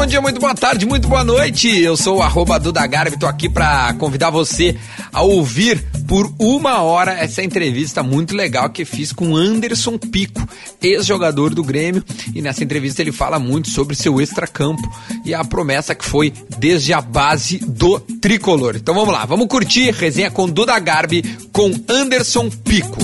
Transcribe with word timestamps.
bom 0.00 0.06
dia, 0.06 0.20
muito 0.22 0.40
boa 0.40 0.54
tarde, 0.54 0.86
muito 0.86 1.06
boa 1.08 1.22
noite. 1.22 1.68
Eu 1.78 1.94
sou 1.94 2.16
o 2.16 2.22
arroba 2.22 2.58
Duda 2.58 2.86
Garbi, 2.86 3.18
tô 3.18 3.26
aqui 3.26 3.50
para 3.50 3.92
convidar 3.98 4.30
você 4.30 4.74
a 5.12 5.20
ouvir 5.20 5.84
por 6.08 6.32
uma 6.38 6.80
hora 6.80 7.12
essa 7.12 7.42
entrevista 7.42 8.02
muito 8.02 8.34
legal 8.34 8.70
que 8.70 8.86
fiz 8.86 9.12
com 9.12 9.36
Anderson 9.36 9.98
Pico, 9.98 10.40
ex-jogador 10.80 11.54
do 11.54 11.62
Grêmio. 11.62 12.02
E 12.34 12.40
nessa 12.40 12.64
entrevista 12.64 13.02
ele 13.02 13.12
fala 13.12 13.38
muito 13.38 13.68
sobre 13.68 13.94
seu 13.94 14.18
extracampo 14.22 14.90
e 15.22 15.34
a 15.34 15.44
promessa 15.44 15.94
que 15.94 16.06
foi 16.06 16.32
desde 16.58 16.94
a 16.94 17.02
base 17.02 17.58
do 17.58 18.00
tricolor. 18.00 18.76
Então 18.76 18.94
vamos 18.94 19.12
lá, 19.12 19.26
vamos 19.26 19.48
curtir 19.48 19.90
resenha 19.90 20.30
com 20.30 20.48
Duda 20.48 20.78
Garbi 20.78 21.22
com 21.52 21.70
Anderson 21.86 22.48
Pico. 22.48 22.96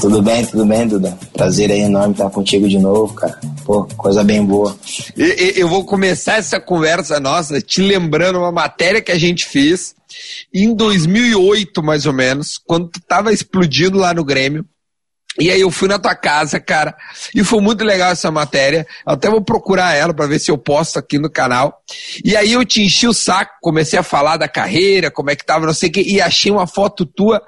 Tudo 0.00 0.22
bem, 0.22 0.46
tudo 0.46 0.64
bem, 0.64 0.88
Duda? 0.88 1.18
Prazer 1.34 1.70
aí 1.70 1.80
enorme 1.80 2.14
estar 2.14 2.30
contigo 2.30 2.66
de 2.66 2.78
novo, 2.78 3.12
cara. 3.12 3.38
Pô, 3.66 3.84
coisa 3.98 4.24
bem 4.24 4.42
boa. 4.42 4.74
Eu 5.14 5.68
vou 5.68 5.84
começar 5.84 6.36
essa 6.36 6.58
conversa 6.58 7.20
nossa 7.20 7.60
te 7.60 7.82
lembrando 7.82 8.38
uma 8.38 8.50
matéria 8.50 9.02
que 9.02 9.12
a 9.12 9.18
gente 9.18 9.44
fez 9.44 9.94
em 10.54 10.74
2008, 10.74 11.82
mais 11.82 12.06
ou 12.06 12.14
menos, 12.14 12.56
quando 12.56 12.88
tu 12.88 13.00
tava 13.02 13.30
explodindo 13.30 13.98
lá 13.98 14.14
no 14.14 14.24
Grêmio. 14.24 14.64
E 15.38 15.50
aí 15.50 15.60
eu 15.60 15.70
fui 15.70 15.86
na 15.86 15.98
tua 15.98 16.14
casa, 16.14 16.58
cara, 16.58 16.96
e 17.34 17.44
foi 17.44 17.60
muito 17.60 17.84
legal 17.84 18.10
essa 18.10 18.30
matéria. 18.30 18.86
Eu 19.06 19.12
até 19.12 19.28
vou 19.28 19.42
procurar 19.42 19.94
ela 19.94 20.14
para 20.14 20.26
ver 20.26 20.38
se 20.38 20.50
eu 20.50 20.56
posto 20.56 20.98
aqui 20.98 21.18
no 21.18 21.30
canal. 21.30 21.82
E 22.24 22.34
aí 22.34 22.52
eu 22.52 22.64
te 22.64 22.82
enchi 22.82 23.06
o 23.06 23.12
saco, 23.12 23.52
comecei 23.60 23.98
a 23.98 24.02
falar 24.02 24.38
da 24.38 24.48
carreira, 24.48 25.10
como 25.10 25.30
é 25.30 25.36
que 25.36 25.44
tava, 25.44 25.66
não 25.66 25.74
sei 25.74 25.90
o 25.90 25.92
que, 25.92 26.00
e 26.00 26.22
achei 26.22 26.50
uma 26.50 26.66
foto 26.66 27.04
tua 27.04 27.42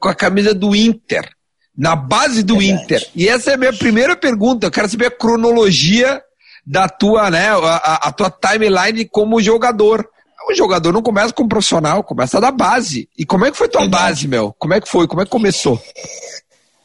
com 0.00 0.08
a 0.08 0.14
camisa 0.14 0.52
do 0.52 0.74
Inter 0.74 1.30
na 1.76 1.96
base 1.96 2.42
do. 2.42 2.62
Inter. 2.62 3.08
E 3.14 3.28
essa 3.28 3.50
é 3.50 3.54
a 3.54 3.58
minha 3.58 3.72
primeira 3.72 4.16
pergunta. 4.16 4.66
Eu 4.66 4.70
quero 4.70 4.88
saber 4.88 5.06
a 5.06 5.10
cronologia 5.10 6.22
da 6.66 6.88
tua, 6.88 7.30
né, 7.30 7.48
a, 7.50 8.08
a 8.08 8.12
tua 8.12 8.30
timeline 8.30 9.04
como 9.06 9.42
jogador. 9.42 10.08
O 10.48 10.54
jogador 10.54 10.92
não 10.92 11.02
começa 11.02 11.32
como 11.32 11.48
profissional, 11.48 12.04
começa 12.04 12.40
da 12.40 12.50
base. 12.50 13.08
E 13.16 13.24
como 13.24 13.46
é 13.46 13.50
que 13.50 13.56
foi 13.56 13.68
tua 13.68 13.82
Verdade. 13.82 14.04
base, 14.04 14.28
meu? 14.28 14.54
Como 14.58 14.74
é 14.74 14.80
que 14.80 14.88
foi? 14.88 15.08
Como 15.08 15.22
é 15.22 15.24
que 15.24 15.30
começou? 15.30 15.80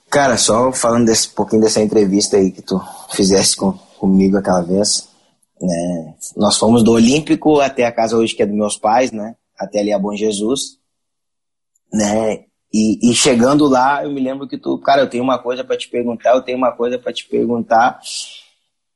Cara, 0.10 0.38
só 0.38 0.72
falando 0.72 1.06
desse 1.06 1.28
pouquinho 1.28 1.62
dessa 1.62 1.82
entrevista 1.82 2.38
aí 2.38 2.52
que 2.52 2.62
tu 2.62 2.82
fizesse 3.12 3.58
com, 3.58 3.74
comigo 4.00 4.38
aquela 4.38 4.62
vez, 4.62 5.10
né? 5.62 6.14
Nós 6.38 6.58
fomos 6.58 6.84
do 6.84 6.94
Olímpico 6.94 7.60
até 7.60 7.86
a 7.86 7.92
casa 7.92 8.18
hoje 8.18 8.34
que 8.34 8.42
é 8.42 8.46
dos 8.46 8.56
meus 8.56 8.78
pais, 8.78 9.12
né? 9.12 9.36
Até 9.58 9.80
ali 9.80 9.92
a 9.92 10.00
Bom 10.00 10.16
Jesus, 10.16 10.78
né? 11.94 12.46
E, 12.72 13.10
e, 13.10 13.16
chegando 13.16 13.68
lá, 13.68 14.04
eu 14.04 14.12
me 14.12 14.22
lembro 14.22 14.48
que 14.48 14.58
tu, 14.58 14.78
cara, 14.78 15.02
eu 15.02 15.10
tenho 15.10 15.24
uma 15.24 15.40
coisa 15.40 15.64
para 15.64 15.76
te 15.76 15.90
perguntar, 15.90 16.36
eu 16.36 16.42
tenho 16.42 16.58
uma 16.58 16.72
coisa 16.72 17.00
para 17.00 17.12
te 17.12 17.28
perguntar. 17.28 18.00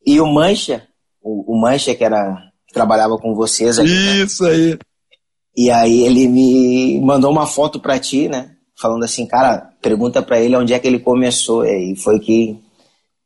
E 0.05 0.21
o 0.21 0.27
Mancha, 0.27 0.87
o, 1.21 1.53
o 1.53 1.59
Mancha 1.59 1.95
que 1.95 2.03
era 2.03 2.51
que 2.67 2.73
trabalhava 2.73 3.17
com 3.17 3.33
vocês 3.33 3.79
aqui, 3.79 3.89
né? 3.89 4.23
Isso 4.23 4.43
né? 4.43 4.49
aí. 4.49 4.79
E 5.55 5.71
aí 5.71 6.03
ele 6.03 6.27
me 6.27 6.99
mandou 7.01 7.31
uma 7.31 7.47
foto 7.47 7.79
para 7.79 7.99
ti, 7.99 8.27
né? 8.27 8.51
Falando 8.79 9.03
assim, 9.05 9.25
cara, 9.25 9.71
pergunta 9.81 10.21
para 10.21 10.39
ele 10.39 10.55
onde 10.55 10.73
é 10.73 10.79
que 10.79 10.87
ele 10.87 10.99
começou. 10.99 11.65
E 11.65 11.95
foi 11.95 12.19
que 12.19 12.59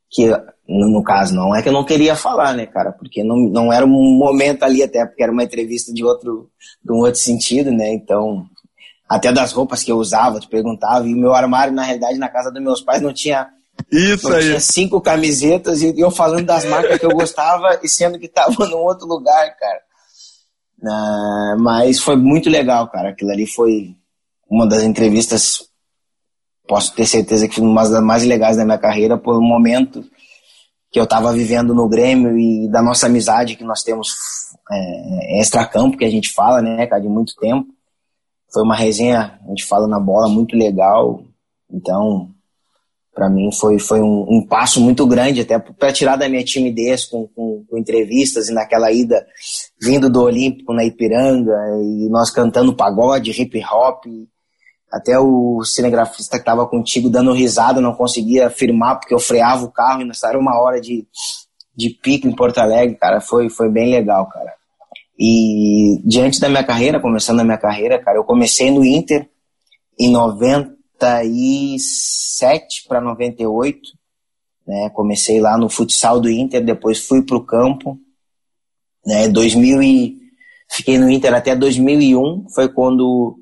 que 0.10 0.30
no, 0.68 0.90
no, 0.90 1.04
caso 1.04 1.36
não 1.36 1.54
é 1.54 1.62
que 1.62 1.68
eu 1.68 1.74
não 1.74 1.84
queria 1.84 2.16
falar, 2.16 2.54
né, 2.54 2.66
cara? 2.66 2.94
Porque 2.94 3.24
não, 3.24 3.36
não 3.38 3.74
era 3.74 3.86
um 3.86 4.18
momento 4.18 4.64
ali 4.64 4.82
até 4.82 5.06
porque 5.06 5.24
era 5.24 5.32
uma 5.32 5.44
entrevista 5.44 5.94
de 5.94 6.04
outro 6.04 6.50
de 6.84 6.92
um 6.94 6.98
outro 6.98 7.20
sentido, 7.20 7.72
né? 7.72 7.94
Então, 7.94 8.46
até 9.08 9.32
das 9.32 9.52
roupas 9.54 9.84
que 9.84 9.92
eu 9.92 9.98
usava, 9.98 10.40
tu 10.40 10.50
perguntava, 10.50 11.08
e 11.08 11.14
o 11.14 11.18
meu 11.18 11.34
armário, 11.34 11.74
na 11.74 11.84
realidade, 11.84 12.18
na 12.18 12.30
casa 12.30 12.52
dos 12.52 12.62
meus 12.62 12.82
pais 12.82 13.02
não 13.02 13.14
tinha. 13.14 13.48
Isso 13.92 14.30
não 14.30 14.36
aí. 14.36 14.44
Tinha 14.44 14.60
cinco 14.60 15.00
camisetas 15.00 15.82
e 15.82 15.98
eu 15.98 16.12
falando 16.12 16.46
das 16.46 16.66
marcas 16.66 17.00
que 17.00 17.06
eu 17.06 17.12
gostava 17.12 17.80
e 17.82 17.88
sendo 17.88 18.20
que 18.20 18.28
tava 18.28 18.66
num 18.68 18.80
outro 18.80 19.08
lugar, 19.08 19.56
cara. 19.56 19.82
Uh, 20.80 21.62
mas 21.62 22.00
foi 22.00 22.16
muito 22.16 22.50
legal, 22.50 22.90
cara. 22.90 23.10
Aquilo 23.10 23.32
ali 23.32 23.48
foi 23.48 23.96
uma 24.50 24.68
das 24.68 24.84
entrevistas, 24.84 25.64
posso 26.68 26.94
ter 26.94 27.06
certeza 27.06 27.48
que 27.48 27.56
foi 27.56 27.64
uma 27.64 27.88
das 27.88 28.04
mais 28.04 28.24
legais 28.24 28.58
da 28.58 28.66
minha 28.66 28.78
carreira, 28.78 29.18
por 29.18 29.38
um 29.38 29.48
momento 29.48 30.04
que 30.92 31.00
eu 31.00 31.04
estava 31.04 31.34
vivendo 31.34 31.74
no 31.74 31.88
Grêmio 31.88 32.38
e 32.38 32.70
da 32.70 32.82
nossa 32.82 33.08
amizade 33.08 33.56
que 33.56 33.64
nós 33.64 33.84
temos 33.84 34.16
é, 34.72 35.40
extra-campo, 35.40 35.98
que 35.98 36.06
a 36.06 36.10
gente 36.10 36.34
fala, 36.34 36.62
né, 36.62 36.88
cara, 36.88 37.02
de 37.02 37.08
muito 37.08 37.36
tempo. 37.36 37.77
Foi 38.52 38.64
uma 38.64 38.76
resenha, 38.76 39.40
a 39.46 39.50
gente 39.50 39.66
fala 39.66 39.88
na 39.88 40.00
bola, 40.00 40.30
muito 40.30 40.56
legal. 40.56 41.24
Então, 41.70 42.32
para 43.18 43.32
mim 43.32 43.52
foi, 43.52 43.80
foi 43.80 44.00
um, 44.00 44.26
um, 44.30 44.46
passo 44.46 44.80
muito 44.80 45.06
grande, 45.08 45.42
até 45.42 45.58
para 45.58 45.92
tirar 45.92 46.18
da 46.18 46.30
minha 46.30 46.44
timidez 46.44 47.04
com, 47.04 47.28
com, 47.28 47.66
com, 47.68 47.76
entrevistas 47.76 48.48
e 48.48 48.54
naquela 48.54 48.92
ida 48.92 49.26
vindo 49.82 50.08
do 50.08 50.22
Olímpico 50.22 50.72
na 50.72 50.86
Ipiranga 50.86 51.58
e 51.82 52.08
nós 52.10 52.30
cantando 52.30 52.76
pagode, 52.76 53.32
hip 53.32 53.60
hop. 53.66 54.06
Até 54.92 55.20
o 55.20 55.64
cinegrafista 55.64 56.38
que 56.38 56.44
estava 56.44 56.66
contigo 56.68 57.10
dando 57.10 57.34
risada, 57.34 57.82
não 57.82 57.94
conseguia 57.94 58.52
filmar 58.52 59.00
porque 59.00 59.14
eu 59.14 59.20
freava 59.20 59.66
o 59.66 59.72
carro 59.72 60.02
e 60.02 60.06
nós 60.06 60.24
era 60.24 60.40
uma 60.40 60.62
hora 60.62 60.80
de, 60.80 61.06
de 61.76 61.90
pico 61.90 62.28
em 62.28 62.36
Porto 62.36 62.60
Alegre, 62.60 62.96
cara. 62.96 63.20
Foi, 63.20 63.50
foi 63.50 63.70
bem 63.70 63.90
legal, 63.90 64.30
cara. 64.30 64.54
E 65.18 66.00
diante 66.06 66.40
da 66.40 66.48
minha 66.48 66.64
carreira, 66.64 67.00
começando 67.00 67.40
a 67.40 67.44
minha 67.44 67.58
carreira, 67.58 67.98
cara, 67.98 68.20
eu 68.20 68.24
comecei 68.24 68.70
no 68.70 68.86
Inter 68.86 69.28
em 69.98 70.12
97 70.12 72.86
para 72.88 73.02
98, 73.02 73.80
né? 74.68 74.92
Comecei 74.92 75.42
lá 75.42 75.58
no 75.58 75.70
futsal 75.70 76.20
do 76.20 76.30
Inter, 76.30 76.64
depois 76.64 77.00
fui 77.00 77.24
pro 77.24 77.44
campo, 77.44 78.00
né? 79.06 79.28
2000 79.28 79.82
e 79.82 80.18
fiquei 80.70 81.00
no 81.00 81.10
Inter 81.10 81.34
até 81.34 81.56
2001, 81.56 82.50
foi 82.54 82.70
quando 82.70 83.40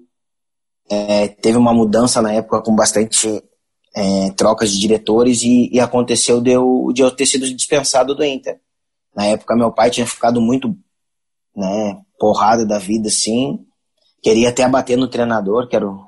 é, 0.89 1.27
teve 1.27 1.57
uma 1.57 1.73
mudança 1.73 2.21
na 2.21 2.31
época 2.31 2.61
com 2.61 2.73
bastante 2.73 3.43
é, 3.93 4.29
trocas 4.31 4.71
de 4.71 4.79
diretores 4.79 5.41
e, 5.41 5.69
e 5.73 5.79
aconteceu 5.79 6.39
de 6.39 6.51
eu, 6.51 6.91
de 6.93 7.01
eu 7.01 7.11
ter 7.11 7.25
sido 7.25 7.53
dispensado 7.53 8.15
do 8.15 8.23
Inter. 8.23 8.61
Na 9.13 9.25
época 9.25 9.55
meu 9.55 9.71
pai 9.71 9.89
tinha 9.89 10.05
ficado 10.05 10.39
muito 10.39 10.77
né, 11.55 11.97
porrada 12.19 12.65
da 12.65 12.77
vida, 12.77 13.07
assim. 13.07 13.59
Queria 14.21 14.49
até 14.49 14.67
bater 14.67 14.97
no 14.97 15.07
treinador, 15.07 15.67
que 15.67 15.75
era 15.75 15.87
o, 15.87 16.03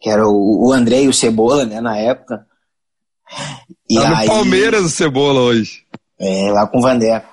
que 0.00 0.10
era 0.10 0.26
o, 0.26 0.68
o 0.68 0.72
André 0.72 1.02
e 1.02 1.08
o 1.08 1.14
Cebola, 1.14 1.64
né, 1.64 1.80
na 1.80 1.96
época. 1.96 2.46
E 3.88 3.94
tá 3.94 4.18
aí, 4.18 4.26
no 4.26 4.34
Palmeiras 4.34 4.84
o 4.84 4.90
Cebola 4.90 5.40
hoje. 5.40 5.84
É, 6.18 6.50
lá 6.50 6.66
com 6.66 6.78
o 6.78 6.82
Vandeco. 6.82 7.28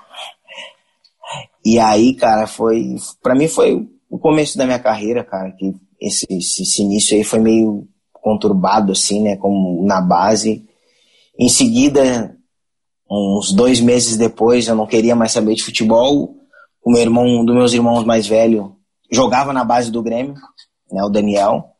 E 1.65 1.79
aí, 1.79 2.13
cara, 2.13 2.47
foi. 2.47 2.95
para 3.21 3.35
mim 3.35 3.47
foi 3.47 3.87
o 4.09 4.17
começo 4.17 4.57
da 4.57 4.65
minha 4.65 4.79
carreira, 4.79 5.23
cara, 5.23 5.51
que 5.51 5.73
esse, 5.99 6.25
esse, 6.29 6.63
esse 6.63 6.81
início 6.81 7.17
aí 7.17 7.23
foi 7.23 7.39
meio 7.39 7.87
conturbado, 8.13 8.91
assim, 8.93 9.21
né, 9.21 9.35
como 9.35 9.85
na 9.85 9.99
base. 9.99 10.65
Em 11.37 11.49
seguida, 11.49 12.35
uns 13.09 13.51
dois 13.51 13.79
meses 13.79 14.15
depois, 14.15 14.67
eu 14.67 14.75
não 14.75 14.87
queria 14.87 15.15
mais 15.15 15.31
saber 15.31 15.55
de 15.55 15.63
futebol 15.63 16.36
o 16.87 16.89
meu 16.89 17.01
irmão, 17.01 17.25
um 17.25 17.43
dos 17.43 17.53
meus 17.53 17.73
irmãos 17.73 18.05
mais 18.05 18.25
velho, 18.25 18.77
jogava 19.11 19.51
na 19.51 19.65
base 19.65 19.91
do 19.91 20.01
Grêmio, 20.01 20.35
né, 20.89 21.03
o 21.03 21.09
Daniel. 21.09 21.71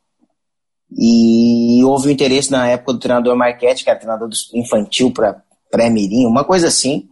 E 0.92 1.82
houve 1.86 2.10
o 2.10 2.12
interesse 2.12 2.52
na 2.52 2.68
época 2.68 2.92
do 2.92 3.00
treinador 3.00 3.34
Marquete, 3.34 3.86
que 3.86 3.90
era 3.90 3.98
treinador 3.98 4.28
infantil 4.54 5.10
para 5.10 5.42
pré-mirim, 5.72 6.26
uma 6.26 6.44
coisa 6.44 6.68
assim, 6.68 7.08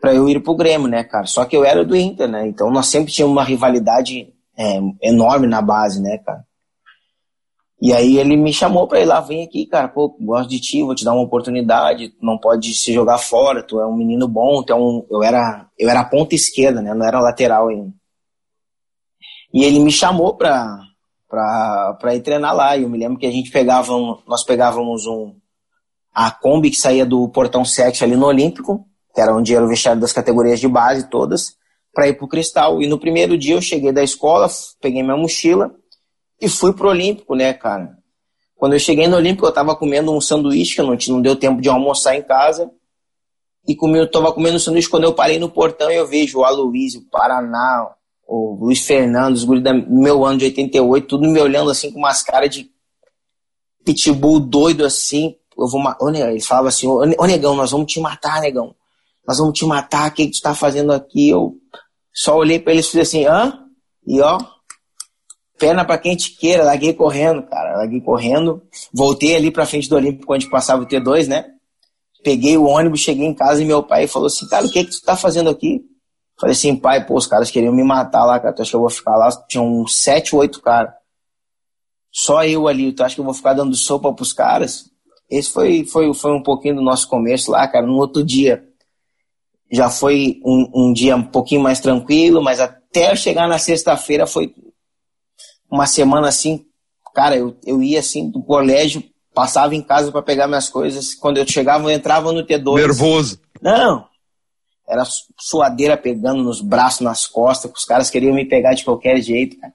para 0.00 0.14
eu 0.14 0.28
ir 0.28 0.40
pro 0.40 0.54
Grêmio, 0.54 0.86
né, 0.86 1.02
cara? 1.02 1.26
Só 1.26 1.44
que 1.44 1.56
eu 1.56 1.64
era 1.64 1.84
do 1.84 1.96
Inter, 1.96 2.28
né? 2.28 2.46
Então 2.46 2.70
nós 2.70 2.86
sempre 2.86 3.12
tínhamos 3.12 3.36
uma 3.36 3.42
rivalidade 3.42 4.32
é, 4.56 4.78
enorme 5.02 5.48
na 5.48 5.60
base, 5.60 6.00
né, 6.00 6.18
cara? 6.18 6.44
E 7.80 7.92
aí 7.92 8.16
ele 8.16 8.36
me 8.36 8.52
chamou 8.52 8.88
pra 8.88 9.00
ir 9.00 9.04
lá, 9.04 9.20
vem 9.20 9.44
aqui, 9.44 9.66
cara, 9.66 9.86
pô, 9.86 10.16
gosto 10.18 10.48
de 10.48 10.58
ti, 10.58 10.82
vou 10.82 10.94
te 10.94 11.04
dar 11.04 11.12
uma 11.12 11.22
oportunidade, 11.22 12.14
não 12.22 12.38
pode 12.38 12.74
se 12.74 12.92
jogar 12.92 13.18
fora, 13.18 13.62
tu 13.62 13.78
é 13.78 13.86
um 13.86 13.94
menino 13.94 14.26
bom, 14.26 14.62
tu 14.62 14.72
é 14.72 14.76
um... 14.76 15.06
Eu 15.10 15.22
era, 15.22 15.68
eu 15.78 15.88
era 15.90 16.04
ponta 16.04 16.34
esquerda, 16.34 16.80
né, 16.80 16.94
não 16.94 17.06
era 17.06 17.20
lateral 17.20 17.68
ainda. 17.68 17.92
E 19.52 19.62
ele 19.62 19.78
me 19.78 19.92
chamou 19.92 20.34
pra, 20.36 20.78
pra, 21.28 21.98
pra 22.00 22.14
ir 22.14 22.22
treinar 22.22 22.56
lá, 22.56 22.76
e 22.76 22.82
eu 22.82 22.88
me 22.88 22.98
lembro 22.98 23.18
que 23.18 23.26
a 23.26 23.30
gente 23.30 23.50
pegava, 23.50 23.94
um, 23.94 24.16
nós 24.26 24.42
pegávamos 24.42 25.06
um... 25.06 25.34
A 26.14 26.30
Kombi 26.30 26.70
que 26.70 26.76
saía 26.76 27.04
do 27.04 27.28
Portão 27.28 27.62
7 27.62 28.02
ali 28.02 28.16
no 28.16 28.24
Olímpico, 28.24 28.86
que 29.14 29.20
era 29.20 29.36
onde 29.36 29.54
era 29.54 29.62
o 29.62 29.68
vestiário 29.68 30.00
das 30.00 30.14
categorias 30.14 30.58
de 30.58 30.66
base 30.66 31.10
todas, 31.10 31.56
para 31.92 32.08
ir 32.08 32.14
pro 32.14 32.26
Cristal. 32.26 32.80
E 32.80 32.86
no 32.86 32.98
primeiro 32.98 33.36
dia 33.36 33.54
eu 33.54 33.60
cheguei 33.60 33.92
da 33.92 34.02
escola, 34.02 34.48
peguei 34.80 35.02
minha 35.02 35.16
mochila, 35.16 35.74
e 36.40 36.48
fui 36.48 36.72
pro 36.72 36.88
Olímpico, 36.88 37.34
né, 37.34 37.52
cara? 37.52 37.96
Quando 38.56 38.72
eu 38.72 38.78
cheguei 38.78 39.06
no 39.06 39.16
Olímpico, 39.16 39.46
eu 39.46 39.52
tava 39.52 39.76
comendo 39.76 40.12
um 40.12 40.20
sanduíche, 40.20 40.76
que 40.76 40.82
não, 40.82 40.96
não 41.08 41.22
deu 41.22 41.36
tempo 41.36 41.60
de 41.60 41.68
almoçar 41.68 42.16
em 42.16 42.22
casa. 42.22 42.70
E 43.68 43.74
comi, 43.74 43.98
eu 43.98 44.10
tava 44.10 44.32
comendo 44.32 44.56
um 44.56 44.60
sanduíche. 44.60 44.88
Quando 44.88 45.04
eu 45.04 45.12
parei 45.12 45.38
no 45.38 45.50
portão, 45.50 45.90
eu 45.90 46.06
vejo 46.06 46.38
o 46.38 46.44
Aloysio, 46.44 47.00
o 47.00 47.10
Paraná, 47.10 47.90
o 48.26 48.56
Luiz 48.60 48.80
Fernando, 48.80 49.34
os 49.34 49.44
guris 49.44 49.62
do 49.62 49.74
meu 49.88 50.24
ano 50.24 50.38
de 50.38 50.46
88, 50.46 51.06
tudo 51.06 51.28
me 51.28 51.40
olhando 51.40 51.70
assim 51.70 51.90
com 51.92 51.98
umas 51.98 52.22
caras 52.22 52.50
de 52.50 52.70
pitbull 53.84 54.40
doido 54.40 54.84
assim. 54.84 55.36
eu 55.56 55.68
vou. 55.68 55.80
Ô, 56.00 56.10
negão, 56.10 56.30
eles 56.30 56.46
falavam 56.46 56.68
assim: 56.68 56.86
Ô, 56.86 57.26
negão, 57.26 57.54
nós 57.54 57.70
vamos 57.70 57.92
te 57.92 58.00
matar, 58.00 58.40
negão. 58.40 58.74
Nós 59.26 59.38
vamos 59.38 59.58
te 59.58 59.64
matar, 59.64 60.10
o 60.10 60.14
que, 60.14 60.26
que 60.26 60.32
tu 60.32 60.42
tá 60.42 60.54
fazendo 60.54 60.92
aqui? 60.92 61.28
Eu 61.30 61.56
só 62.12 62.36
olhei 62.36 62.58
para 62.58 62.72
eles 62.72 62.86
e 62.86 62.90
fiz 62.90 63.00
assim: 63.02 63.26
hã? 63.26 63.64
E 64.06 64.20
ó, 64.20 64.38
perna 65.58 65.84
para 65.84 65.98
quem 65.98 66.16
te 66.16 66.36
queira, 66.36 66.64
larguei 66.64 66.92
correndo, 66.92 67.42
cara, 67.42 67.78
larguei 67.78 68.00
correndo. 68.00 68.62
Voltei 68.92 69.36
ali 69.36 69.50
pra 69.50 69.66
frente 69.66 69.88
do 69.88 69.96
Olímpico 69.96 70.32
onde 70.32 70.48
passava 70.48 70.82
o 70.82 70.86
T2, 70.86 71.26
né? 71.26 71.46
Peguei 72.22 72.56
o 72.56 72.64
ônibus, 72.64 73.00
cheguei 73.00 73.26
em 73.26 73.34
casa 73.34 73.62
e 73.62 73.64
meu 73.64 73.82
pai 73.82 74.06
falou 74.06 74.26
assim: 74.26 74.46
cara, 74.48 74.66
o 74.66 74.70
que, 74.70 74.84
que 74.84 74.90
tu 74.90 75.02
tá 75.02 75.16
fazendo 75.16 75.50
aqui? 75.50 75.84
Falei 76.38 76.52
assim, 76.52 76.76
pai, 76.76 77.04
pô, 77.06 77.14
os 77.16 77.26
caras 77.26 77.50
queriam 77.50 77.72
me 77.72 77.82
matar 77.82 78.24
lá, 78.26 78.38
cara. 78.38 78.54
Tu 78.54 78.62
acha 78.62 78.70
que 78.70 78.76
eu 78.76 78.80
vou 78.80 78.90
ficar 78.90 79.16
lá? 79.16 79.30
Tinha 79.48 79.62
uns 79.62 80.02
sete, 80.02 80.36
oito 80.36 80.60
caras. 80.60 80.92
Só 82.12 82.44
eu 82.44 82.68
ali, 82.68 82.92
tu 82.92 83.02
acha 83.02 83.14
que 83.14 83.20
eu 83.20 83.24
vou 83.24 83.34
ficar 83.34 83.54
dando 83.54 83.74
sopa 83.74 84.12
pros 84.12 84.32
caras? 84.32 84.90
Esse 85.30 85.50
foi, 85.50 85.84
foi, 85.84 86.12
foi 86.12 86.32
um 86.32 86.42
pouquinho 86.42 86.76
do 86.76 86.82
nosso 86.82 87.08
começo 87.08 87.50
lá, 87.50 87.66
cara. 87.66 87.86
No 87.86 87.96
outro 87.96 88.22
dia, 88.22 88.64
já 89.72 89.88
foi 89.88 90.40
um, 90.44 90.70
um 90.74 90.92
dia 90.92 91.16
um 91.16 91.22
pouquinho 91.22 91.62
mais 91.62 91.80
tranquilo, 91.80 92.42
mas 92.42 92.60
até 92.60 93.16
chegar 93.16 93.48
na 93.48 93.58
sexta-feira 93.58 94.26
foi 94.26 94.54
uma 95.70 95.86
semana 95.86 96.28
assim, 96.28 96.64
cara, 97.14 97.36
eu, 97.36 97.56
eu 97.64 97.82
ia 97.82 98.00
assim 98.00 98.30
do 98.30 98.42
colégio, 98.42 99.02
passava 99.34 99.74
em 99.74 99.82
casa 99.82 100.10
para 100.10 100.22
pegar 100.22 100.46
minhas 100.46 100.68
coisas. 100.68 101.14
Quando 101.14 101.38
eu 101.38 101.46
chegava, 101.46 101.84
eu 101.84 101.90
entrava 101.90 102.32
no 102.32 102.44
T2. 102.44 102.74
Nervoso. 102.74 103.40
Não, 103.60 104.06
era 104.88 105.02
suadeira 105.38 105.96
pegando 105.96 106.42
nos 106.42 106.60
braços, 106.60 107.00
nas 107.00 107.26
costas, 107.26 107.70
os 107.74 107.84
caras 107.84 108.08
queriam 108.08 108.34
me 108.34 108.44
pegar 108.44 108.74
de 108.74 108.84
qualquer 108.84 109.20
jeito, 109.20 109.58
cara. 109.58 109.72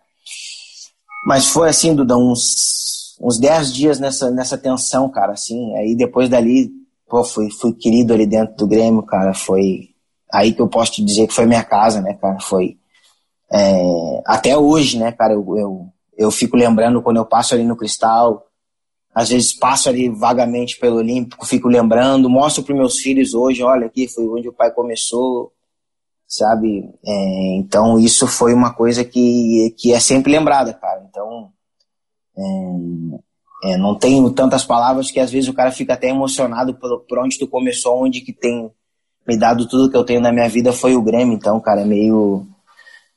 Mas 1.26 1.48
foi 1.48 1.70
assim, 1.70 1.94
Duda, 1.94 2.18
uns, 2.18 3.18
uns 3.22 3.38
10 3.38 3.74
dias 3.74 4.00
nessa, 4.00 4.32
nessa 4.32 4.58
tensão, 4.58 5.10
cara, 5.10 5.34
assim. 5.34 5.76
Aí 5.76 5.96
depois 5.96 6.30
dali, 6.30 6.72
pô, 7.08 7.24
fui, 7.24 7.52
fui 7.52 7.74
querido 7.74 8.14
ali 8.14 8.26
dentro 8.26 8.56
do 8.56 8.68
Grêmio, 8.68 9.04
cara. 9.04 9.34
Foi 9.34 9.90
aí 10.34 10.54
que 10.54 10.62
eu 10.62 10.68
posso 10.68 10.94
te 10.94 11.04
dizer 11.04 11.28
que 11.28 11.34
foi 11.34 11.46
minha 11.46 11.64
casa, 11.64 12.02
né, 12.02 12.14
cara? 12.14 12.40
Foi. 12.40 12.78
É, 13.54 14.22
até 14.26 14.58
hoje, 14.58 14.98
né, 14.98 15.12
cara, 15.12 15.34
eu, 15.34 15.58
eu, 15.58 15.88
eu 16.18 16.32
fico 16.32 16.56
lembrando 16.56 17.02
quando 17.02 17.18
eu 17.18 17.26
passo 17.26 17.54
ali 17.54 17.64
no 17.64 17.76
Cristal, 17.76 18.48
às 19.14 19.30
vezes 19.30 19.52
passo 19.54 19.90
ali 19.90 20.08
vagamente 20.08 20.80
pelo 20.80 20.98
Olímpico, 20.98 21.46
fico 21.46 21.68
lembrando, 21.68 22.30
mostro 22.30 22.64
para 22.64 22.76
meus 22.76 23.00
filhos 23.00 23.34
hoje, 23.34 23.62
olha 23.62 23.88
aqui 23.88 24.08
foi 24.08 24.26
onde 24.28 24.48
o 24.48 24.54
pai 24.54 24.72
começou, 24.72 25.52
sabe? 26.26 26.90
É, 27.06 27.56
então 27.58 28.00
isso 28.00 28.26
foi 28.26 28.54
uma 28.54 28.74
coisa 28.74 29.04
que, 29.04 29.76
que 29.78 29.92
é 29.92 30.00
sempre 30.00 30.32
lembrada, 30.32 30.74
cara. 30.74 31.06
Então 31.10 31.52
é, 32.38 33.74
é, 33.74 33.78
não 33.78 33.96
tenho 33.96 34.32
tantas 34.32 34.64
palavras 34.64 35.12
que 35.12 35.20
às 35.20 35.30
vezes 35.30 35.50
o 35.50 35.54
cara 35.54 35.72
fica 35.72 35.94
até 35.94 36.08
emocionado 36.08 36.74
por, 36.76 37.02
por 37.02 37.20
onde 37.20 37.38
tu 37.38 37.48
começou, 37.48 38.02
onde 38.02 38.22
que 38.22 38.32
tem 38.32 38.72
me 39.28 39.38
dado 39.38 39.68
tudo 39.68 39.90
que 39.92 39.98
eu 39.98 40.06
tenho 40.06 40.22
na 40.22 40.32
minha 40.32 40.48
vida 40.48 40.72
foi 40.72 40.96
o 40.96 41.02
Grêmio, 41.02 41.36
então, 41.36 41.60
cara, 41.60 41.82
é 41.82 41.86
meio 41.86 42.48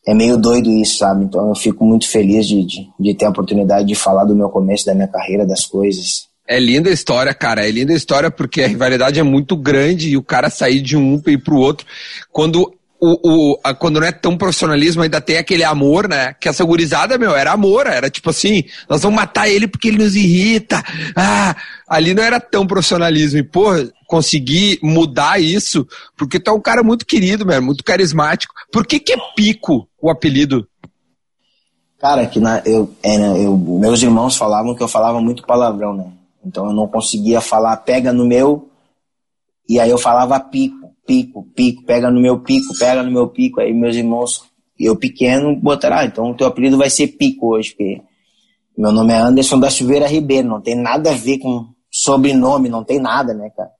é 0.06 0.14
meio 0.14 0.36
doido 0.36 0.70
isso, 0.70 0.98
sabe? 0.98 1.24
Então 1.24 1.48
eu 1.48 1.54
fico 1.54 1.84
muito 1.84 2.08
feliz 2.08 2.46
de, 2.46 2.64
de, 2.64 2.88
de, 2.98 3.14
ter 3.14 3.24
a 3.24 3.30
oportunidade 3.30 3.86
de 3.86 3.94
falar 3.94 4.24
do 4.24 4.36
meu 4.36 4.48
começo, 4.48 4.84
da 4.84 4.94
minha 4.94 5.08
carreira, 5.08 5.46
das 5.46 5.64
coisas. 5.64 6.26
É 6.46 6.60
linda 6.60 6.90
a 6.90 6.92
história, 6.92 7.32
cara. 7.32 7.66
É 7.66 7.70
linda 7.70 7.92
a 7.92 7.96
história 7.96 8.30
porque 8.30 8.62
a 8.62 8.68
rivalidade 8.68 9.18
é 9.18 9.22
muito 9.22 9.56
grande 9.56 10.10
e 10.10 10.16
o 10.16 10.22
cara 10.22 10.50
sair 10.50 10.80
de 10.80 10.96
um 10.96 11.18
para 11.18 11.32
ir 11.32 11.38
pro 11.38 11.56
outro. 11.56 11.86
Quando 12.30 12.70
o, 13.00 13.52
o, 13.52 13.60
a, 13.64 13.74
quando 13.74 14.00
não 14.00 14.06
é 14.06 14.12
tão 14.12 14.36
profissionalismo, 14.36 15.02
ainda 15.02 15.20
tem 15.20 15.38
aquele 15.38 15.64
amor, 15.64 16.08
né? 16.08 16.34
Que 16.40 16.48
essa 16.48 16.64
gurizada, 16.64 17.18
meu, 17.18 17.34
era 17.34 17.52
amor, 17.52 17.86
era 17.86 18.08
tipo 18.08 18.30
assim, 18.30 18.64
nós 18.88 19.02
vamos 19.02 19.16
matar 19.16 19.48
ele 19.48 19.66
porque 19.66 19.88
ele 19.88 20.02
nos 20.02 20.14
irrita. 20.14 20.82
Ah, 21.16 21.56
ali 21.88 22.14
não 22.14 22.22
era 22.22 22.38
tão 22.38 22.66
profissionalismo. 22.66 23.38
E, 23.38 23.42
pô, 23.42 23.72
conseguir 24.14 24.78
mudar 24.82 25.40
isso, 25.40 25.86
porque 26.16 26.38
tu 26.38 26.50
é 26.50 26.54
um 26.54 26.60
cara 26.60 26.82
muito 26.82 27.04
querido, 27.06 27.44
meu, 27.46 27.60
muito 27.62 27.82
carismático. 27.82 28.54
Por 28.72 28.86
que 28.86 29.00
que 29.00 29.12
é 29.12 29.16
Pico 29.34 29.88
o 30.00 30.10
apelido? 30.10 30.66
Cara, 31.98 32.26
que 32.26 32.38
na, 32.38 32.62
eu, 32.66 32.94
é, 33.02 33.18
né, 33.18 33.44
eu, 33.44 33.56
meus 33.56 34.02
irmãos 34.02 34.36
falavam 34.36 34.74
que 34.74 34.82
eu 34.82 34.88
falava 34.88 35.20
muito 35.20 35.46
palavrão, 35.46 35.94
né? 35.94 36.12
Então 36.44 36.66
eu 36.66 36.72
não 36.72 36.86
conseguia 36.86 37.40
falar 37.40 37.76
pega 37.78 38.12
no 38.12 38.26
meu, 38.26 38.68
e 39.68 39.80
aí 39.80 39.90
eu 39.90 39.98
falava 39.98 40.38
pico 40.38 40.84
pico, 41.06 41.46
pico, 41.54 41.84
pega 41.84 42.10
no 42.10 42.20
meu 42.20 42.40
pico, 42.40 42.76
pega 42.78 43.02
no 43.02 43.10
meu 43.10 43.28
pico. 43.28 43.60
Aí 43.60 43.72
meus 43.72 43.96
irmãos, 43.96 44.42
eu 44.78 44.96
pequeno, 44.96 45.54
botaram, 45.56 45.98
ah, 45.98 46.04
então 46.04 46.30
o 46.30 46.34
teu 46.34 46.46
apelido 46.46 46.76
vai 46.76 46.90
ser 46.90 47.08
Pico 47.08 47.54
hoje, 47.54 47.70
porque 47.70 48.02
meu 48.76 48.92
nome 48.92 49.12
é 49.12 49.16
Anderson 49.16 49.58
da 49.58 49.70
Silveira 49.70 50.06
Ribeiro, 50.06 50.48
não 50.48 50.60
tem 50.60 50.74
nada 50.74 51.10
a 51.10 51.14
ver 51.14 51.38
com 51.38 51.66
sobrenome, 51.90 52.68
não 52.68 52.82
tem 52.82 52.98
nada, 52.98 53.32
né, 53.32 53.50
cara? 53.56 53.70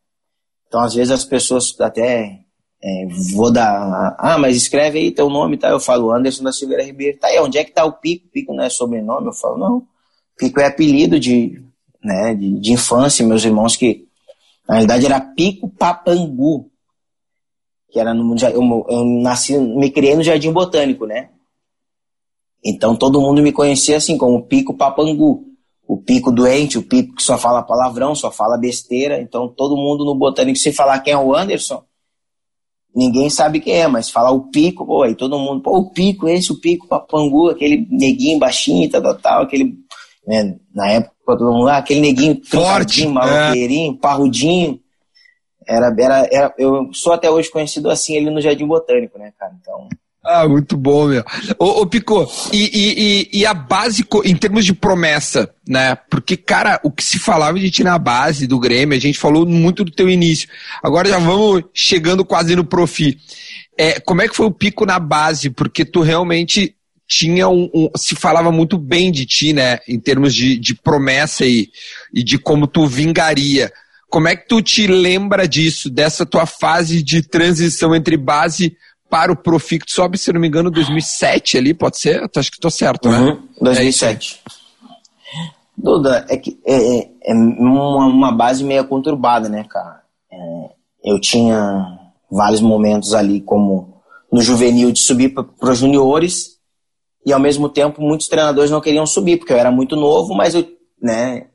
Então, 0.75 0.83
às 0.83 0.93
vezes 0.93 1.13
as 1.13 1.25
pessoas 1.25 1.73
até 1.81 2.41
é, 2.83 3.07
vou 3.33 3.53
dar, 3.53 4.17
ah, 4.19 4.37
mas 4.37 4.57
escreve 4.57 4.99
aí 4.99 5.13
teu 5.13 5.31
nome, 5.31 5.57
tá? 5.57 5.69
Eu 5.69 5.79
falo 5.79 6.11
Anderson 6.11 6.43
da 6.43 6.53
Silveira 6.53 6.83
Ribeiro, 6.83 7.17
tá 7.17 7.29
aí, 7.29 7.39
onde 7.39 7.59
é 7.59 7.63
que 7.63 7.71
tá 7.71 7.85
o 7.85 7.93
Pico? 7.93 8.27
Pico 8.27 8.53
não 8.53 8.65
é 8.65 8.69
sobrenome? 8.69 9.29
Eu 9.29 9.33
falo, 9.33 9.57
não, 9.57 9.87
Pico 10.37 10.59
é 10.59 10.67
apelido 10.67 11.21
de, 11.21 11.63
né, 12.03 12.35
de, 12.35 12.59
de 12.59 12.73
infância, 12.73 13.25
meus 13.25 13.45
irmãos 13.45 13.77
que, 13.77 14.09
na 14.67 14.75
realidade 14.75 15.07
era 15.07 15.21
Pico 15.21 15.69
Papangu, 15.69 16.69
que 17.93 18.01
era 18.01 18.13
no 18.13 18.35
eu, 18.43 18.87
eu 18.89 19.05
nasci, 19.23 19.57
me 19.57 19.93
criei 19.93 20.17
no 20.17 20.25
Jardim 20.25 20.51
Botânico, 20.51 21.07
né? 21.07 21.31
Então 22.65 22.97
todo 22.97 23.21
mundo 23.21 23.41
me 23.41 23.53
conhecia 23.53 23.97
assim 23.97 24.19
como 24.19 24.43
Pico 24.43 24.75
Papangu, 24.75 25.54
o 25.87 25.97
pico 25.99 26.33
doente, 26.33 26.79
o 26.79 26.83
pico 26.83 27.15
que 27.15 27.23
só 27.23 27.37
fala 27.37 27.63
palavrão, 27.63 28.15
só 28.15 28.31
fala 28.31 28.59
besteira. 28.59 29.21
Então 29.21 29.49
todo 29.49 29.77
mundo 29.77 30.05
no 30.05 30.15
Botânico, 30.15 30.59
se 30.59 30.73
falar 30.73 31.01
quem 31.01 31.13
é 31.13 31.19
o 31.19 31.35
Anderson, 31.35 31.83
ninguém 32.95 33.29
sabe 33.29 33.61
quem 33.61 33.75
é, 33.75 33.89
mas 33.89 34.11
falar 34.11 34.31
o 34.31 34.51
pico, 34.51 34.87
pô, 34.87 35.03
aí 35.03 35.15
todo 35.15 35.39
mundo, 35.39 35.63
pô, 35.63 35.79
o 35.79 35.91
pico, 35.91 36.29
esse, 36.29 36.53
o 36.53 36.61
pico 36.61 36.87
Papangu, 36.87 37.51
aquele 37.51 37.87
neguinho 37.91 38.39
baixinho, 38.39 38.89
tal, 38.91 39.03
tal, 39.03 39.15
tal 39.17 39.43
aquele, 39.43 39.75
né, 40.27 40.57
na 40.75 40.91
época 40.91 41.15
todo 41.27 41.53
mundo, 41.53 41.69
ah, 41.69 41.79
aquele 41.79 42.01
neguinho 42.01 42.41
forte, 42.45 43.07
maloqueirinho, 43.07 43.95
é. 43.95 43.97
parrudinho. 43.97 44.81
Era, 45.67 45.95
era, 45.99 46.29
era, 46.31 46.55
eu 46.59 46.91
sou 46.93 47.15
até 47.15 47.31
hoje 47.31 47.51
conhecido 47.51 47.91
assim 47.91 48.17
ali 48.19 48.29
no 48.29 48.41
Jardim 48.41 48.67
Botânico, 48.67 49.19
né, 49.19 49.33
cara? 49.39 49.55
Então. 49.61 49.89
Ah, 50.25 50.49
muito 50.49 50.75
bom, 50.77 51.09
meu. 51.09 51.23
Ô, 51.59 51.83
ô 51.83 51.87
Pico, 51.87 52.27
e, 52.51 53.29
e, 53.33 53.41
e, 53.41 53.47
a 53.47 53.53
base, 53.53 54.07
em 54.25 54.35
termos 54.35 54.65
de 54.65 54.73
promessa, 54.73 55.55
né? 55.69 55.95
Porque, 56.09 56.35
cara, 56.35 56.81
o 56.83 56.91
que 56.91 57.05
se 57.05 57.19
falava 57.19 57.59
de 57.59 57.71
ti 57.71 57.85
na 57.85 57.99
base 57.99 58.47
do 58.47 58.59
Grêmio, 58.59 58.97
a 58.97 59.01
gente 59.01 59.19
falou 59.19 59.45
muito 59.45 59.85
do 59.85 59.93
teu 59.93 60.09
início. 60.09 60.49
Agora 60.83 61.11
já 61.11 61.19
vamos 61.19 61.65
chegando 61.75 62.25
quase 62.25 62.57
no 62.57 62.65
profi. 62.65 63.19
É, 63.77 64.01
como 64.01 64.23
é 64.23 64.29
que 64.29 64.35
foi 64.35 64.47
o 64.47 64.51
Pico 64.51 64.87
na 64.87 64.99
base? 64.99 65.51
Porque 65.51 65.85
tu 65.85 66.01
realmente 66.01 66.75
tinha 67.07 67.47
um, 67.47 67.69
um, 67.75 67.91
se 67.95 68.17
falava 68.17 68.51
muito 68.51 68.79
bem 68.79 69.13
de 69.13 69.27
ti, 69.27 69.53
né, 69.53 69.79
em 69.87 70.01
termos 70.01 70.35
de, 70.35 70.57
de 70.59 70.75
promessa 70.75 71.45
e, 71.45 71.69
e 72.15 72.25
de 72.25 72.39
como 72.39 72.67
tu 72.67 72.87
vingaria. 72.87 73.71
Como 74.09 74.27
é 74.27 74.35
que 74.35 74.49
tu 74.49 74.63
te 74.63 74.87
lembra 74.87 75.47
disso, 75.47 75.91
dessa 75.91 76.25
tua 76.25 76.47
fase 76.47 77.03
de 77.03 77.21
transição 77.21 77.95
entre 77.95 78.17
base 78.17 78.75
para 79.15 79.31
o 79.31 79.37
Profi, 79.37 79.79
que 79.79 79.87
tu 79.87 79.93
sobe, 79.93 80.19
se 80.19 80.33
não 80.33 80.41
me 80.41 80.49
engano, 80.49 80.73
2007 80.73 81.57
ali, 81.57 81.73
pode 81.73 81.99
ser? 81.99 82.29
Acho 82.37 82.51
que 82.51 82.57
estou 82.57 82.69
certo, 82.69 83.09
né? 83.09 83.17
Uhum, 83.21 83.49
2007. 83.61 84.41
É 84.45 84.51
Duda, 85.79 86.27
é 86.29 86.37
que 86.37 86.59
é, 86.67 86.99
é, 86.99 87.11
é 87.27 87.33
uma, 87.33 88.07
uma, 88.07 88.33
base 88.33 88.65
meio 88.65 88.85
conturbada, 88.89 89.49
né, 89.49 89.65
cara? 89.71 90.03
É, 90.33 91.13
eu 91.13 91.21
tinha 91.21 91.97
vários 92.29 92.61
momentos 92.61 93.15
ali, 93.15 93.41
como 93.41 94.03
no 94.33 94.43
juvenil, 94.43 94.91
de 94.91 94.99
subir 94.99 95.29
para 95.33 95.71
os 95.71 95.79
juniores, 95.79 96.59
e 97.25 97.33
ao 97.33 97.39
mesmo 97.39 97.69
tempo 97.69 98.03
muitos 98.03 98.27
treinadores 98.27 98.73
não 98.73 98.81
queriam 98.81 99.07
subir, 99.07 99.37
porque 99.37 99.53
eu 99.53 99.59
era 99.59 99.71
muito 99.71 99.95
novo, 99.95 100.35
mas 100.35 100.57
eu 100.57 100.67
né, 101.01 101.47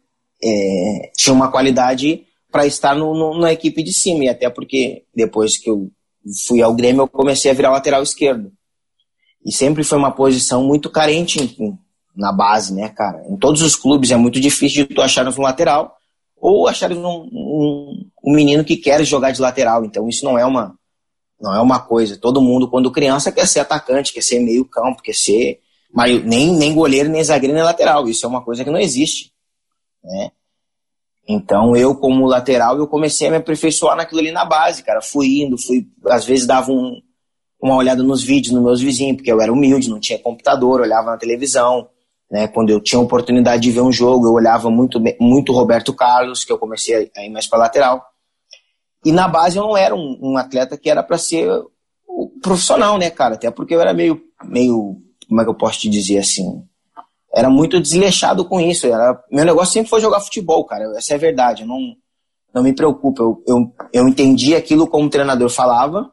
é, 0.41 1.11
tinha 1.13 1.33
uma 1.33 1.51
qualidade 1.51 2.23
para 2.49 2.65
estar 2.65 2.95
no, 2.95 3.13
no, 3.13 3.37
na 3.37 3.51
equipe 3.51 3.83
de 3.83 3.91
cima. 3.91 4.23
E 4.23 4.29
até 4.29 4.49
porque 4.49 5.03
depois 5.13 5.57
que 5.57 5.69
eu 5.69 5.91
fui 6.47 6.61
ao 6.61 6.73
Grêmio, 6.73 7.03
eu 7.03 7.07
comecei 7.07 7.49
a 7.51 7.53
virar 7.53 7.71
lateral 7.71 8.03
esquerdo. 8.03 8.51
E 9.45 9.51
sempre 9.51 9.83
foi 9.83 9.97
uma 9.97 10.11
posição 10.11 10.63
muito 10.63 10.89
carente 10.89 11.39
em, 11.39 11.77
na 12.15 12.31
base, 12.31 12.73
né, 12.73 12.89
cara? 12.89 13.23
Em 13.29 13.37
todos 13.37 13.61
os 13.61 13.75
clubes 13.75 14.11
é 14.11 14.17
muito 14.17 14.39
difícil 14.39 14.85
de 14.85 14.93
tu 14.93 15.01
achares 15.01 15.37
um 15.37 15.41
lateral 15.41 15.95
ou 16.35 16.67
achares 16.67 16.97
um, 16.97 17.07
um, 17.07 18.09
um 18.23 18.33
menino 18.33 18.63
que 18.63 18.77
quer 18.77 19.03
jogar 19.03 19.31
de 19.31 19.41
lateral. 19.41 19.85
Então 19.85 20.07
isso 20.07 20.25
não 20.25 20.37
é 20.37 20.45
uma 20.45 20.77
não 21.39 21.55
é 21.55 21.61
uma 21.61 21.79
coisa. 21.79 22.17
Todo 22.17 22.41
mundo, 22.41 22.69
quando 22.69 22.91
criança, 22.91 23.31
quer 23.31 23.47
ser 23.47 23.61
atacante, 23.61 24.11
quer 24.11 24.21
ser 24.21 24.39
meio 24.39 24.65
campo, 24.65 25.01
quer 25.01 25.15
ser 25.15 25.61
nem, 26.25 26.53
nem 26.53 26.73
goleiro, 26.73 27.09
nem 27.09 27.23
zagueiro, 27.23 27.55
nem 27.55 27.63
lateral. 27.63 28.07
Isso 28.09 28.25
é 28.25 28.29
uma 28.29 28.43
coisa 28.43 28.63
que 28.63 28.69
não 28.69 28.79
existe. 28.79 29.31
Né? 30.03 30.31
Então 31.31 31.75
eu, 31.75 31.93
como 31.95 32.25
lateral, 32.25 32.75
eu 32.77 32.87
comecei 32.87 33.27
a 33.27 33.31
me 33.31 33.37
aperfeiçoar 33.37 33.95
naquilo 33.95 34.19
ali 34.19 34.31
na 34.31 34.43
base, 34.43 34.81
cara. 34.81 34.99
Fui 34.99 35.41
indo, 35.41 35.59
fui, 35.59 35.87
às 36.07 36.25
vezes 36.25 36.47
dava 36.47 36.71
um, 36.71 36.99
uma 37.61 37.75
olhada 37.75 38.01
nos 38.01 38.23
vídeos 38.23 38.51
nos 38.51 38.63
meus 38.63 38.81
vizinhos, 38.81 39.17
porque 39.17 39.31
eu 39.31 39.39
era 39.39 39.53
humilde, 39.53 39.91
não 39.91 39.99
tinha 39.99 40.17
computador, 40.17 40.81
olhava 40.81 41.11
na 41.11 41.17
televisão, 41.17 41.87
Né? 42.31 42.47
Quando 42.47 42.69
eu 42.69 42.81
tinha 42.81 42.99
oportunidade 42.99 43.61
de 43.61 43.71
ver 43.71 43.81
um 43.81 43.91
jogo, 43.91 44.25
eu 44.27 44.33
olhava 44.33 44.69
muito, 44.69 44.99
muito 45.19 45.53
Roberto 45.53 45.93
Carlos, 45.93 46.43
que 46.43 46.51
eu 46.51 46.57
comecei 46.57 47.11
a 47.15 47.23
ir 47.23 47.29
mais 47.29 47.47
para 47.47 47.59
lateral. 47.59 48.03
E 49.05 49.11
na 49.11 49.27
base 49.27 49.57
eu 49.57 49.63
não 49.63 49.77
era 49.77 49.95
um, 49.95 50.17
um 50.21 50.37
atleta 50.37 50.77
que 50.77 50.89
era 50.89 51.01
para 51.03 51.17
ser 51.17 51.47
profissional, 52.41 52.97
né, 52.97 53.09
cara? 53.09 53.35
Até 53.35 53.49
porque 53.51 53.73
eu 53.73 53.81
era 53.81 53.93
meio, 53.93 54.21
meio, 54.43 54.97
como 55.27 55.41
é 55.41 55.43
que 55.43 55.49
eu 55.49 55.55
posso 55.55 55.79
te 55.79 55.89
dizer 55.89 56.19
assim? 56.19 56.63
Era 57.33 57.49
muito 57.49 57.79
desleixado 57.79 58.45
com 58.45 58.59
isso. 58.59 58.87
Era, 58.87 59.21
meu 59.31 59.45
negócio 59.45 59.73
sempre 59.73 59.89
foi 59.89 60.01
jogar 60.01 60.21
futebol, 60.21 60.65
cara. 60.65 60.85
Essa 60.97 61.13
é 61.13 61.15
a 61.15 61.19
verdade. 61.19 61.61
Eu 61.61 61.67
não, 61.67 61.95
não 62.53 62.63
me 62.63 62.73
preocupa. 62.73 63.21
Eu, 63.21 63.43
eu, 63.47 63.73
eu 63.93 64.07
entendi 64.07 64.55
aquilo 64.55 64.87
como 64.87 65.05
o 65.05 65.09
treinador 65.09 65.49
falava 65.49 66.11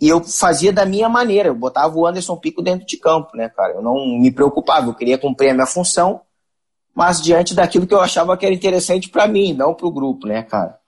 e 0.00 0.08
eu 0.08 0.22
fazia 0.22 0.72
da 0.72 0.84
minha 0.84 1.08
maneira. 1.08 1.48
Eu 1.48 1.54
botava 1.54 1.96
o 1.96 2.06
Anderson 2.06 2.36
Pico 2.36 2.62
dentro 2.62 2.86
de 2.86 2.96
campo, 2.98 3.36
né, 3.36 3.48
cara? 3.48 3.74
Eu 3.74 3.82
não 3.82 4.18
me 4.18 4.30
preocupava. 4.30 4.88
Eu 4.88 4.94
queria 4.94 5.18
cumprir 5.18 5.50
a 5.50 5.54
minha 5.54 5.66
função, 5.66 6.20
mas 6.94 7.22
diante 7.22 7.54
daquilo 7.54 7.86
que 7.86 7.94
eu 7.94 8.00
achava 8.00 8.36
que 8.36 8.44
era 8.44 8.54
interessante 8.54 9.08
para 9.08 9.26
mim, 9.26 9.52
não 9.52 9.74
para 9.74 9.86
o 9.86 9.92
grupo, 9.92 10.26
né, 10.26 10.42
cara? 10.42 10.78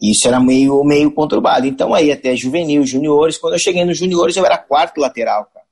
Isso 0.00 0.28
era 0.28 0.38
meio, 0.38 0.84
meio 0.84 1.10
conturbado. 1.10 1.66
Então 1.66 1.94
aí 1.94 2.12
até 2.12 2.36
juvenil, 2.36 2.84
juniores. 2.86 3.38
Quando 3.38 3.54
eu 3.54 3.58
cheguei 3.58 3.84
nos 3.84 3.98
juniores, 3.98 4.36
eu 4.36 4.44
era 4.44 4.58
quarto 4.58 4.98
lateral, 5.00 5.48
cara. 5.52 5.66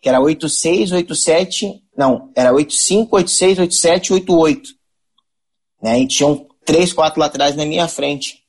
Que 0.00 0.08
era 0.08 0.20
8-6, 0.20 0.92
8-7. 0.92 1.80
Não, 1.98 2.30
era 2.36 2.52
8-5, 2.52 3.08
8-6, 3.08 3.56
8-7, 3.56 4.24
8-8. 4.24 4.68
Né? 5.82 5.98
E 5.98 6.06
tinham 6.06 6.46
três, 6.64 6.92
quatro 6.92 7.18
laterais 7.18 7.56
na 7.56 7.66
minha 7.66 7.88
frente. 7.88 8.44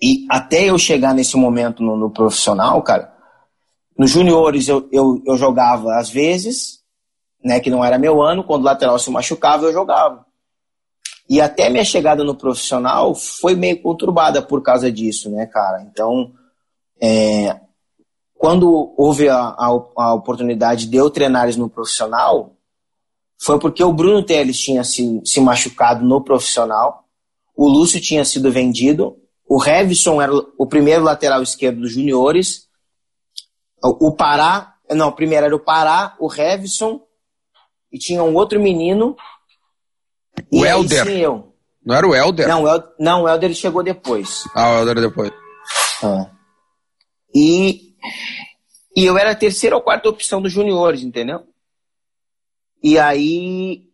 E 0.00 0.26
até 0.30 0.70
eu 0.70 0.78
chegar 0.78 1.14
nesse 1.14 1.36
momento 1.36 1.82
no, 1.82 1.98
no 1.98 2.10
profissional, 2.10 2.82
cara, 2.82 3.12
nos 3.98 4.10
juniores 4.10 4.68
eu, 4.68 4.88
eu, 4.90 5.22
eu 5.26 5.36
jogava 5.36 5.96
às 5.96 6.08
vezes, 6.08 6.80
né, 7.44 7.60
que 7.60 7.68
não 7.68 7.84
era 7.84 7.98
meu 7.98 8.22
ano, 8.22 8.42
quando 8.42 8.62
o 8.62 8.64
lateral 8.64 8.98
se 8.98 9.10
machucava, 9.10 9.66
eu 9.66 9.72
jogava. 9.74 10.24
E 11.28 11.42
até 11.42 11.68
minha 11.68 11.84
chegada 11.84 12.24
no 12.24 12.34
profissional 12.34 13.14
foi 13.14 13.54
meio 13.54 13.82
conturbada 13.82 14.40
por 14.40 14.62
causa 14.62 14.90
disso, 14.90 15.30
né, 15.30 15.44
cara? 15.44 15.82
Então, 15.82 16.32
é, 16.98 17.60
quando 18.40 18.94
houve 18.96 19.28
a, 19.28 19.36
a, 19.36 19.66
a, 19.98 20.14
oportunidade 20.14 20.86
de 20.86 20.96
eu 20.96 21.10
treinar 21.10 21.54
no 21.58 21.68
profissional, 21.68 22.56
foi 23.38 23.58
porque 23.58 23.84
o 23.84 23.92
Bruno 23.92 24.24
Teles 24.24 24.58
tinha 24.58 24.82
se, 24.82 25.20
se 25.26 25.42
machucado 25.42 26.02
no 26.02 26.24
profissional, 26.24 27.04
o 27.54 27.68
Lúcio 27.68 28.00
tinha 28.00 28.24
sido 28.24 28.50
vendido, 28.50 29.14
o 29.46 29.58
Revson 29.58 30.22
era 30.22 30.32
o 30.56 30.66
primeiro 30.66 31.04
lateral 31.04 31.42
esquerdo 31.42 31.82
dos 31.82 31.92
juniores, 31.92 32.66
o 33.84 34.10
Pará, 34.16 34.72
não, 34.90 35.12
primeiro 35.12 35.44
era 35.44 35.54
o 35.54 35.60
Pará, 35.60 36.16
o 36.18 36.26
Revson, 36.26 36.98
e 37.92 37.98
tinha 37.98 38.24
um 38.24 38.34
outro 38.34 38.58
menino 38.58 39.14
o 40.50 40.64
Helder. 40.64 41.04
Sim, 41.04 41.18
eu. 41.18 41.54
Não 41.84 41.94
era 41.94 42.08
o 42.08 42.14
Helder? 42.14 42.48
Não, 42.48 42.62
o 42.62 42.68
Helder, 42.68 42.90
não, 42.98 43.22
o 43.24 43.28
Helder 43.28 43.52
chegou 43.52 43.82
depois. 43.82 44.44
Ah, 44.54 44.70
o 44.70 44.78
Helder 44.78 45.00
depois. 45.02 45.30
Ah. 46.02 46.30
E, 47.34 47.89
e 48.96 49.04
eu 49.04 49.16
era 49.16 49.32
a 49.32 49.36
terceira 49.36 49.76
ou 49.76 49.82
quarta 49.82 50.08
opção 50.08 50.40
dos 50.42 50.52
juniores, 50.52 51.02
entendeu? 51.02 51.46
E 52.82 52.98
aí, 52.98 53.84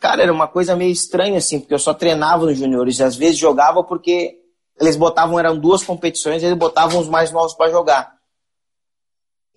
cara, 0.00 0.22
era 0.22 0.32
uma 0.32 0.48
coisa 0.48 0.76
meio 0.76 0.92
estranha, 0.92 1.38
assim, 1.38 1.60
porque 1.60 1.74
eu 1.74 1.78
só 1.78 1.92
treinava 1.92 2.46
nos 2.46 2.58
juniores. 2.58 2.98
E 2.98 3.02
às 3.02 3.16
vezes 3.16 3.38
jogava 3.38 3.82
porque 3.82 4.38
eles 4.80 4.96
botavam, 4.96 5.38
eram 5.38 5.58
duas 5.58 5.82
competições, 5.82 6.42
eles 6.42 6.56
botavam 6.56 7.00
os 7.00 7.08
mais 7.08 7.30
novos 7.30 7.54
para 7.54 7.70
jogar. 7.70 8.16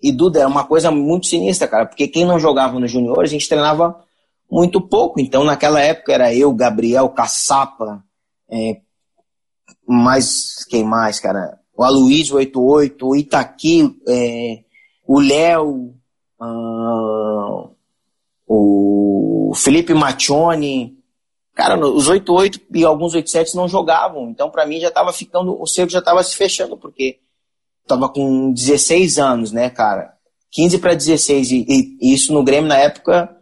E 0.02 0.10
Duda, 0.10 0.40
era 0.40 0.48
uma 0.48 0.64
coisa 0.64 0.90
muito 0.90 1.26
sinistra, 1.26 1.68
cara, 1.68 1.86
porque 1.86 2.08
quem 2.08 2.24
não 2.24 2.38
jogava 2.38 2.80
nos 2.80 2.90
juniores, 2.90 3.30
a 3.30 3.34
gente 3.34 3.48
treinava 3.48 4.02
muito 4.50 4.80
pouco. 4.80 5.20
Então, 5.20 5.44
naquela 5.44 5.80
época 5.80 6.12
era 6.12 6.34
eu, 6.34 6.52
Gabriel, 6.54 7.08
Caçapa, 7.10 8.02
é, 8.50 8.80
mais 9.86 10.64
quem 10.64 10.82
mais, 10.82 11.20
cara? 11.20 11.59
O 11.80 11.82
Aloysio 11.82 12.36
88, 12.36 13.08
o 13.08 13.16
Itaqui, 13.16 13.96
é, 14.06 14.58
o 15.06 15.18
Léo, 15.18 15.94
uh, 16.38 17.70
o 18.46 19.52
Felipe 19.54 19.94
Maccioni. 19.94 20.98
Cara, 21.54 21.80
os 21.80 22.06
88 22.06 22.60
e 22.74 22.84
alguns 22.84 23.14
87 23.14 23.56
não 23.56 23.66
jogavam. 23.66 24.28
Então, 24.28 24.50
para 24.50 24.66
mim, 24.66 24.78
já 24.78 24.90
tava 24.90 25.10
ficando, 25.10 25.58
o 25.58 25.66
cerco 25.66 25.90
já 25.90 26.02
tava 26.02 26.22
se 26.22 26.36
fechando, 26.36 26.76
porque 26.76 27.18
tava 27.86 28.10
com 28.10 28.52
16 28.52 29.18
anos, 29.18 29.50
né, 29.50 29.70
cara? 29.70 30.12
15 30.50 30.80
para 30.80 30.92
16. 30.92 31.50
E, 31.50 31.66
e, 31.66 32.12
isso 32.12 32.34
no 32.34 32.44
Grêmio 32.44 32.68
na 32.68 32.76
época 32.76 33.34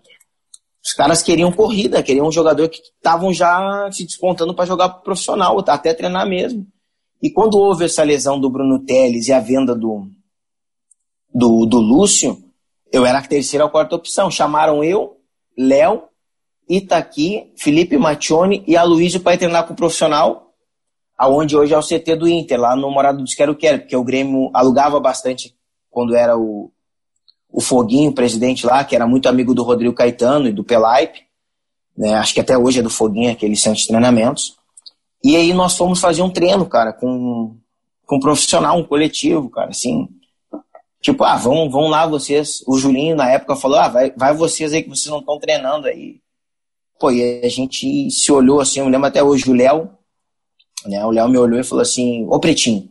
os 0.81 0.93
caras 0.93 1.25
queriam 1.25 1.51
corrida, 1.51 2.05
queriam 2.05 2.29
um 2.29 2.33
jogador 2.33 2.69
que 2.69 2.79
estavam 2.79 3.33
já 3.33 3.91
se 3.91 4.05
despontando 4.05 4.55
para 4.55 4.65
jogar 4.65 4.91
profissional, 4.91 5.59
até 5.67 5.93
treinar 5.93 6.25
mesmo. 6.25 6.65
E 7.23 7.31
quando 7.31 7.59
houve 7.59 7.85
essa 7.85 8.03
lesão 8.03 8.39
do 8.39 8.49
Bruno 8.49 8.79
Teles 8.79 9.29
e 9.29 9.33
a 9.33 9.41
venda 9.41 9.75
do, 9.75 10.09
do, 11.35 11.67
do 11.67 11.79
Lúcio, 11.79 12.43
eu 12.93 13.05
era 13.05 13.19
a 13.19 13.27
terceira 13.27 13.65
ou 13.65 13.71
quarta 13.71 13.97
opção. 13.97 14.31
Chamaram 14.31 14.83
eu, 14.85 15.17
Léo, 15.57 16.05
Itaqui, 16.69 17.53
Felipe 17.57 17.97
Maccione 17.97 18.63
e 18.67 18.77
Aloysio 18.77 19.21
para 19.21 19.37
treinar 19.37 19.67
com 19.67 19.73
o 19.73 19.77
profissional, 19.77 20.55
aonde 21.17 21.57
hoje 21.57 21.75
é 21.75 21.79
o 21.79 21.83
CT 21.83 22.17
do 22.17 22.29
Inter, 22.29 22.61
lá 22.61 22.77
no 22.77 22.91
Morado 22.91 23.23
dos 23.23 23.35
Quero 23.35 23.57
Quero, 23.57 23.81
porque 23.81 23.97
o 23.97 24.05
Grêmio 24.05 24.51
alugava 24.55 25.01
bastante 25.01 25.57
quando 25.91 26.15
era 26.15 26.39
o, 26.39 26.71
o 27.51 27.61
Foguinho, 27.61 28.11
o 28.11 28.15
presidente 28.15 28.67
lá, 28.67 28.85
que 28.85 28.95
era 28.95 29.07
muito 29.07 29.29
amigo 29.29 29.55
do 29.55 29.65
Rodrigo 29.65 29.95
Caetano 29.95 30.49
e 30.49 30.53
do 30.53 30.63
Pelaipe, 30.63 31.27
né? 31.97 32.15
Acho 32.15 32.33
que 32.33 32.41
até 32.41 32.57
hoje 32.57 32.79
é 32.79 32.83
do 32.83 32.91
Foguinho, 32.91 33.33
aquele 33.33 33.57
centro 33.57 33.81
de 33.81 33.89
treinamentos. 33.89 34.58
E 35.23 35.37
aí 35.37 35.53
nós 35.53 35.77
fomos 35.77 36.01
fazer 36.01 36.23
um 36.23 36.31
treino, 36.31 36.67
cara, 36.67 36.93
com, 36.93 37.57
com 38.07 38.17
um 38.17 38.21
profissional, 38.21 38.79
um 38.79 38.85
coletivo, 38.85 39.51
cara, 39.51 39.71
assim. 39.71 40.09
Tipo, 41.01 41.25
ah, 41.25 41.37
vão, 41.37 41.71
vão 41.71 41.89
lá 41.89 42.07
vocês. 42.07 42.63
O 42.67 42.79
Julinho, 42.79 43.17
na 43.17 43.31
época, 43.31 43.57
falou, 43.57 43.79
ah, 43.79 43.89
vai, 43.89 44.11
vai 44.13 44.35
vocês 44.35 44.73
aí 44.73 44.83
que 44.83 44.89
vocês 44.89 45.07
não 45.07 45.21
estão 45.21 45.39
treinando 45.39 45.87
aí. 45.87 46.21
Pô, 46.99 47.11
e 47.11 47.41
a 47.45 47.49
gente 47.49 48.11
se 48.11 48.33
olhou 48.33 48.61
assim, 48.61 48.81
eu 48.81 48.89
lembro 48.89 49.07
até 49.07 49.23
hoje, 49.23 49.49
o 49.49 49.55
Léo, 49.55 49.91
né? 50.87 51.05
O 51.05 51.11
Léo 51.11 51.29
me 51.29 51.39
olhou 51.39 51.61
e 51.61 51.65
falou 51.65 51.83
assim, 51.83 52.27
ô 52.29 52.41
Pretinho, 52.41 52.89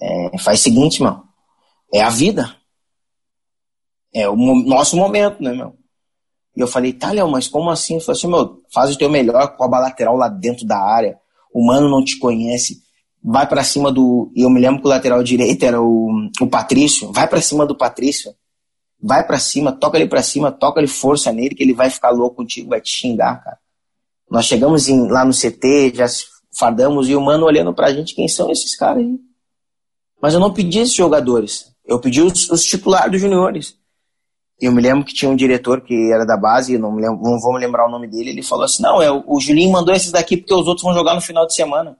é, 0.00 0.38
faz 0.38 0.60
o 0.60 0.62
seguinte, 0.64 1.02
mano, 1.02 1.24
é 1.92 2.02
a 2.02 2.10
vida. 2.10 2.54
É 4.12 4.28
o 4.28 4.36
nosso 4.36 4.96
momento, 4.96 5.42
né, 5.42 5.52
meu? 5.52 5.76
E 6.56 6.60
eu 6.60 6.68
falei, 6.68 6.92
tá, 6.92 7.10
Léo, 7.10 7.28
mas 7.28 7.48
como 7.48 7.70
assim? 7.70 7.94
Eu 7.94 8.00
falei 8.00 8.18
assim, 8.18 8.28
meu, 8.28 8.62
faz 8.72 8.94
o 8.94 8.98
teu 8.98 9.10
melhor 9.10 9.56
com 9.56 9.64
a 9.64 9.80
lateral 9.80 10.16
lá 10.16 10.28
dentro 10.28 10.66
da 10.66 10.78
área. 10.78 11.18
O 11.54 11.64
mano 11.64 11.88
não 11.88 12.04
te 12.04 12.18
conhece. 12.18 12.82
Vai 13.22 13.48
para 13.48 13.62
cima 13.62 13.92
do. 13.92 14.30
E 14.34 14.42
eu 14.42 14.50
me 14.50 14.60
lembro 14.60 14.80
que 14.80 14.86
o 14.86 14.90
lateral 14.90 15.22
direito 15.22 15.64
era 15.64 15.80
o, 15.80 16.28
o 16.40 16.46
Patrício. 16.48 17.12
Vai 17.12 17.28
para 17.28 17.40
cima 17.40 17.64
do 17.64 17.76
Patrício. 17.76 18.34
Vai 19.00 19.24
para 19.24 19.38
cima, 19.38 19.70
toca 19.70 19.96
ele 19.96 20.08
para 20.08 20.22
cima, 20.22 20.50
toca 20.50 20.80
ele 20.80 20.88
força 20.88 21.30
nele, 21.30 21.54
que 21.54 21.62
ele 21.62 21.74
vai 21.74 21.90
ficar 21.90 22.10
louco 22.10 22.36
contigo, 22.36 22.70
vai 22.70 22.80
te 22.80 22.90
xingar, 22.90 23.42
cara. 23.44 23.58
Nós 24.30 24.46
chegamos 24.46 24.88
em, 24.88 25.06
lá 25.08 25.26
no 25.26 25.32
CT, 25.32 25.92
já 25.94 26.06
fardamos, 26.58 27.08
e 27.10 27.14
o 27.14 27.20
mano 27.20 27.44
olhando 27.44 27.74
pra 27.74 27.92
gente, 27.92 28.14
quem 28.14 28.26
são 28.26 28.50
esses 28.50 28.74
caras 28.74 29.02
aí? 29.02 29.18
Mas 30.22 30.32
eu 30.32 30.40
não 30.40 30.54
pedi 30.54 30.78
esses 30.78 30.94
jogadores. 30.94 31.70
Eu 31.84 32.00
pedi 32.00 32.22
os, 32.22 32.48
os 32.48 32.64
titulares 32.64 33.12
dos 33.12 33.20
juniores 33.20 33.76
eu 34.60 34.72
me 34.72 34.80
lembro 34.80 35.04
que 35.04 35.14
tinha 35.14 35.30
um 35.30 35.36
diretor 35.36 35.80
que 35.80 36.12
era 36.12 36.24
da 36.24 36.36
base, 36.36 36.78
não, 36.78 36.94
lembro, 36.94 37.20
não 37.22 37.38
vou 37.40 37.54
me 37.54 37.60
lembrar 37.60 37.86
o 37.86 37.90
nome 37.90 38.06
dele, 38.06 38.30
ele 38.30 38.42
falou 38.42 38.64
assim, 38.64 38.82
não, 38.82 39.02
é, 39.02 39.10
o 39.10 39.40
Julinho 39.40 39.72
mandou 39.72 39.94
esses 39.94 40.12
daqui 40.12 40.36
porque 40.36 40.54
os 40.54 40.66
outros 40.66 40.82
vão 40.82 40.94
jogar 40.94 41.14
no 41.14 41.20
final 41.20 41.46
de 41.46 41.54
semana. 41.54 41.98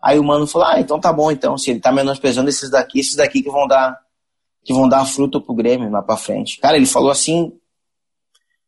Aí 0.00 0.18
o 0.18 0.24
mano 0.24 0.46
falou, 0.46 0.68
ah, 0.68 0.80
então 0.80 1.00
tá 1.00 1.12
bom, 1.12 1.30
então, 1.30 1.58
se 1.58 1.70
ele 1.70 1.80
tá 1.80 1.90
menosprezando 1.90 2.48
esses 2.48 2.70
daqui, 2.70 3.00
esses 3.00 3.16
daqui 3.16 3.42
que 3.42 3.50
vão 3.50 3.66
dar 3.66 3.98
que 4.64 4.72
vão 4.74 4.86
dar 4.86 5.06
fruto 5.06 5.40
pro 5.40 5.54
Grêmio 5.54 5.90
lá 5.90 6.02
pra 6.02 6.16
frente. 6.16 6.58
Cara, 6.60 6.76
ele 6.76 6.84
falou 6.84 7.10
assim, 7.10 7.52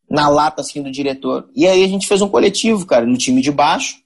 na 0.09 0.29
lata, 0.29 0.63
assim, 0.63 0.83
do 0.83 0.91
diretor. 0.91 1.49
E 1.55 1.67
aí 1.67 1.85
a 1.85 1.89
gente 1.89 2.07
fez 2.07 2.23
um 2.23 2.29
coletivo, 2.29 2.87
cara, 2.87 3.05
no 3.05 3.19
time 3.19 3.43
de 3.43 3.53
baixo, 3.53 3.97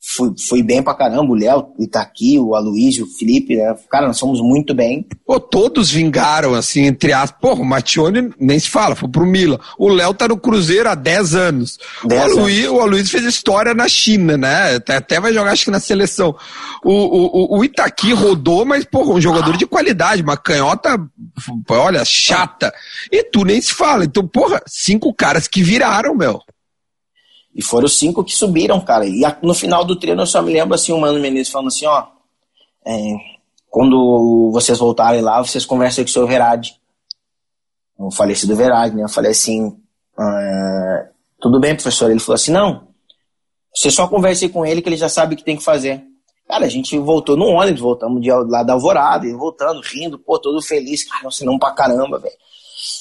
fui, 0.00 0.32
fui 0.48 0.62
bem 0.62 0.82
pra 0.82 0.94
caramba. 0.94 1.30
O 1.30 1.34
Léo, 1.34 1.68
o 1.78 1.82
Itaqui, 1.82 2.38
o 2.38 2.54
Aloysio, 2.54 3.04
o 3.04 3.18
Felipe, 3.18 3.56
né? 3.56 3.74
Cara, 3.90 4.06
nós 4.06 4.16
somos 4.16 4.40
muito 4.40 4.74
bem. 4.74 5.06
Pô, 5.26 5.38
todos 5.38 5.90
vingaram, 5.90 6.54
assim, 6.54 6.86
entre 6.86 7.12
aspas. 7.12 7.38
Porra, 7.40 7.60
o 7.60 7.64
Matione 7.64 8.30
nem 8.38 8.58
se 8.58 8.68
fala, 8.68 8.96
foi 8.96 9.08
pro 9.08 9.26
Milan. 9.26 9.58
O 9.78 9.88
Léo 9.88 10.14
tá 10.14 10.26
no 10.26 10.38
Cruzeiro 10.38 10.88
há 10.88 10.94
10 10.94 11.34
anos. 11.34 11.78
10 12.04 12.20
o, 12.20 12.38
Aloysio, 12.38 12.74
o 12.74 12.80
Aloysio 12.80 13.10
fez 13.10 13.24
história 13.24 13.74
na 13.74 13.88
China, 13.88 14.36
né? 14.36 14.76
Até 14.76 15.20
vai 15.20 15.32
jogar, 15.32 15.52
acho 15.52 15.66
que 15.66 15.70
na 15.70 15.80
seleção. 15.80 16.34
O, 16.82 16.92
o, 16.92 17.58
o 17.58 17.64
Itaqui 17.64 18.12
rodou, 18.12 18.64
mas, 18.64 18.84
porra, 18.84 19.12
um 19.12 19.20
jogador 19.20 19.56
de 19.56 19.66
qualidade. 19.66 20.22
Uma 20.22 20.36
canhota, 20.36 20.98
olha, 21.68 22.04
chata. 22.04 22.72
E 23.12 23.22
tu 23.24 23.44
nem 23.44 23.60
se 23.60 23.72
fala. 23.72 24.04
Então, 24.04 24.26
porra, 24.26 24.62
cinco 24.66 25.12
caras 25.14 25.46
que 25.46 25.62
viraram, 25.62 26.14
meu. 26.14 26.40
E 27.60 27.62
foram 27.62 27.84
os 27.84 27.98
cinco 27.98 28.24
que 28.24 28.34
subiram, 28.34 28.80
cara. 28.80 29.06
E 29.06 29.20
no 29.42 29.52
final 29.52 29.84
do 29.84 29.94
treino 29.94 30.22
eu 30.22 30.26
só 30.26 30.40
me 30.40 30.50
lembro 30.50 30.74
assim, 30.74 30.92
o 30.92 30.98
Mano 30.98 31.20
Menezes 31.20 31.52
falando 31.52 31.68
assim, 31.68 31.84
ó. 31.84 32.06
É, 32.86 33.14
quando 33.68 34.50
vocês 34.50 34.78
voltarem 34.78 35.20
lá, 35.20 35.44
vocês 35.44 35.66
conversem 35.66 36.02
com 36.02 36.08
o 36.08 36.12
seu 36.12 36.26
Verade. 36.26 36.80
o 37.98 38.10
falecido 38.10 38.56
Verade, 38.56 38.96
né? 38.96 39.02
Eu 39.02 39.10
falei 39.10 39.32
assim, 39.32 39.78
ah, 40.18 41.08
tudo 41.38 41.60
bem, 41.60 41.74
professor? 41.74 42.10
Ele 42.10 42.18
falou 42.18 42.36
assim, 42.36 42.50
não, 42.50 42.88
você 43.74 43.90
só 43.90 44.08
converse 44.08 44.48
com 44.48 44.64
ele 44.64 44.80
que 44.80 44.88
ele 44.88 44.96
já 44.96 45.10
sabe 45.10 45.34
o 45.34 45.36
que 45.36 45.44
tem 45.44 45.58
que 45.58 45.62
fazer. 45.62 46.02
Cara, 46.48 46.64
a 46.64 46.68
gente 46.70 46.98
voltou 46.98 47.36
no 47.36 47.44
ônibus, 47.44 47.82
voltamos 47.82 48.22
de 48.22 48.32
lá 48.32 48.62
da 48.62 48.72
Alvorada, 48.72 49.26
e 49.26 49.34
voltando, 49.34 49.82
rindo, 49.82 50.18
pô, 50.18 50.38
todo 50.38 50.62
feliz. 50.62 51.04
Cara, 51.04 51.28
não 51.42 51.58
pra 51.58 51.72
caramba, 51.72 52.18
velho. 52.18 52.34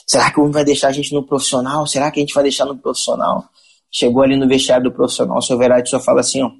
Será 0.06 0.30
que 0.30 0.38
o 0.38 0.42
homem 0.42 0.52
vai 0.52 0.66
deixar 0.66 0.90
a 0.90 0.92
gente 0.92 1.14
no 1.14 1.24
profissional? 1.24 1.88
Será 1.88 2.12
que 2.12 2.20
a 2.20 2.24
gente 2.24 2.34
vai 2.34 2.44
deixar 2.44 2.66
no 2.66 2.78
profissional? 2.78 3.46
Chegou 3.92 4.22
ali 4.24 4.38
no 4.38 4.48
vestiário 4.48 4.84
do 4.84 4.92
profissional, 4.92 5.38
o 5.38 5.42
seu 5.42 5.58
Verade 5.58 5.90
só 5.90 6.00
fala 6.00 6.20
assim, 6.22 6.42
ó. 6.44 6.52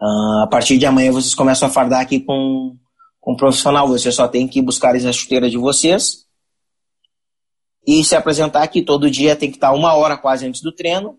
Uh, 0.00 0.44
a 0.44 0.46
partir 0.46 0.78
de 0.78 0.86
amanhã 0.86 1.10
vocês 1.10 1.34
começam 1.34 1.66
a 1.66 1.70
fardar 1.70 2.00
aqui 2.00 2.20
com, 2.20 2.76
com 3.20 3.32
o 3.32 3.36
profissional. 3.36 3.88
Você 3.88 4.12
só 4.12 4.28
tem 4.28 4.46
que 4.46 4.62
buscar 4.62 4.94
as 4.94 5.16
chuteiras 5.16 5.50
de 5.50 5.58
vocês 5.58 6.24
e 7.86 8.04
se 8.04 8.14
apresentar 8.14 8.62
aqui 8.62 8.82
todo 8.82 9.10
dia. 9.10 9.34
Tem 9.34 9.50
que 9.50 9.56
estar 9.56 9.72
uma 9.72 9.94
hora 9.94 10.16
quase 10.16 10.46
antes 10.46 10.62
do 10.62 10.70
treino 10.70 11.18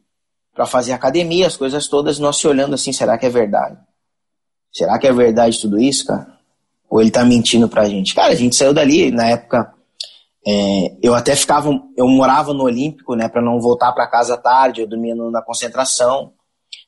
para 0.54 0.66
fazer 0.66 0.94
academia, 0.94 1.48
as 1.48 1.58
coisas 1.58 1.88
todas. 1.90 2.20
Nós 2.20 2.38
se 2.38 2.48
olhando 2.48 2.74
assim, 2.74 2.94
será 2.94 3.18
que 3.18 3.26
é 3.26 3.30
verdade? 3.30 3.78
Será 4.72 4.98
que 4.98 5.08
é 5.08 5.12
verdade 5.12 5.60
tudo 5.60 5.78
isso, 5.78 6.06
cara? 6.06 6.40
Ou 6.90 7.02
ele 7.02 7.12
tá 7.12 7.26
mentindo 7.26 7.68
pra 7.68 7.90
gente? 7.90 8.16
Cara, 8.16 8.32
a 8.32 8.36
gente 8.36 8.56
saiu 8.56 8.74
dali, 8.74 9.12
na 9.12 9.30
época, 9.30 9.74
é, 10.46 10.98
eu 11.02 11.14
até 11.14 11.36
ficava, 11.36 11.70
eu 11.98 12.08
morava 12.08 12.54
no 12.54 12.64
Olímpico, 12.64 13.16
né, 13.16 13.28
para 13.28 13.42
não 13.42 13.60
voltar 13.60 13.92
para 13.92 14.08
casa 14.08 14.38
tarde, 14.38 14.82
eu 14.82 14.88
dormia 14.88 15.16
no, 15.16 15.30
na 15.30 15.42
concentração, 15.42 16.34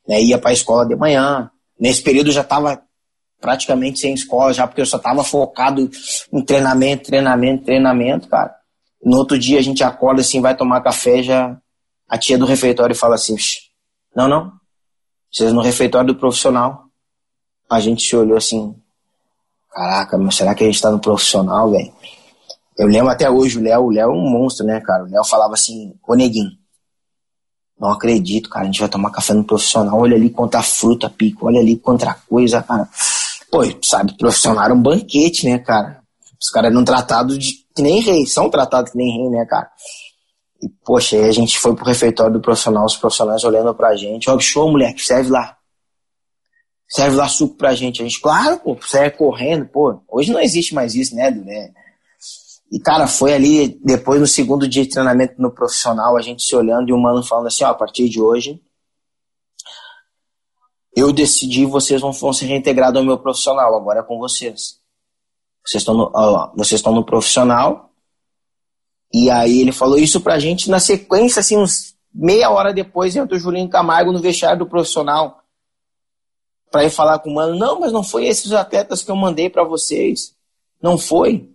né, 0.08 0.22
ia 0.22 0.38
para 0.38 0.52
a 0.52 0.54
escola 0.54 0.86
de 0.86 0.96
manhã. 0.96 1.50
Nesse 1.80 2.02
período 2.02 2.28
eu 2.28 2.34
já 2.34 2.42
estava 2.42 2.82
praticamente 3.40 4.00
sem 4.00 4.14
escola, 4.14 4.54
já 4.54 4.68
porque 4.68 4.82
eu 4.82 4.86
só 4.86 4.98
estava 4.98 5.24
focado 5.24 5.90
em 6.32 6.42
treinamento, 6.46 7.06
treinamento, 7.06 7.66
treinamento, 7.66 8.28
cara. 8.28 8.56
No 9.04 9.18
outro 9.18 9.38
dia 9.38 9.60
a 9.60 9.64
gente 9.64 9.84
acorda 9.84 10.22
assim, 10.22 10.40
vai 10.40 10.56
tomar 10.56 10.82
café, 10.82 11.24
já 11.24 11.58
a 12.08 12.18
tia 12.18 12.38
do 12.38 12.46
refeitório 12.46 12.96
fala 12.96 13.16
assim: 13.16 13.36
não, 14.16 14.28
não, 14.28 14.52
vocês 15.32 15.54
no 15.54 15.62
refeitório 15.62 16.14
do 16.14 16.20
profissional. 16.20 16.84
A 17.70 17.80
gente 17.80 18.04
se 18.04 18.16
olhou 18.16 18.38
assim: 18.38 18.76
caraca, 19.72 20.18
mas 20.18 20.36
será 20.36 20.54
que 20.54 20.64
a 20.64 20.66
gente 20.66 20.76
está 20.76 20.92
no 20.92 21.00
profissional, 21.00 21.72
velho? 21.72 21.92
Eu 22.78 22.88
lembro 22.88 23.10
até 23.10 23.30
hoje, 23.30 23.58
o 23.58 23.62
Léo, 23.62 23.84
o 23.84 23.92
Léo 23.92 24.10
é 24.10 24.14
um 24.14 24.30
monstro, 24.30 24.66
né, 24.66 24.80
cara? 24.82 25.04
O 25.04 25.08
Léo 25.08 25.24
falava 25.26 25.54
assim: 25.54 25.94
ô 26.08 26.16
neguinho, 26.16 26.52
não 27.80 27.90
acredito, 27.90 28.50
cara, 28.50 28.64
a 28.64 28.66
gente 28.68 28.80
vai 28.80 28.90
tomar 28.90 29.12
café 29.12 29.34
no 29.34 29.44
profissional, 29.44 30.00
olha 30.00 30.16
ali 30.16 30.30
quanta 30.30 30.62
fruta, 30.62 31.10
pico, 31.10 31.48
olha 31.48 31.60
ali 31.60 31.78
quanta 31.78 32.14
coisa, 32.30 32.62
cara. 32.62 32.88
Pô, 33.50 33.62
sabe, 33.84 34.16
profissional 34.18 34.66
era 34.66 34.74
um 34.74 34.82
banquete, 34.82 35.46
né, 35.46 35.58
cara? 35.58 36.02
Os 36.40 36.50
caras 36.50 36.72
eram 36.72 36.84
tratados 36.84 37.38
de 37.38 37.54
que 37.76 37.82
nem 37.82 38.00
rei, 38.00 38.26
são 38.26 38.50
tratados 38.50 38.92
que 38.92 38.98
nem 38.98 39.18
rei, 39.18 39.30
né, 39.30 39.46
cara? 39.46 39.70
E, 40.62 40.70
poxa, 40.86 41.16
aí 41.16 41.26
a 41.26 41.32
gente 41.32 41.58
foi 41.58 41.76
pro 41.76 41.86
refeitório 41.86 42.34
do 42.34 42.42
profissional, 42.42 42.86
os 42.86 42.96
profissionais 42.96 43.44
olhando 43.44 43.74
pra 43.74 43.96
gente, 43.96 44.30
ó, 44.30 44.40
show, 44.40 44.70
moleque, 44.70 45.04
serve 45.04 45.32
lá. 45.32 45.58
Serve 46.88 47.16
lá 47.16 47.28
suco 47.28 47.56
pra 47.56 47.74
gente. 47.74 48.02
A 48.02 48.06
gente, 48.06 48.20
claro, 48.20 48.60
pô, 48.60 48.78
serve 48.86 49.12
correndo, 49.12 49.66
pô. 49.66 50.02
Hoje 50.10 50.32
não 50.32 50.42
existe 50.42 50.76
mais 50.76 50.94
isso, 50.94 51.16
né, 51.16 51.32
né? 51.32 51.72
E, 52.72 52.80
cara, 52.80 53.06
foi 53.06 53.34
ali, 53.34 53.80
depois 53.84 54.22
no 54.22 54.26
segundo 54.26 54.68
dia 54.68 54.84
de 54.84 54.90
treinamento 54.90 55.42
no 55.42 55.52
profissional, 55.52 56.16
a 56.16 56.22
gente 56.22 56.42
se 56.42 56.56
olhando 56.56 56.90
e 56.90 56.94
o 56.94 56.98
mano 56.98 57.22
falando 57.22 57.48
assim, 57.48 57.66
ó, 57.66 57.68
a 57.68 57.74
partir 57.74 58.08
de 58.08 58.22
hoje, 58.22 58.62
eu 60.96 61.12
decidi, 61.12 61.66
vocês 61.66 62.00
vão, 62.00 62.14
vão 62.14 62.32
ser 62.32 62.46
reintegrados 62.46 62.98
ao 62.98 63.06
meu 63.06 63.18
profissional, 63.18 63.76
agora 63.76 64.00
é 64.00 64.04
com 64.04 64.18
vocês. 64.18 64.80
Vocês 65.66 65.82
estão 65.82 65.96
no, 65.96 66.12
vocês 66.56 66.80
estão 66.80 66.94
no 66.94 67.06
profissional. 67.06 67.92
E 69.14 69.30
aí 69.30 69.60
ele 69.60 69.74
falou 69.74 69.98
isso 69.98 70.22
pra 70.22 70.40
gente 70.40 70.70
na 70.70 70.80
sequência, 70.80 71.42
assim, 71.42 71.58
uns 71.58 71.96
meia 72.14 72.50
hora 72.50 72.74
depois, 72.74 73.16
entra 73.16 73.36
o 73.36 73.40
Julinho 73.40 73.70
Camargo 73.70 74.14
no 74.14 74.22
vestiário 74.22 74.60
do 74.60 74.70
profissional. 74.70 75.42
Pra 76.72 76.86
ir 76.86 76.90
falar 76.90 77.20
com 77.20 77.30
o 77.30 77.36
mano, 77.36 77.58
não, 77.58 77.82
mas 77.82 77.92
não 77.92 78.02
foi 78.02 78.28
esses 78.28 78.54
atletas 78.54 79.04
que 79.04 79.12
eu 79.12 79.16
mandei 79.16 79.50
para 79.50 79.66
vocês. 79.66 80.34
Não 80.82 80.98
foi. 80.98 81.52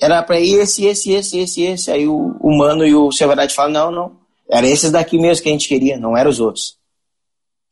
Era 0.00 0.22
pra 0.22 0.38
ir 0.38 0.58
esse, 0.58 0.84
esse, 0.84 1.12
esse, 1.12 1.38
esse, 1.38 1.62
esse. 1.62 1.90
Aí 1.90 2.06
o, 2.06 2.36
o 2.40 2.56
mano 2.56 2.86
e 2.86 2.94
o 2.94 3.10
Severdade 3.10 3.54
falam, 3.54 3.72
não, 3.72 3.90
não. 3.90 4.20
Era 4.48 4.66
esses 4.66 4.90
daqui 4.90 5.18
mesmo 5.18 5.42
que 5.42 5.48
a 5.48 5.52
gente 5.52 5.68
queria, 5.68 5.98
não 5.98 6.16
eram 6.16 6.30
os 6.30 6.38
outros. 6.38 6.78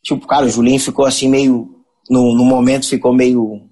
Tipo, 0.03 0.27
cara, 0.27 0.47
o 0.47 0.51
Julinho 0.51 0.81
ficou 0.81 1.07
assim 1.07 1.29
meio. 1.29 1.71
No, 2.11 2.35
no 2.35 2.45
momento 2.45 2.89
ficou 2.89 3.15
meio 3.15 3.63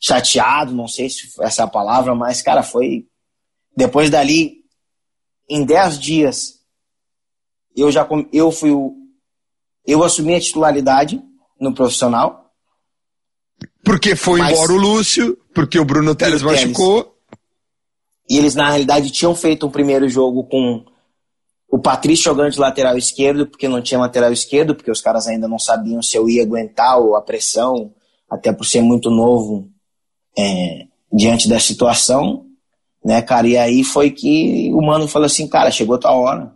chateado, 0.00 0.74
não 0.74 0.88
sei 0.88 1.08
se 1.08 1.28
essa 1.40 1.62
é 1.62 1.64
a 1.64 1.68
palavra, 1.68 2.14
mas, 2.14 2.42
cara, 2.42 2.62
foi. 2.62 3.06
Depois 3.76 4.10
dali, 4.10 4.64
em 5.48 5.64
10 5.64 5.98
dias, 6.00 6.54
eu 7.76 7.90
já 7.92 8.06
eu 8.32 8.50
fui 8.50 8.70
o. 8.70 8.94
Eu 9.86 10.02
assumi 10.02 10.34
a 10.34 10.40
titularidade 10.40 11.22
no 11.60 11.74
profissional. 11.74 12.52
Porque 13.84 14.16
foi 14.16 14.40
mas, 14.40 14.52
embora 14.52 14.72
o 14.72 14.76
Lúcio, 14.76 15.38
porque 15.54 15.78
o 15.78 15.84
Bruno 15.84 16.14
Teles 16.14 16.42
machucou. 16.42 17.17
E 18.28 18.36
eles, 18.36 18.54
na 18.54 18.68
realidade, 18.68 19.10
tinham 19.10 19.34
feito 19.34 19.66
um 19.66 19.70
primeiro 19.70 20.08
jogo 20.08 20.44
com 20.44 20.84
o 21.70 21.78
Patrício 21.78 22.24
jogando 22.24 22.52
de 22.52 22.58
lateral 22.58 22.96
esquerdo, 22.96 23.46
porque 23.46 23.68
não 23.68 23.82
tinha 23.82 24.00
lateral 24.00 24.32
esquerdo, 24.32 24.74
porque 24.74 24.90
os 24.90 25.00
caras 25.00 25.26
ainda 25.26 25.46
não 25.46 25.58
sabiam 25.58 26.02
se 26.02 26.16
eu 26.16 26.28
ia 26.28 26.42
aguentar 26.42 26.98
ou 26.98 27.16
a 27.16 27.22
pressão, 27.22 27.92
até 28.30 28.52
por 28.52 28.64
ser 28.64 28.82
muito 28.82 29.10
novo 29.10 29.68
é, 30.36 30.86
diante 31.12 31.48
da 31.48 31.58
situação, 31.58 32.46
né, 33.04 33.20
cara? 33.22 33.46
E 33.46 33.56
aí 33.56 33.84
foi 33.84 34.10
que 34.10 34.70
o 34.72 34.80
mano 34.80 35.08
falou 35.08 35.26
assim, 35.26 35.48
cara, 35.48 35.70
chegou 35.70 35.98
tua 35.98 36.12
hora. 36.12 36.52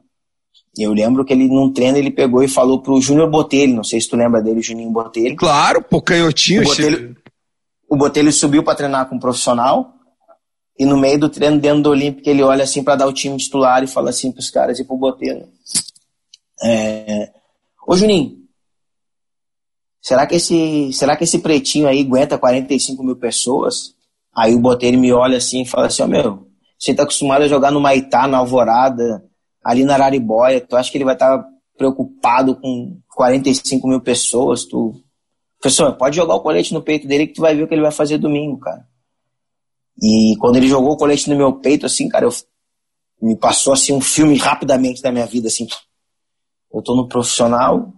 E 0.76 0.82
eu 0.82 0.92
lembro 0.92 1.24
que 1.24 1.32
ele, 1.32 1.48
num 1.48 1.70
treino, 1.70 1.98
ele 1.98 2.10
pegou 2.10 2.42
e 2.42 2.48
falou 2.48 2.80
pro 2.80 3.00
Júnior 3.00 3.30
Botelho, 3.30 3.74
não 3.74 3.84
sei 3.84 4.00
se 4.00 4.08
tu 4.08 4.16
lembra 4.16 4.42
dele, 4.42 4.62
Juninho 4.62 4.90
Botelho. 4.90 5.36
Claro, 5.36 5.82
pô, 5.82 6.00
canhotinho. 6.00 6.62
O 6.62 6.64
Botelho, 6.64 7.16
o 7.90 7.96
Botelho 7.96 8.32
subiu 8.32 8.62
para 8.62 8.74
treinar 8.74 9.06
com 9.06 9.16
um 9.16 9.18
profissional, 9.18 9.92
e 10.78 10.84
no 10.84 10.96
meio 10.96 11.18
do 11.18 11.28
treino, 11.28 11.60
dentro 11.60 11.82
do 11.82 11.90
Olímpico, 11.90 12.28
ele 12.28 12.42
olha 12.42 12.64
assim 12.64 12.82
para 12.82 12.96
dar 12.96 13.06
o 13.06 13.12
time 13.12 13.36
titular 13.36 13.82
e 13.82 13.86
fala 13.86 14.10
assim 14.10 14.32
pros 14.32 14.50
caras 14.50 14.78
e 14.78 14.84
pro 14.84 14.96
Botelho. 14.96 15.48
É... 16.62 17.30
Ô 17.86 17.96
Juninho, 17.96 18.38
será 20.00 20.26
que, 20.26 20.36
esse, 20.36 20.92
será 20.92 21.16
que 21.16 21.24
esse 21.24 21.38
pretinho 21.40 21.88
aí 21.88 22.00
aguenta 22.00 22.38
45 22.38 23.02
mil 23.02 23.16
pessoas? 23.16 23.94
Aí 24.34 24.54
o 24.54 24.60
Botelho 24.60 24.98
me 24.98 25.12
olha 25.12 25.36
assim 25.36 25.62
e 25.62 25.66
fala 25.66 25.88
assim, 25.88 26.02
ó 26.02 26.06
oh, 26.06 26.08
meu, 26.08 26.46
você 26.78 26.94
tá 26.94 27.02
acostumado 27.02 27.42
a 27.42 27.48
jogar 27.48 27.70
no 27.70 27.80
Maitá, 27.80 28.26
na 28.26 28.38
Alvorada, 28.38 29.24
ali 29.62 29.84
na 29.84 29.94
Araribóia, 29.94 30.60
tu 30.60 30.74
acha 30.74 30.90
que 30.90 30.96
ele 30.96 31.04
vai 31.04 31.14
estar 31.14 31.38
tá 31.38 31.48
preocupado 31.76 32.56
com 32.56 32.98
45 33.14 33.86
mil 33.86 34.00
pessoas? 34.00 34.64
Tu... 34.64 34.94
Professor, 35.60 35.94
pode 35.96 36.16
jogar 36.16 36.34
o 36.34 36.40
colete 36.40 36.72
no 36.72 36.82
peito 36.82 37.06
dele 37.06 37.26
que 37.26 37.34
tu 37.34 37.42
vai 37.42 37.54
ver 37.54 37.64
o 37.64 37.68
que 37.68 37.74
ele 37.74 37.82
vai 37.82 37.92
fazer 37.92 38.18
domingo, 38.18 38.58
cara. 38.58 38.84
E 40.00 40.36
quando 40.38 40.56
ele 40.56 40.68
jogou 40.68 40.92
o 40.92 40.96
colete 40.96 41.28
no 41.28 41.36
meu 41.36 41.52
peito, 41.54 41.86
assim, 41.86 42.08
cara, 42.08 42.24
eu, 42.24 42.32
me 43.20 43.36
passou 43.36 43.72
assim 43.72 43.92
um 43.92 44.00
filme 44.00 44.36
rapidamente 44.36 45.02
da 45.02 45.12
minha 45.12 45.26
vida, 45.26 45.48
assim. 45.48 45.66
Eu 46.72 46.82
tô 46.82 46.96
no 46.96 47.08
profissional, 47.08 47.92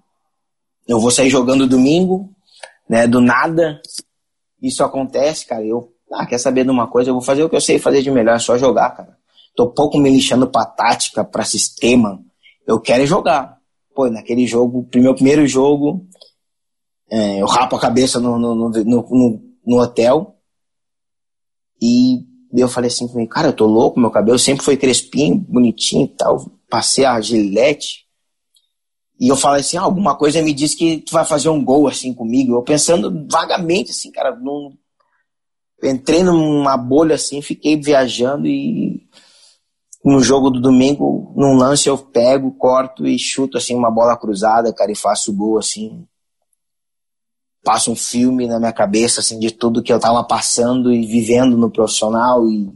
eu 0.86 1.00
vou 1.00 1.10
sair 1.10 1.30
jogando 1.30 1.66
domingo, 1.66 2.30
né, 2.88 3.06
do 3.06 3.20
nada. 3.20 3.80
Isso 4.60 4.82
acontece, 4.82 5.46
cara. 5.46 5.64
Eu, 5.64 5.92
ah, 6.12 6.26
quer 6.26 6.38
saber 6.38 6.64
de 6.64 6.70
uma 6.70 6.88
coisa? 6.88 7.10
Eu 7.10 7.14
vou 7.14 7.22
fazer 7.22 7.42
o 7.42 7.48
que 7.48 7.56
eu 7.56 7.60
sei 7.60 7.78
fazer 7.78 8.02
de 8.02 8.10
melhor, 8.10 8.36
é 8.36 8.38
só 8.38 8.58
jogar, 8.58 8.90
cara. 8.90 9.16
Tô 9.56 9.70
pouco 9.70 9.98
me 9.98 10.10
lixando 10.10 10.50
pra 10.50 10.64
tática, 10.66 11.24
pra 11.24 11.44
sistema. 11.44 12.20
Eu 12.66 12.80
quero 12.80 13.04
é 13.04 13.06
jogar. 13.06 13.58
Pô, 13.94 14.08
naquele 14.08 14.46
jogo, 14.46 14.88
meu 14.94 15.14
primeiro 15.14 15.46
jogo, 15.46 16.04
é, 17.10 17.40
eu 17.40 17.46
rapo 17.46 17.76
a 17.76 17.80
cabeça 17.80 18.18
no, 18.18 18.38
no, 18.38 18.54
no, 18.54 18.70
no, 18.70 19.40
no 19.64 19.80
hotel 19.80 20.33
e 21.80 22.24
eu 22.56 22.68
falei 22.68 22.88
assim 22.88 23.08
comigo, 23.08 23.30
cara, 23.30 23.48
eu 23.48 23.52
tô 23.52 23.66
louco, 23.66 23.98
meu 23.98 24.10
cabelo 24.10 24.38
sempre 24.38 24.64
foi 24.64 24.76
crespinho, 24.76 25.36
bonitinho 25.36 26.04
e 26.04 26.16
tal. 26.16 26.50
Passei 26.70 27.04
a 27.04 27.20
gilete. 27.20 28.04
E 29.20 29.28
eu 29.28 29.36
falei 29.36 29.60
assim, 29.60 29.76
ah, 29.76 29.82
alguma 29.82 30.16
coisa 30.16 30.42
me 30.42 30.52
diz 30.52 30.74
que 30.74 30.98
tu 30.98 31.12
vai 31.12 31.24
fazer 31.24 31.48
um 31.48 31.64
gol 31.64 31.88
assim 31.88 32.12
comigo. 32.14 32.54
Eu 32.54 32.62
pensando 32.62 33.26
vagamente 33.30 33.90
assim, 33.90 34.10
cara, 34.10 34.34
num... 34.36 34.76
entrei 35.82 36.22
numa 36.22 36.76
bolha 36.76 37.14
assim, 37.16 37.42
fiquei 37.42 37.76
viajando 37.76 38.46
e 38.46 39.00
no 40.04 40.20
jogo 40.20 40.50
do 40.50 40.60
domingo, 40.60 41.32
num 41.34 41.56
lance 41.56 41.88
eu 41.88 41.96
pego, 41.96 42.52
corto 42.52 43.06
e 43.06 43.18
chuto 43.18 43.56
assim 43.56 43.74
uma 43.74 43.90
bola 43.90 44.16
cruzada, 44.16 44.72
cara, 44.72 44.92
e 44.92 44.96
faço 44.96 45.34
gol 45.34 45.58
assim 45.58 46.06
passa 47.64 47.90
um 47.90 47.96
filme 47.96 48.46
na 48.46 48.58
minha 48.58 48.72
cabeça, 48.72 49.20
assim, 49.20 49.38
de 49.38 49.50
tudo 49.50 49.82
que 49.82 49.92
eu 49.92 49.98
tava 49.98 50.22
passando 50.22 50.92
e 50.92 51.06
vivendo 51.06 51.56
no 51.56 51.70
profissional 51.70 52.46
e, 52.48 52.70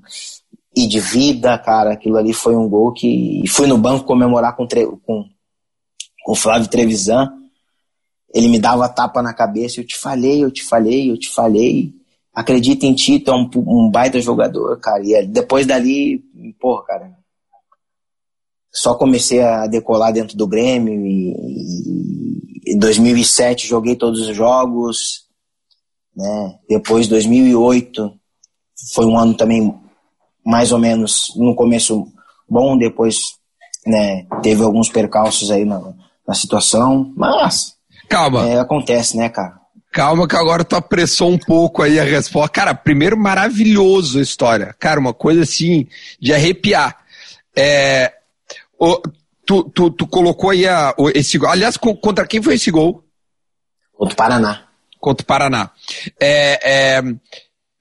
e 0.74 0.88
de 0.88 0.98
vida, 0.98 1.56
cara. 1.58 1.92
Aquilo 1.92 2.16
ali 2.16 2.32
foi 2.32 2.56
um 2.56 2.68
gol 2.68 2.92
que. 2.92 3.42
Fui 3.48 3.66
no 3.66 3.76
banco 3.76 4.06
comemorar 4.06 4.56
com, 4.56 4.66
com, 4.66 5.24
com 6.24 6.32
o 6.32 6.34
Flávio 6.34 6.68
Trevisan. 6.68 7.30
Ele 8.34 8.48
me 8.48 8.58
dava 8.58 8.88
tapa 8.88 9.22
na 9.22 9.34
cabeça, 9.34 9.80
eu 9.80 9.86
te 9.86 9.96
falei, 9.96 10.42
eu 10.42 10.50
te 10.50 10.64
falei, 10.64 11.10
eu 11.10 11.18
te 11.18 11.30
falei. 11.30 11.92
acredita 12.34 12.86
em 12.86 12.94
ti, 12.94 13.18
tu 13.18 13.30
é 13.30 13.34
um, 13.34 13.48
um 13.56 13.90
baita 13.90 14.20
jogador, 14.20 14.78
cara. 14.80 15.02
E 15.04 15.26
depois 15.26 15.66
dali, 15.66 16.22
porra, 16.58 16.84
cara, 16.84 17.18
só 18.72 18.94
comecei 18.94 19.40
a 19.40 19.66
decolar 19.66 20.12
dentro 20.12 20.36
do 20.36 20.46
Grêmio 20.46 21.06
e, 21.06 21.30
e 21.30 22.27
em 22.72 22.78
2007 22.78 23.66
joguei 23.66 23.96
todos 23.96 24.28
os 24.28 24.36
jogos, 24.36 25.26
né? 26.16 26.58
Depois 26.68 27.08
2008 27.08 28.12
foi 28.94 29.06
um 29.06 29.18
ano 29.18 29.34
também 29.34 29.74
mais 30.44 30.72
ou 30.72 30.78
menos 30.78 31.32
no 31.36 31.54
começo 31.54 32.06
bom, 32.48 32.76
depois 32.76 33.18
né, 33.86 34.26
teve 34.42 34.62
alguns 34.62 34.88
percalços 34.88 35.50
aí 35.50 35.64
na, 35.64 35.80
na 36.26 36.34
situação, 36.34 37.12
mas 37.16 37.74
calma, 38.08 38.46
é, 38.46 38.58
acontece, 38.58 39.16
né, 39.16 39.28
cara? 39.28 39.58
Calma 39.92 40.28
que 40.28 40.36
agora 40.36 40.64
tu 40.64 40.76
apressou 40.76 41.30
um 41.30 41.38
pouco 41.38 41.82
aí 41.82 41.98
a 41.98 42.04
resposta. 42.04 42.50
Cara, 42.50 42.74
primeiro 42.74 43.16
maravilhoso 43.16 44.18
a 44.18 44.22
história. 44.22 44.74
Cara, 44.78 45.00
uma 45.00 45.14
coisa 45.14 45.42
assim 45.42 45.86
de 46.20 46.32
arrepiar. 46.32 46.96
É, 47.56 48.12
o, 48.78 49.00
tu, 49.48 49.64
tu, 49.64 49.90
tu 49.90 50.06
colocou 50.06 50.50
aí 50.50 50.68
a, 50.68 50.94
esse 51.14 51.38
gol. 51.38 51.48
Aliás, 51.48 51.78
contra 51.78 52.26
quem 52.26 52.42
foi 52.42 52.56
esse 52.56 52.70
gol? 52.70 53.02
Contra 53.94 54.12
o 54.12 54.16
Paraná. 54.16 54.64
Contra 55.00 55.24
o 55.24 55.26
Paraná. 55.26 55.70
É, 56.20 56.96
é, 56.96 57.02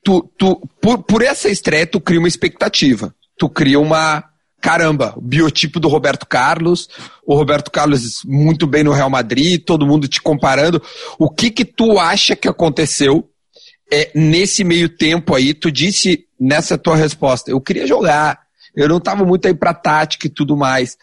tu, 0.01 0.31
tu, 0.37 0.65
por, 0.81 1.03
por 1.03 1.21
essa 1.21 1.49
estreia, 1.49 1.85
tu 1.85 1.99
cria 1.99 2.19
uma 2.19 2.27
expectativa. 2.29 3.13
Tu 3.37 3.49
cria 3.49 3.77
uma. 3.81 4.23
Caramba, 4.61 5.13
o 5.17 5.21
biotipo 5.21 5.79
do 5.79 5.89
Roberto 5.89 6.25
Carlos, 6.25 6.89
o 7.25 7.35
Roberto 7.35 7.69
Carlos 7.69 8.23
muito 8.25 8.65
bem 8.65 8.83
no 8.83 8.91
Real 8.91 9.09
Madrid, 9.09 9.61
todo 9.63 9.85
mundo 9.85 10.07
te 10.07 10.21
comparando. 10.21 10.81
O 11.19 11.29
que 11.29 11.51
que 11.51 11.63
tu 11.63 11.99
acha 11.99 12.35
que 12.35 12.47
aconteceu 12.47 13.29
é, 13.91 14.09
nesse 14.15 14.63
meio 14.63 14.89
tempo 14.89 15.35
aí? 15.35 15.53
Tu 15.53 15.69
disse 15.69 16.25
nessa 16.39 16.75
tua 16.75 16.95
resposta, 16.95 17.51
eu 17.51 17.61
queria 17.61 17.85
jogar, 17.85 18.39
eu 18.75 18.89
não 18.89 18.97
estava 18.97 19.23
muito 19.23 19.47
aí 19.47 19.53
para 19.53 19.75
tática 19.75 20.25
e 20.25 20.29
tudo 20.29 20.57
mais. 20.57 20.97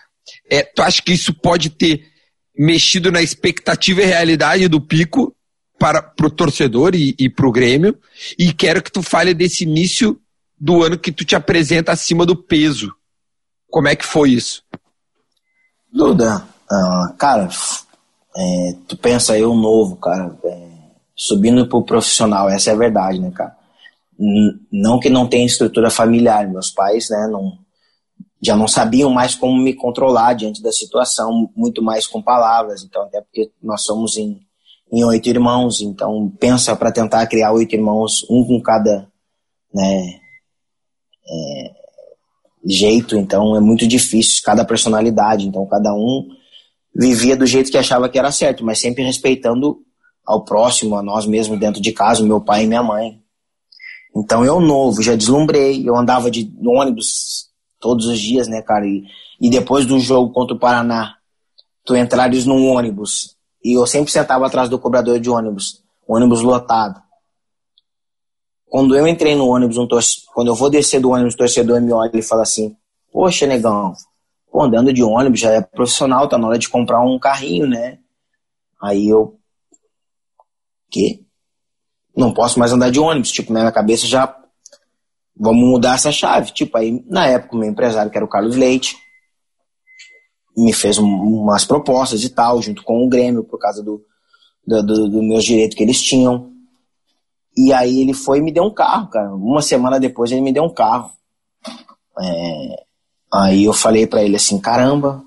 É, 0.51 0.63
tu 0.63 0.83
acha 0.83 1.03
que 1.03 1.13
isso 1.13 1.35
pode 1.35 1.71
ter 1.71 2.07
mexido 2.57 3.11
na 3.11 3.23
expectativa 3.23 4.03
e 4.03 4.07
realidade 4.07 4.69
do 4.69 4.81
Pico 4.81 5.35
para 5.79 6.13
o 6.23 6.31
torcedor 6.31 6.95
e, 6.95 7.15
e 7.19 7.29
para 7.29 7.49
o 7.49 7.53
Grêmio? 7.53 7.99
E 8.39 8.53
quero 8.53 8.83
que 8.83 8.93
tu 8.93 9.03
fale 9.03 9.35
desse 9.35 9.65
início 9.65 10.21
do 10.59 10.83
ano 10.83 10.99
que 10.99 11.13
tu 11.13 11.25
te 11.25 11.35
apresenta 11.35 11.93
acima 11.93 12.25
do 12.25 12.37
peso. 12.37 12.95
Como 13.69 13.89
é 13.89 13.97
que 13.97 14.07
foi 14.07 14.31
isso? 14.31 14.63
Duda, 15.93 16.47
uh, 16.71 17.15
cara, 17.17 17.49
é, 18.37 18.77
tu 18.89 18.97
pensa 18.97 19.39
eu 19.39 19.55
novo, 19.55 19.97
cara, 19.97 20.37
é, 20.45 20.69
subindo 21.15 21.69
pro 21.69 21.85
profissional, 21.85 22.49
essa 22.49 22.71
é 22.71 22.73
a 22.73 22.77
verdade, 22.77 23.19
né, 23.19 23.31
cara? 23.31 23.57
Não 24.71 25.01
que 25.01 25.11
não 25.11 25.29
tenha 25.29 25.45
estrutura 25.45 25.91
familiar, 25.91 26.49
meus 26.49 26.71
pais, 26.71 27.09
né, 27.11 27.29
não, 27.31 27.59
já 28.43 28.57
não 28.57 28.69
sabiam 28.69 29.11
mais 29.11 29.35
como 29.35 29.57
me 29.57 29.73
controlar 29.73 30.35
diante 30.35 30.63
da 30.63 30.71
situação, 30.73 31.51
muito 31.57 31.83
mais 31.83 32.07
com 32.07 32.23
palavras. 32.23 32.83
Então, 32.83 33.03
até 33.03 33.21
porque 33.21 33.51
nós 33.63 33.83
somos 33.83 34.17
em, 34.17 34.41
em 34.93 35.05
oito 35.05 35.29
irmãos, 35.29 35.81
então 35.81 36.33
pensa 36.39 36.77
para 36.77 36.93
tentar 36.93 37.27
criar 37.27 37.53
oito 37.53 37.75
irmãos, 37.75 38.27
um 38.29 38.45
com 38.45 38.61
cada 38.61 39.09
né, 39.73 40.21
é, 41.27 41.71
jeito. 42.65 43.17
Então, 43.17 43.57
é 43.57 43.61
muito 43.61 43.87
difícil, 43.87 44.43
cada 44.45 44.65
personalidade. 44.65 45.47
Então, 45.49 45.67
cada 45.67 45.95
um 45.95 46.29
vivia 46.95 47.37
do 47.37 47.47
jeito 47.47 47.71
que 47.71 47.79
achava 47.79 48.09
que 48.09 48.19
era 48.19 48.31
certo, 48.31 48.65
mas 48.65 48.79
sempre 48.79 49.03
respeitando 49.03 49.79
ao 50.25 50.45
próximo, 50.45 50.97
a 50.97 51.03
nós 51.03 51.27
mesmos 51.27 51.59
dentro 51.59 51.81
de 51.81 51.93
casa, 51.93 52.23
meu 52.23 52.41
pai 52.41 52.65
e 52.65 52.67
minha 52.67 52.83
mãe. 52.83 53.21
Então, 54.17 54.45
eu 54.45 54.61
novo, 54.61 55.03
já 55.03 55.17
deslumbrei, 55.17 55.87
eu 55.87 55.97
andava 55.97 56.31
de 56.31 56.51
ônibus 56.65 57.53
todos 57.85 58.07
os 58.07 58.19
dias, 58.19 58.49
né, 58.49 58.63
cara? 58.63 58.87
E, 58.87 59.05
e 59.39 59.51
depois 59.51 59.85
do 59.85 60.01
jogo 60.01 60.33
contra 60.33 60.57
o 60.57 60.59
Paraná, 60.59 61.17
tu 61.85 61.95
entrares 61.95 62.47
num 62.47 62.67
ônibus 62.69 63.37
e 63.63 63.79
eu 63.79 63.87
sempre 63.87 64.11
sentava 64.11 64.47
atrás 64.47 64.71
do 64.71 64.79
cobrador 64.79 65.21
de 65.21 65.29
ônibus, 65.29 65.85
ônibus 66.09 66.41
lotado. 66.41 66.99
Quando 68.67 68.97
eu 68.97 69.07
entrei 69.07 69.35
no 69.35 69.49
ônibus, 69.49 69.77
um 69.77 69.87
quando 70.33 70.49
eu 70.49 70.55
vou 70.55 70.71
descer 70.71 70.99
do 70.99 71.11
ônibus, 71.11 71.35
o 71.35 71.37
torcedor 71.37 71.79
me 71.83 71.93
olha 71.93 72.11
e 72.15 72.23
fala 72.23 72.41
assim: 72.41 72.75
Poxa, 73.13 73.47
negão, 73.47 73.93
pô, 74.51 74.63
andando 74.63 74.91
de 74.91 75.03
ônibus 75.03 75.41
já 75.41 75.53
é 75.53 75.61
profissional, 75.61 76.27
tá 76.27 76.39
na 76.39 76.49
hora 76.49 76.59
de 76.59 76.71
comprar 76.71 77.03
um 77.03 77.19
carrinho, 77.19 77.67
né? 77.67 77.99
Aí 78.83 79.07
eu. 79.07 79.39
Quê? 80.91 81.21
Não 82.17 82.33
posso 82.33 82.59
mais 82.59 82.73
andar 82.73 82.91
de 82.91 82.99
ônibus. 82.99 83.31
Tipo, 83.31 83.53
minha 83.53 83.71
cabeça 83.71 84.07
já 84.07 84.35
vamos 85.37 85.69
mudar 85.69 85.95
essa 85.95 86.13
chave. 86.13 86.53
Tipo, 86.53 86.79
aí, 86.79 87.03
na 87.07 87.27
época, 87.27 87.57
o 87.57 87.59
meu 87.59 87.69
empresário, 87.69 88.11
que 88.11 88.17
era 88.17 88.25
o 88.25 88.29
Carlos 88.29 88.57
Leite, 88.57 88.97
me 90.57 90.73
fez 90.73 90.99
um, 90.99 91.07
umas 91.07 91.65
propostas 91.65 92.23
e 92.23 92.31
tal, 92.31 92.63
junto 92.63 92.83
com 92.83 93.05
o 93.05 93.09
Grêmio, 93.09 93.45
por 93.45 93.59
causa 93.59 93.83
do, 93.83 94.05
do, 94.67 94.83
do, 94.83 95.09
do 95.09 95.23
meus 95.23 95.45
direitos 95.45 95.77
que 95.77 95.83
eles 95.83 96.01
tinham. 96.01 96.53
E 97.57 97.73
aí 97.73 98.01
ele 98.01 98.15
foi 98.15 98.39
e 98.39 98.43
me 98.43 98.53
deu 98.53 98.65
um 98.65 98.75
carro, 98.75 99.09
cara. 99.09 99.35
Uma 99.35 99.63
semana 99.63 100.01
depois 100.01 100.31
ele 100.31 100.41
me 100.41 100.53
deu 100.53 100.65
um 100.65 100.73
carro. 100.73 101.11
É, 102.21 102.85
aí 103.33 103.65
eu 103.65 103.73
falei 103.73 104.07
para 104.07 104.23
ele 104.23 104.37
assim, 104.37 104.61
caramba, 104.61 105.25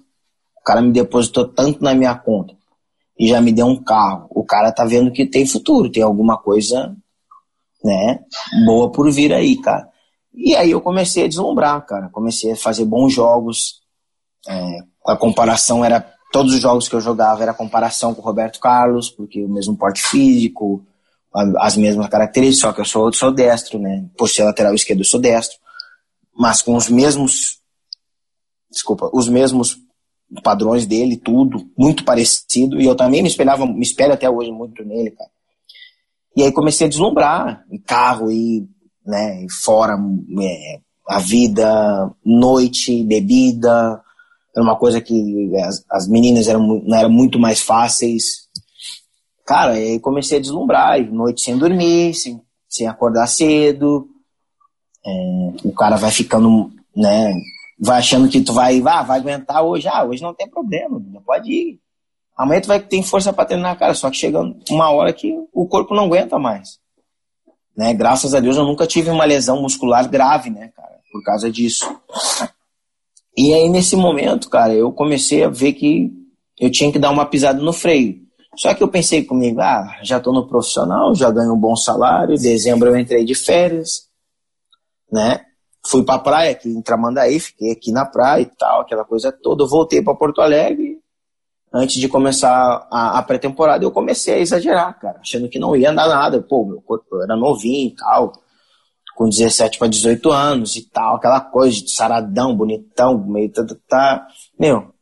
o 0.58 0.64
cara 0.64 0.82
me 0.82 0.92
depositou 0.92 1.48
tanto 1.48 1.84
na 1.84 1.94
minha 1.94 2.16
conta 2.16 2.56
e 3.20 3.28
já 3.28 3.42
me 3.42 3.52
deu 3.52 3.66
um 3.66 3.82
carro. 3.82 4.28
O 4.30 4.44
cara 4.44 4.72
tá 4.72 4.86
vendo 4.86 5.12
que 5.12 5.26
tem 5.26 5.46
futuro, 5.46 5.92
tem 5.92 6.04
alguma 6.04 6.38
coisa, 6.38 6.96
né, 7.84 8.20
boa 8.66 8.92
por 8.92 9.12
vir 9.12 9.34
aí, 9.34 9.58
cara. 9.58 9.90
E 10.40 10.56
aí 10.56 10.70
eu 10.70 10.80
comecei 10.80 11.26
a 11.26 11.28
deslumbrar, 11.28 11.84
cara. 11.84 12.10
Comecei 12.10 12.52
a 12.52 12.56
fazer 12.56 12.86
bons 12.86 13.12
jogos. 13.12 13.82
É, 14.48 14.80
a 15.08 15.18
comparação 15.18 15.84
era. 15.84 16.14
Todos 16.32 16.54
os 16.54 16.62
jogos 16.62 16.88
que 16.88 16.94
eu 16.94 17.02
jogava 17.02 17.42
era 17.42 17.54
comparação 17.54 18.14
com 18.14 18.22
o 18.22 18.24
Roberto 18.24 18.60
Carlos, 18.60 19.10
porque 19.10 19.44
o 19.44 19.50
mesmo 19.50 19.78
porte 19.78 20.02
físico, 20.02 20.86
as 21.58 21.78
mesmas 21.78 22.10
características, 22.10 22.60
só 22.60 22.74
que 22.74 22.82
eu 22.82 22.86
sou, 22.86 23.12
sou 23.14 23.32
destro, 23.32 23.80
né? 23.80 24.06
Por 24.18 24.30
ser 24.30 24.44
lateral 24.44 24.76
esquerdo, 24.76 25.00
eu 25.00 25.06
sou 25.06 25.20
destro. 25.20 25.58
Mas 26.38 26.62
com 26.62 26.76
os 26.76 26.88
mesmos. 26.90 27.60
Desculpa, 28.70 29.10
os 29.14 29.28
mesmos 29.28 29.78
padrões 30.44 30.86
dele, 30.86 31.18
tudo, 31.18 31.68
muito 31.76 32.04
parecido. 32.04 32.80
E 32.80 32.86
eu 32.86 32.96
também 32.96 33.24
me 33.24 33.30
espelhava, 33.30 33.66
me 33.66 33.82
espelho 33.82 34.14
até 34.14 34.30
hoje 34.30 34.52
muito 34.52 34.84
nele, 34.84 35.12
cara. 35.12 35.32
E 36.36 36.44
aí 36.44 36.52
comecei 36.52 36.86
a 36.86 36.90
deslumbrar 36.90 37.66
em 37.72 37.80
carro 37.80 38.32
e 38.32 38.68
né? 39.08 39.48
Fora 39.64 39.98
é, 40.42 40.80
a 41.08 41.20
vida, 41.20 42.12
noite, 42.26 43.04
bebida, 43.04 44.04
era 44.54 44.64
uma 44.64 44.76
coisa 44.76 45.00
que 45.00 45.52
as, 45.64 45.86
as 45.90 46.08
meninas 46.08 46.48
eram, 46.48 46.84
eram 46.94 47.10
muito 47.10 47.40
mais 47.40 47.62
fáceis. 47.62 48.48
Cara, 49.46 49.74
aí 49.74 50.00
comecei 50.00 50.38
a 50.40 50.42
deslumbrar, 50.42 51.00
noite 51.10 51.42
sem 51.42 51.58
dormir, 51.58 52.14
sem, 52.14 52.42
sem 52.68 52.88
acordar 52.88 53.28
cedo. 53.28 54.10
É, 55.06 55.12
o 55.64 55.72
cara 55.72 55.96
vai 55.96 56.12
ficando, 56.12 56.72
né? 56.96 57.34
Vai 57.80 58.00
achando 58.00 58.28
que 58.28 58.42
tu 58.42 58.52
vai, 58.52 58.82
ah, 58.86 59.04
vai 59.04 59.20
aguentar 59.20 59.64
hoje. 59.64 59.88
Ah, 59.88 60.04
hoje 60.04 60.22
não 60.22 60.34
tem 60.34 60.50
problema, 60.50 61.00
pode 61.26 61.52
ir. 61.52 61.80
Amanhã 62.36 62.62
tu 62.62 62.68
vai 62.68 62.80
ter 62.80 63.02
força 63.04 63.32
para 63.32 63.46
treinar, 63.46 63.78
cara. 63.78 63.94
Só 63.94 64.10
que 64.10 64.18
chega 64.18 64.40
uma 64.70 64.92
hora 64.92 65.14
que 65.14 65.34
o 65.54 65.68
corpo 65.68 65.96
não 65.96 66.06
aguenta 66.06 66.38
mais. 66.38 66.80
Né? 67.78 67.94
Graças 67.94 68.34
a 68.34 68.40
Deus 68.40 68.58
eu 68.58 68.66
nunca 68.66 68.88
tive 68.88 69.12
uma 69.12 69.24
lesão 69.24 69.62
muscular 69.62 70.10
grave, 70.10 70.50
né, 70.50 70.72
cara, 70.76 70.98
por 71.12 71.24
causa 71.24 71.52
disso. 71.52 71.86
E 73.38 73.54
aí 73.54 73.70
nesse 73.70 73.96
momento, 73.96 74.50
cara, 74.50 74.74
eu 74.74 74.92
comecei 74.92 75.44
a 75.44 75.50
ver 75.50 75.74
que 75.74 76.12
eu 76.60 76.72
tinha 76.72 76.92
que 76.92 76.98
dar 76.98 77.12
uma 77.12 77.28
pisada 77.28 77.62
no 77.62 77.72
freio. 77.72 78.26
Só 78.58 78.74
que 78.74 78.82
eu 78.82 78.88
pensei 78.88 79.24
comigo, 79.24 79.62
ah, 79.62 80.00
já 80.02 80.20
tô 80.20 80.34
no 80.34 80.48
profissional, 80.48 81.14
já 81.14 81.30
ganho 81.30 81.54
um 81.54 81.60
bom 81.60 81.76
salário, 81.76 82.34
em 82.34 82.42
dezembro 82.42 82.90
eu 82.90 82.98
entrei 82.98 83.24
de 83.24 83.36
férias, 83.36 84.08
né? 85.12 85.42
Fui 85.86 86.04
pra 86.04 86.18
praia 86.18 86.52
aqui 86.52 86.68
em 86.68 86.82
Tramandaí, 86.82 87.40
fiquei 87.40 87.72
aqui 87.72 87.92
na 87.92 88.06
praia 88.06 88.42
e 88.42 88.46
tal, 88.58 88.82
aquela 88.82 89.06
coisa 89.06 89.32
toda. 89.32 89.64
Eu 89.64 89.68
voltei 89.68 90.02
para 90.02 90.16
Porto 90.16 90.42
Alegre 90.42 90.97
antes 91.78 91.96
de 91.98 92.10
começar 92.10 92.88
a, 92.92 93.20
a 93.20 93.24
pré-temporada, 93.24 93.84
eu 93.84 93.92
comecei 93.92 94.36
a 94.36 94.40
exagerar, 94.40 95.00
cara, 95.00 95.20
achando 95.20 95.48
que 95.48 95.60
não 95.60 95.76
ia 95.76 95.92
andar 95.92 96.08
nada. 96.08 96.42
Pô, 96.42 96.66
meu 96.66 96.82
corpo 96.82 97.22
era 97.22 97.36
novinho 97.36 97.90
e 97.90 97.96
tal, 97.96 98.34
com 99.16 99.30
17 99.30 99.80
para 99.80 99.88
18 99.88 100.32
anos 100.32 100.76
e 100.76 100.90
tal, 100.90 101.16
aquela 101.16 101.42
coisa 101.42 101.82
de 101.82 101.92
saradão, 101.92 102.56
bonitão, 102.56 103.18
meio 103.26 103.52
tá, 103.52 103.66
tá. 103.88 104.28
Meu, 104.60 104.94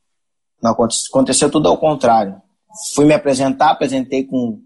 não 0.62 0.72
aconteceu, 0.72 1.08
aconteceu 1.10 1.50
tudo 1.50 1.68
ao 1.70 1.78
contrário. 1.78 2.42
Fui 2.94 3.06
me 3.06 3.14
apresentar, 3.14 3.72
apresentei 3.72 4.24
com 4.24 4.60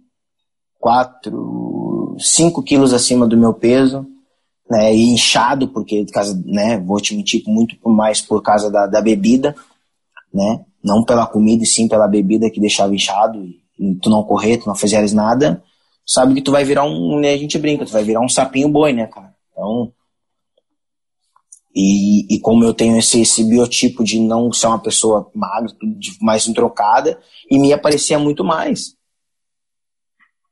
4, 0.79 2.15
5 2.19 2.63
quilos 2.63 2.93
acima 2.93 3.27
do 3.27 3.37
meu 3.37 3.53
peso, 3.53 4.05
né, 4.69 4.93
e 4.93 5.09
inchado, 5.09 5.67
porque, 5.67 6.05
né, 6.45 6.79
vou 6.79 6.99
te 7.01 7.15
mentir, 7.15 7.43
muito 7.47 7.75
mais 7.89 8.21
por 8.21 8.41
causa 8.41 8.71
da, 8.71 8.85
da 8.85 9.01
bebida, 9.01 9.55
né, 10.33 10.63
não 10.83 11.03
pela 11.03 11.27
comida 11.27 11.63
e 11.63 11.67
sim 11.67 11.87
pela 11.87 12.07
bebida 12.07 12.49
que 12.49 12.59
deixava 12.59 12.93
inchado 12.93 13.43
e, 13.43 13.61
e 13.77 13.95
tu 13.95 14.09
não 14.09 14.23
correr, 14.23 14.57
tu 14.57 14.67
não 14.67 14.75
fizeres 14.75 15.13
nada. 15.13 15.63
sabe 16.05 16.33
que 16.33 16.41
tu 16.41 16.51
vai 16.51 16.63
virar 16.63 16.85
um, 16.85 17.19
né, 17.19 17.33
a 17.33 17.37
gente 17.37 17.57
brinca, 17.57 17.85
tu 17.85 17.91
vai 17.91 18.03
virar 18.03 18.21
um 18.21 18.29
sapinho 18.29 18.69
boi, 18.69 18.93
né, 18.93 19.07
cara? 19.07 19.33
Então, 19.51 19.91
e, 21.75 22.35
e 22.35 22.39
como 22.39 22.63
eu 22.63 22.73
tenho 22.73 22.97
esse, 22.97 23.21
esse 23.21 23.43
biotipo 23.43 24.03
de 24.03 24.19
não 24.19 24.51
ser 24.51 24.67
uma 24.67 24.79
pessoa 24.79 25.29
magra, 25.35 25.71
mais 26.21 26.47
entrocada, 26.47 27.19
e 27.49 27.59
me 27.59 27.71
aparecia 27.71 28.17
muito 28.17 28.43
mais. 28.43 28.95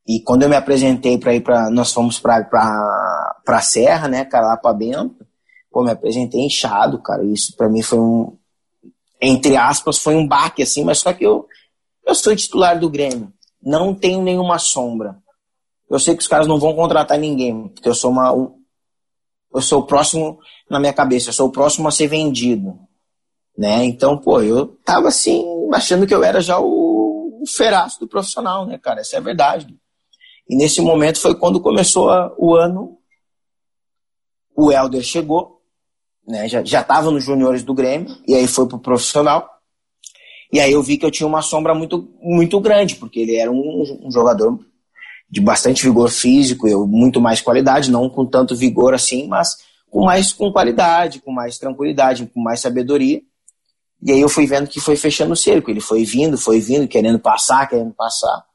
E 0.07 0.21
quando 0.21 0.43
eu 0.43 0.49
me 0.49 0.55
apresentei 0.55 1.17
para 1.17 1.33
ir 1.35 1.41
para, 1.41 1.69
nós 1.69 1.91
fomos 1.91 2.19
para 2.19 2.43
para 2.43 3.61
Serra, 3.61 4.07
né, 4.07 4.23
cara, 4.23 4.47
lá 4.47 4.57
para 4.57 4.73
Bento, 4.73 5.25
pô, 5.71 5.83
me 5.83 5.91
apresentei 5.91 6.41
inchado, 6.41 7.01
cara. 7.01 7.23
Isso 7.25 7.55
para 7.57 7.67
mim 7.67 7.81
foi 7.81 7.99
um, 7.99 8.37
entre 9.21 9.55
aspas, 9.55 9.97
foi 9.97 10.15
um 10.15 10.27
baque 10.27 10.63
assim, 10.63 10.83
mas 10.83 10.99
só 10.99 11.13
que 11.13 11.25
eu 11.25 11.47
eu 12.05 12.15
sou 12.15 12.33
titular 12.33 12.79
do 12.79 12.89
Grêmio, 12.89 13.33
não 13.61 13.93
tenho 13.93 14.21
nenhuma 14.21 14.57
sombra. 14.57 15.17
Eu 15.89 15.99
sei 15.99 16.15
que 16.15 16.21
os 16.21 16.27
caras 16.27 16.47
não 16.47 16.57
vão 16.57 16.73
contratar 16.73 17.17
ninguém, 17.17 17.67
porque 17.67 17.89
eu 17.89 17.95
sou 17.95 18.11
uma, 18.11 18.31
eu 19.53 19.61
sou 19.61 19.81
o 19.81 19.85
próximo 19.85 20.39
na 20.69 20.79
minha 20.79 20.93
cabeça, 20.93 21.29
eu 21.29 21.33
sou 21.33 21.47
o 21.47 21.51
próximo 21.51 21.87
a 21.87 21.91
ser 21.91 22.07
vendido, 22.07 22.79
né? 23.57 23.83
Então, 23.83 24.17
pô, 24.17 24.41
eu 24.41 24.67
tava 24.85 25.09
assim 25.09 25.45
achando 25.73 26.07
que 26.07 26.13
eu 26.13 26.23
era 26.23 26.39
já 26.39 26.59
o, 26.59 27.41
o 27.41 27.47
feraço 27.47 27.99
do 27.99 28.07
profissional, 28.07 28.65
né, 28.65 28.77
cara? 28.77 29.01
Essa 29.01 29.17
é 29.17 29.19
a 29.19 29.23
verdade. 29.23 29.77
E 30.49 30.55
nesse 30.55 30.79
momento 30.81 31.19
foi 31.19 31.35
quando 31.35 31.61
começou 31.61 32.09
a, 32.09 32.33
o 32.37 32.55
ano. 32.55 32.97
O 34.55 34.71
Helder 34.71 35.03
chegou, 35.03 35.56
né? 36.27 36.47
Já, 36.47 36.63
já 36.63 36.83
tava 36.83 37.09
nos 37.09 37.23
juniores 37.23 37.63
do 37.63 37.73
Grêmio, 37.73 38.15
e 38.27 38.35
aí 38.35 38.47
foi 38.47 38.67
pro 38.67 38.77
profissional. 38.77 39.49
E 40.51 40.59
aí 40.59 40.71
eu 40.71 40.83
vi 40.83 40.97
que 40.97 41.05
eu 41.05 41.11
tinha 41.11 41.27
uma 41.27 41.41
sombra 41.41 41.73
muito, 41.73 42.09
muito 42.21 42.59
grande, 42.59 42.95
porque 42.95 43.19
ele 43.19 43.35
era 43.35 43.51
um, 43.51 43.99
um 44.03 44.11
jogador 44.11 44.59
de 45.29 45.41
bastante 45.41 45.83
vigor 45.83 46.09
físico, 46.09 46.67
eu 46.67 46.87
muito 46.87 47.19
mais 47.19 47.41
qualidade, 47.41 47.91
não 47.91 48.09
com 48.09 48.25
tanto 48.25 48.55
vigor 48.55 48.93
assim, 48.93 49.27
mas 49.27 49.57
com 49.89 50.05
mais 50.05 50.31
com 50.31 50.51
qualidade, 50.51 51.19
com 51.19 51.31
mais 51.31 51.57
tranquilidade, 51.57 52.25
com 52.33 52.41
mais 52.41 52.59
sabedoria. 52.59 53.21
E 54.01 54.11
aí 54.11 54.19
eu 54.19 54.29
fui 54.29 54.45
vendo 54.45 54.67
que 54.67 54.79
foi 54.79 54.95
fechando 54.95 55.33
o 55.33 55.35
cerco, 55.35 55.69
ele 55.69 55.81
foi 55.81 56.05
vindo, 56.05 56.37
foi 56.37 56.59
vindo, 56.59 56.87
querendo 56.87 57.19
passar, 57.19 57.67
querendo 57.67 57.93
passar. 57.93 58.45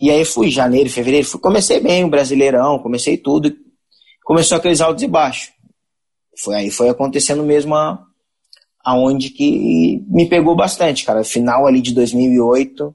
E 0.00 0.10
aí 0.10 0.24
fui, 0.24 0.50
janeiro, 0.50 0.88
fevereiro, 0.88 1.26
fui, 1.26 1.40
comecei 1.40 1.80
bem 1.80 2.04
o 2.04 2.08
Brasileirão, 2.08 2.78
comecei 2.78 3.16
tudo. 3.16 3.54
Começou 4.24 4.56
aqueles 4.56 4.80
altos 4.80 5.02
e 5.02 5.06
baixos. 5.06 5.53
Foi 6.38 6.54
aí 6.54 6.70
foi 6.70 6.88
acontecendo 6.88 7.42
mesmo 7.42 7.74
a, 7.74 8.02
aonde 8.84 9.30
que 9.30 10.04
me 10.08 10.28
pegou 10.28 10.56
bastante, 10.56 11.04
cara. 11.04 11.24
Final 11.24 11.66
ali 11.66 11.80
de 11.80 11.94
2008, 11.94 12.94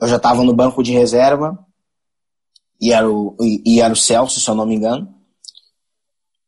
eu 0.00 0.08
já 0.08 0.16
estava 0.16 0.42
no 0.42 0.54
banco 0.54 0.82
de 0.82 0.92
reserva 0.92 1.58
e 2.80 2.92
era 2.92 3.10
o 3.10 3.36
e 3.40 3.80
era 3.80 3.92
o 3.92 3.96
Celso, 3.96 4.40
se 4.40 4.48
eu 4.48 4.54
não 4.54 4.66
me 4.66 4.74
engano. 4.74 5.12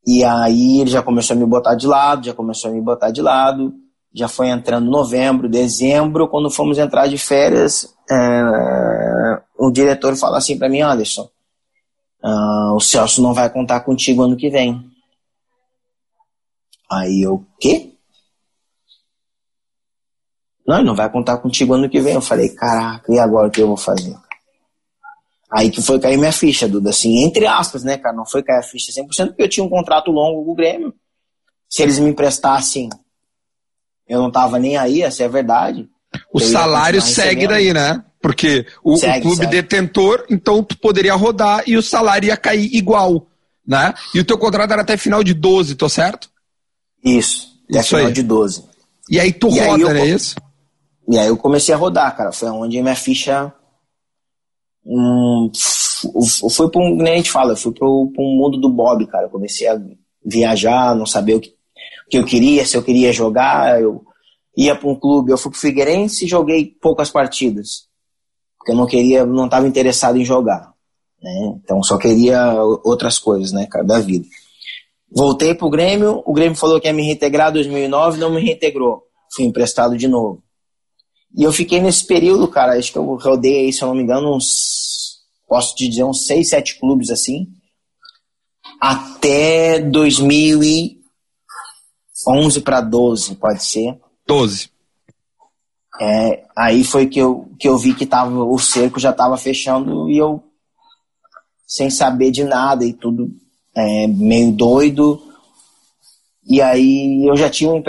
E 0.06 0.24
aí 0.24 0.80
ele 0.80 0.90
já 0.90 1.02
começou 1.02 1.36
a 1.36 1.38
me 1.38 1.46
botar 1.46 1.74
de 1.74 1.86
lado, 1.86 2.26
já 2.26 2.34
começou 2.34 2.70
a 2.70 2.74
me 2.74 2.80
botar 2.80 3.10
de 3.10 3.20
lado 3.20 3.74
já 4.12 4.28
foi 4.28 4.48
entrando 4.48 4.90
novembro, 4.90 5.48
dezembro, 5.48 6.28
quando 6.28 6.50
fomos 6.50 6.78
entrar 6.78 7.06
de 7.06 7.16
férias, 7.16 7.94
é, 8.10 9.40
o 9.56 9.70
diretor 9.70 10.16
fala 10.16 10.38
assim 10.38 10.58
para 10.58 10.68
mim, 10.68 10.80
Anderson, 10.80 11.28
uh, 12.22 12.74
o 12.74 12.80
Celso 12.80 13.22
não 13.22 13.32
vai 13.32 13.48
contar 13.50 13.80
contigo 13.80 14.22
ano 14.22 14.36
que 14.36 14.50
vem. 14.50 14.89
Aí 16.90 17.22
eu, 17.22 17.44
quê? 17.60 17.92
Não, 20.66 20.76
ele 20.76 20.86
não 20.86 20.94
vai 20.94 21.10
contar 21.10 21.38
contigo 21.38 21.74
ano 21.74 21.88
que 21.88 22.00
vem. 22.00 22.14
Eu 22.14 22.20
falei, 22.20 22.48
caraca, 22.50 23.12
e 23.12 23.18
agora 23.18 23.48
o 23.48 23.50
que 23.50 23.60
eu 23.60 23.68
vou 23.68 23.76
fazer? 23.76 24.16
Aí 25.50 25.70
que 25.70 25.82
foi 25.82 25.98
cair 25.98 26.16
minha 26.16 26.32
ficha, 26.32 26.68
Duda, 26.68 26.90
assim, 26.90 27.24
entre 27.24 27.46
aspas, 27.46 27.82
né, 27.82 27.98
cara, 27.98 28.14
não 28.14 28.24
foi 28.24 28.42
cair 28.42 28.60
a 28.60 28.62
ficha 28.62 28.92
100%, 28.92 29.28
porque 29.28 29.42
eu 29.42 29.48
tinha 29.48 29.64
um 29.64 29.70
contrato 29.70 30.10
longo 30.10 30.44
com 30.44 30.52
o 30.52 30.54
Grêmio. 30.54 30.94
Se 31.68 31.82
eles 31.82 31.98
me 31.98 32.10
emprestassem 32.10 32.88
eu 34.10 34.18
não 34.20 34.30
tava 34.30 34.58
nem 34.58 34.76
aí, 34.76 35.02
essa 35.02 35.22
é 35.22 35.26
a 35.26 35.28
verdade. 35.28 35.88
O 36.34 36.40
salário 36.40 37.00
segue 37.00 37.46
daí, 37.46 37.72
né? 37.72 38.02
Porque 38.20 38.66
o, 38.82 38.96
segue, 38.96 39.18
o 39.18 39.22
clube 39.22 39.36
segue. 39.36 39.52
detentor, 39.52 40.26
então 40.28 40.64
tu 40.64 40.76
poderia 40.76 41.14
rodar 41.14 41.62
e 41.64 41.76
o 41.76 41.82
salário 41.82 42.26
ia 42.26 42.36
cair 42.36 42.74
igual, 42.74 43.28
né? 43.64 43.94
E 44.12 44.18
o 44.18 44.24
teu 44.24 44.36
contrato 44.36 44.72
era 44.72 44.82
até 44.82 44.96
final 44.96 45.22
de 45.22 45.32
12, 45.32 45.76
tô 45.76 45.88
certo? 45.88 46.28
Isso, 47.04 47.48
até 47.68 47.80
isso 47.80 47.88
final 47.88 48.06
aí. 48.06 48.12
de 48.12 48.22
12. 48.22 48.64
E 49.08 49.20
aí 49.20 49.32
tu 49.32 49.48
e 49.48 49.60
roda, 49.60 49.88
aí 49.88 49.94
né? 49.94 50.06
Isso? 50.06 50.36
E 51.08 51.18
aí 51.18 51.26
eu 51.26 51.36
comecei 51.36 51.74
a 51.74 51.78
rodar, 51.78 52.16
cara. 52.16 52.32
Foi 52.32 52.48
onde 52.50 52.80
minha 52.80 52.94
ficha. 52.94 53.52
Hum, 54.84 55.50
foi 56.50 56.70
para 56.70 56.80
um. 56.80 56.96
Nem 56.96 57.14
a 57.14 57.16
gente 57.16 57.30
fala, 57.30 57.52
eu 57.52 57.56
fui 57.56 57.72
para 57.72 57.86
um 57.88 58.10
mundo 58.16 58.58
do 58.58 58.70
Bob, 58.70 59.06
cara. 59.06 59.26
Eu 59.26 59.30
comecei 59.30 59.66
a 59.66 59.80
viajar, 60.24 60.94
não 60.94 61.06
saber 61.06 61.34
o 61.34 61.40
que 61.40 61.54
que 62.10 62.18
eu 62.18 62.24
queria, 62.24 62.66
se 62.66 62.76
eu 62.76 62.82
queria 62.82 63.12
jogar, 63.12 63.80
eu 63.80 64.04
ia 64.56 64.74
para 64.74 64.88
um 64.88 64.96
clube, 64.96 65.30
eu 65.30 65.38
fui 65.38 65.50
para 65.52 65.56
o 65.56 65.60
Figueirense 65.60 66.24
e 66.24 66.28
joguei 66.28 66.74
poucas 66.82 67.08
partidas, 67.08 67.86
porque 68.58 68.72
eu 68.72 68.76
não 68.76 68.86
queria, 68.86 69.24
não 69.24 69.44
estava 69.44 69.68
interessado 69.68 70.18
em 70.18 70.24
jogar, 70.24 70.74
né? 71.22 71.54
Então 71.62 71.80
só 71.82 71.96
queria 71.96 72.52
outras 72.84 73.18
coisas, 73.18 73.52
né, 73.52 73.66
cara, 73.66 73.84
da 73.84 74.00
vida. 74.00 74.26
Voltei 75.12 75.54
para 75.54 75.66
o 75.66 75.70
Grêmio, 75.70 76.22
o 76.24 76.32
Grêmio 76.32 76.56
falou 76.56 76.80
que 76.80 76.86
ia 76.86 76.92
me 76.92 77.02
reintegrar 77.02 77.50
em 77.50 77.54
2009, 77.54 78.18
não 78.18 78.30
me 78.30 78.40
reintegrou, 78.40 79.02
fui 79.34 79.44
emprestado 79.44 79.96
de 79.96 80.06
novo. 80.06 80.42
E 81.36 81.42
eu 81.42 81.52
fiquei 81.52 81.80
nesse 81.80 82.06
período, 82.06 82.46
cara, 82.46 82.78
acho 82.78 82.92
que 82.92 82.98
eu 82.98 83.04
rodei 83.16 83.66
aí, 83.66 83.72
se 83.72 83.82
eu 83.82 83.88
não 83.88 83.94
me 83.94 84.02
engano, 84.02 84.34
uns, 84.34 85.20
posso 85.48 85.74
te 85.74 85.88
dizer, 85.88 86.04
uns 86.04 86.26
6, 86.26 86.48
7 86.48 86.78
clubes 86.78 87.10
assim, 87.10 87.48
até 88.80 89.80
2000 89.80 90.62
e 90.62 91.00
11 92.26 92.60
para 92.60 92.80
12, 92.80 93.34
pode 93.36 93.64
ser. 93.64 93.98
12. 94.26 94.70
É, 96.00 96.44
aí 96.56 96.84
foi 96.84 97.06
que 97.06 97.18
eu, 97.18 97.50
que 97.58 97.68
eu 97.68 97.76
vi 97.76 97.94
que 97.94 98.06
tava, 98.06 98.30
o 98.44 98.58
cerco 98.58 99.00
já 99.00 99.10
estava 99.10 99.36
fechando 99.36 100.08
e 100.08 100.16
eu, 100.16 100.42
sem 101.66 101.90
saber 101.90 102.30
de 102.30 102.44
nada 102.44 102.84
e 102.84 102.92
tudo 102.92 103.30
é, 103.74 104.06
meio 104.06 104.52
doido. 104.52 105.20
E 106.48 106.60
aí 106.60 107.26
eu 107.26 107.36
já 107.36 107.48
tinha, 107.48 107.72
um 107.72 107.82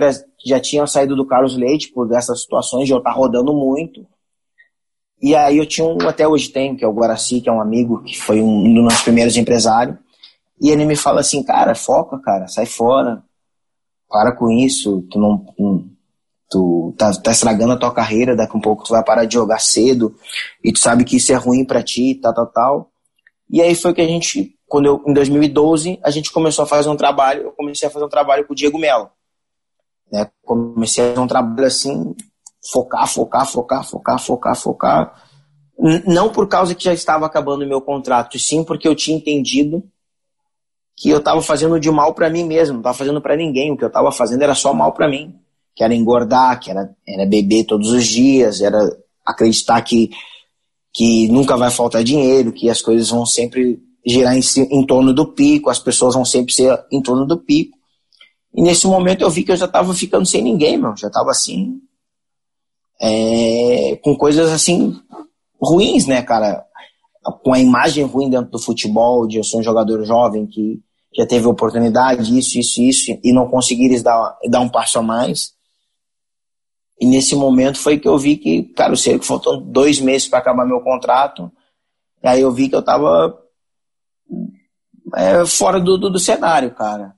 já 0.45 0.59
tinha 0.59 0.85
saído 0.87 1.15
do 1.15 1.25
Carlos 1.25 1.55
Leite 1.55 1.91
por 1.91 2.07
dessas 2.07 2.41
situações 2.41 2.85
de 2.85 2.93
eu 2.93 2.99
estar 2.99 3.11
tá 3.11 3.15
rodando 3.15 3.53
muito. 3.53 4.05
E 5.21 5.35
aí 5.35 5.57
eu 5.57 5.65
tinha 5.65 5.85
um, 5.85 5.97
até 6.07 6.27
hoje 6.27 6.49
tem, 6.49 6.75
que 6.75 6.83
é 6.83 6.87
o 6.87 6.93
Guaraci, 6.93 7.41
que 7.41 7.49
é 7.49 7.51
um 7.51 7.61
amigo, 7.61 8.01
que 8.03 8.19
foi 8.19 8.41
um, 8.41 8.63
dos 8.63 8.83
meus 8.83 9.01
primeiros 9.01 9.37
empresários. 9.37 9.97
E 10.59 10.69
ele 10.69 10.85
me 10.85 10.95
fala 10.95 11.21
assim, 11.21 11.43
cara, 11.43 11.75
foca, 11.75 12.19
cara, 12.19 12.47
sai 12.47 12.65
fora 12.65 13.23
para 14.09 14.35
com 14.35 14.51
isso, 14.51 15.07
tu 15.09 15.19
não. 15.19 15.45
Tu 16.49 16.93
tá, 16.97 17.13
tá 17.13 17.31
estragando 17.31 17.71
a 17.71 17.77
tua 17.77 17.93
carreira, 17.93 18.35
daqui 18.35 18.53
a 18.53 18.57
um 18.57 18.61
pouco 18.61 18.83
tu 18.83 18.89
vai 18.89 19.01
parar 19.01 19.23
de 19.23 19.35
jogar 19.35 19.59
cedo, 19.59 20.13
e 20.61 20.73
tu 20.73 20.79
sabe 20.79 21.05
que 21.05 21.15
isso 21.15 21.31
é 21.31 21.35
ruim 21.35 21.63
para 21.63 21.81
ti, 21.81 22.19
tal, 22.21 22.33
tal, 22.33 22.47
tal. 22.47 22.91
E 23.49 23.61
aí 23.61 23.73
foi 23.73 23.93
que 23.93 24.01
a 24.01 24.07
gente, 24.07 24.53
quando 24.71 24.85
eu, 24.85 25.03
em 25.05 25.11
2012, 25.11 25.99
a 26.01 26.09
gente 26.09 26.31
começou 26.31 26.63
a 26.63 26.65
fazer 26.65 26.87
um 26.87 26.95
trabalho, 26.95 27.41
eu 27.41 27.51
comecei 27.51 27.89
a 27.89 27.91
fazer 27.91 28.05
um 28.05 28.09
trabalho 28.09 28.47
com 28.47 28.53
o 28.53 28.55
Diego 28.55 28.79
Melo. 28.79 29.09
Né? 30.09 30.31
Comecei 30.45 31.03
a 31.03 31.07
fazer 31.09 31.19
um 31.19 31.27
trabalho 31.27 31.67
assim, 31.67 32.15
focar, 32.71 33.05
focar, 33.05 33.45
focar, 33.45 33.83
focar, 33.83 34.17
focar, 34.17 34.55
focar. 34.55 35.23
Não 36.07 36.29
por 36.29 36.47
causa 36.47 36.73
que 36.73 36.85
já 36.85 36.93
estava 36.93 37.25
acabando 37.25 37.65
o 37.65 37.67
meu 37.67 37.81
contrato, 37.81 38.39
sim 38.39 38.63
porque 38.63 38.87
eu 38.87 38.95
tinha 38.95 39.17
entendido 39.17 39.83
que 40.95 41.09
eu 41.09 41.17
estava 41.17 41.41
fazendo 41.41 41.77
de 41.77 41.91
mal 41.91 42.13
para 42.13 42.29
mim 42.29 42.45
mesmo, 42.45 42.75
não 42.75 42.79
estava 42.79 42.97
fazendo 42.97 43.21
para 43.21 43.35
ninguém. 43.35 43.73
O 43.73 43.77
que 43.77 43.83
eu 43.83 43.89
estava 43.89 44.09
fazendo 44.09 44.41
era 44.41 44.55
só 44.55 44.73
mal 44.73 44.93
para 44.93 45.09
mim, 45.09 45.35
que 45.75 45.83
era 45.83 45.93
engordar, 45.93 46.57
que 46.61 46.71
era, 46.71 46.95
era 47.05 47.25
beber 47.25 47.65
todos 47.65 47.91
os 47.91 48.07
dias, 48.07 48.61
era 48.61 48.79
acreditar 49.25 49.81
que, 49.81 50.11
que 50.93 51.27
nunca 51.27 51.57
vai 51.57 51.69
faltar 51.69 52.05
dinheiro, 52.05 52.53
que 52.53 52.69
as 52.69 52.81
coisas 52.81 53.09
vão 53.09 53.25
sempre 53.25 53.90
girar 54.05 54.35
em, 54.35 54.41
em 54.71 54.85
torno 54.85 55.13
do 55.13 55.27
pico, 55.27 55.69
as 55.69 55.79
pessoas 55.79 56.15
vão 56.15 56.25
sempre 56.25 56.53
ser 56.53 56.77
em 56.91 57.01
torno 57.01 57.25
do 57.25 57.37
pico. 57.37 57.77
E 58.53 58.61
nesse 58.61 58.85
momento 58.87 59.21
eu 59.21 59.29
vi 59.29 59.43
que 59.43 59.51
eu 59.51 59.55
já 59.55 59.65
estava 59.65 59.93
ficando 59.93 60.25
sem 60.25 60.41
ninguém, 60.41 60.77
meu. 60.77 60.95
Já 60.97 61.07
estava 61.07 61.31
assim, 61.31 61.79
é, 62.99 63.97
com 64.03 64.15
coisas 64.15 64.51
assim 64.51 64.99
ruins, 65.61 66.05
né, 66.05 66.21
cara? 66.21 66.65
Com 67.43 67.53
a 67.53 67.59
imagem 67.59 68.03
ruim 68.03 68.29
dentro 68.29 68.51
do 68.51 68.59
futebol, 68.59 69.27
de 69.27 69.37
eu 69.37 69.43
ser 69.43 69.57
um 69.57 69.63
jogador 69.63 70.03
jovem 70.03 70.45
que 70.45 70.81
já 71.15 71.25
teve 71.25 71.45
oportunidade, 71.45 72.37
isso, 72.37 72.57
isso, 72.57 72.81
isso, 72.81 73.19
e 73.23 73.33
não 73.33 73.47
conseguires 73.47 74.01
dar, 74.01 74.37
dar 74.49 74.61
um 74.61 74.69
passo 74.69 74.97
a 74.97 75.01
mais. 75.01 75.53
E 76.99 77.05
nesse 77.05 77.35
momento 77.35 77.79
foi 77.79 77.97
que 77.99 78.07
eu 78.07 78.17
vi 78.17 78.37
que, 78.37 78.63
cara, 78.63 78.93
eu 78.93 78.97
sei 78.97 79.17
que 79.17 79.25
faltam 79.25 79.61
dois 79.61 79.99
meses 79.99 80.27
para 80.27 80.39
acabar 80.39 80.65
meu 80.65 80.81
contrato. 80.81 81.51
E 82.23 82.27
aí 82.27 82.41
eu 82.41 82.51
vi 82.51 82.69
que 82.69 82.75
eu 82.75 82.83
tava 82.83 83.40
é, 85.15 85.45
fora 85.45 85.79
do, 85.79 85.97
do, 85.97 86.09
do, 86.09 86.19
cenário, 86.19 86.73
cara. 86.73 87.13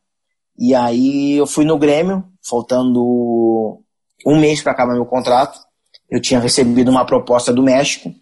E 0.58 0.73
aí 0.73 1.34
eu 1.34 1.47
fui 1.47 1.65
no 1.65 1.78
Grêmio, 1.78 2.23
faltando 2.47 3.82
um 4.26 4.39
mês 4.39 4.62
para 4.62 4.71
acabar 4.71 4.93
meu 4.93 5.06
contrato. 5.06 5.60
Eu 6.10 6.21
tinha 6.21 6.39
recebido 6.39 6.89
uma 6.89 7.06
proposta 7.06 7.52
do 7.52 7.63
México, 7.63 8.13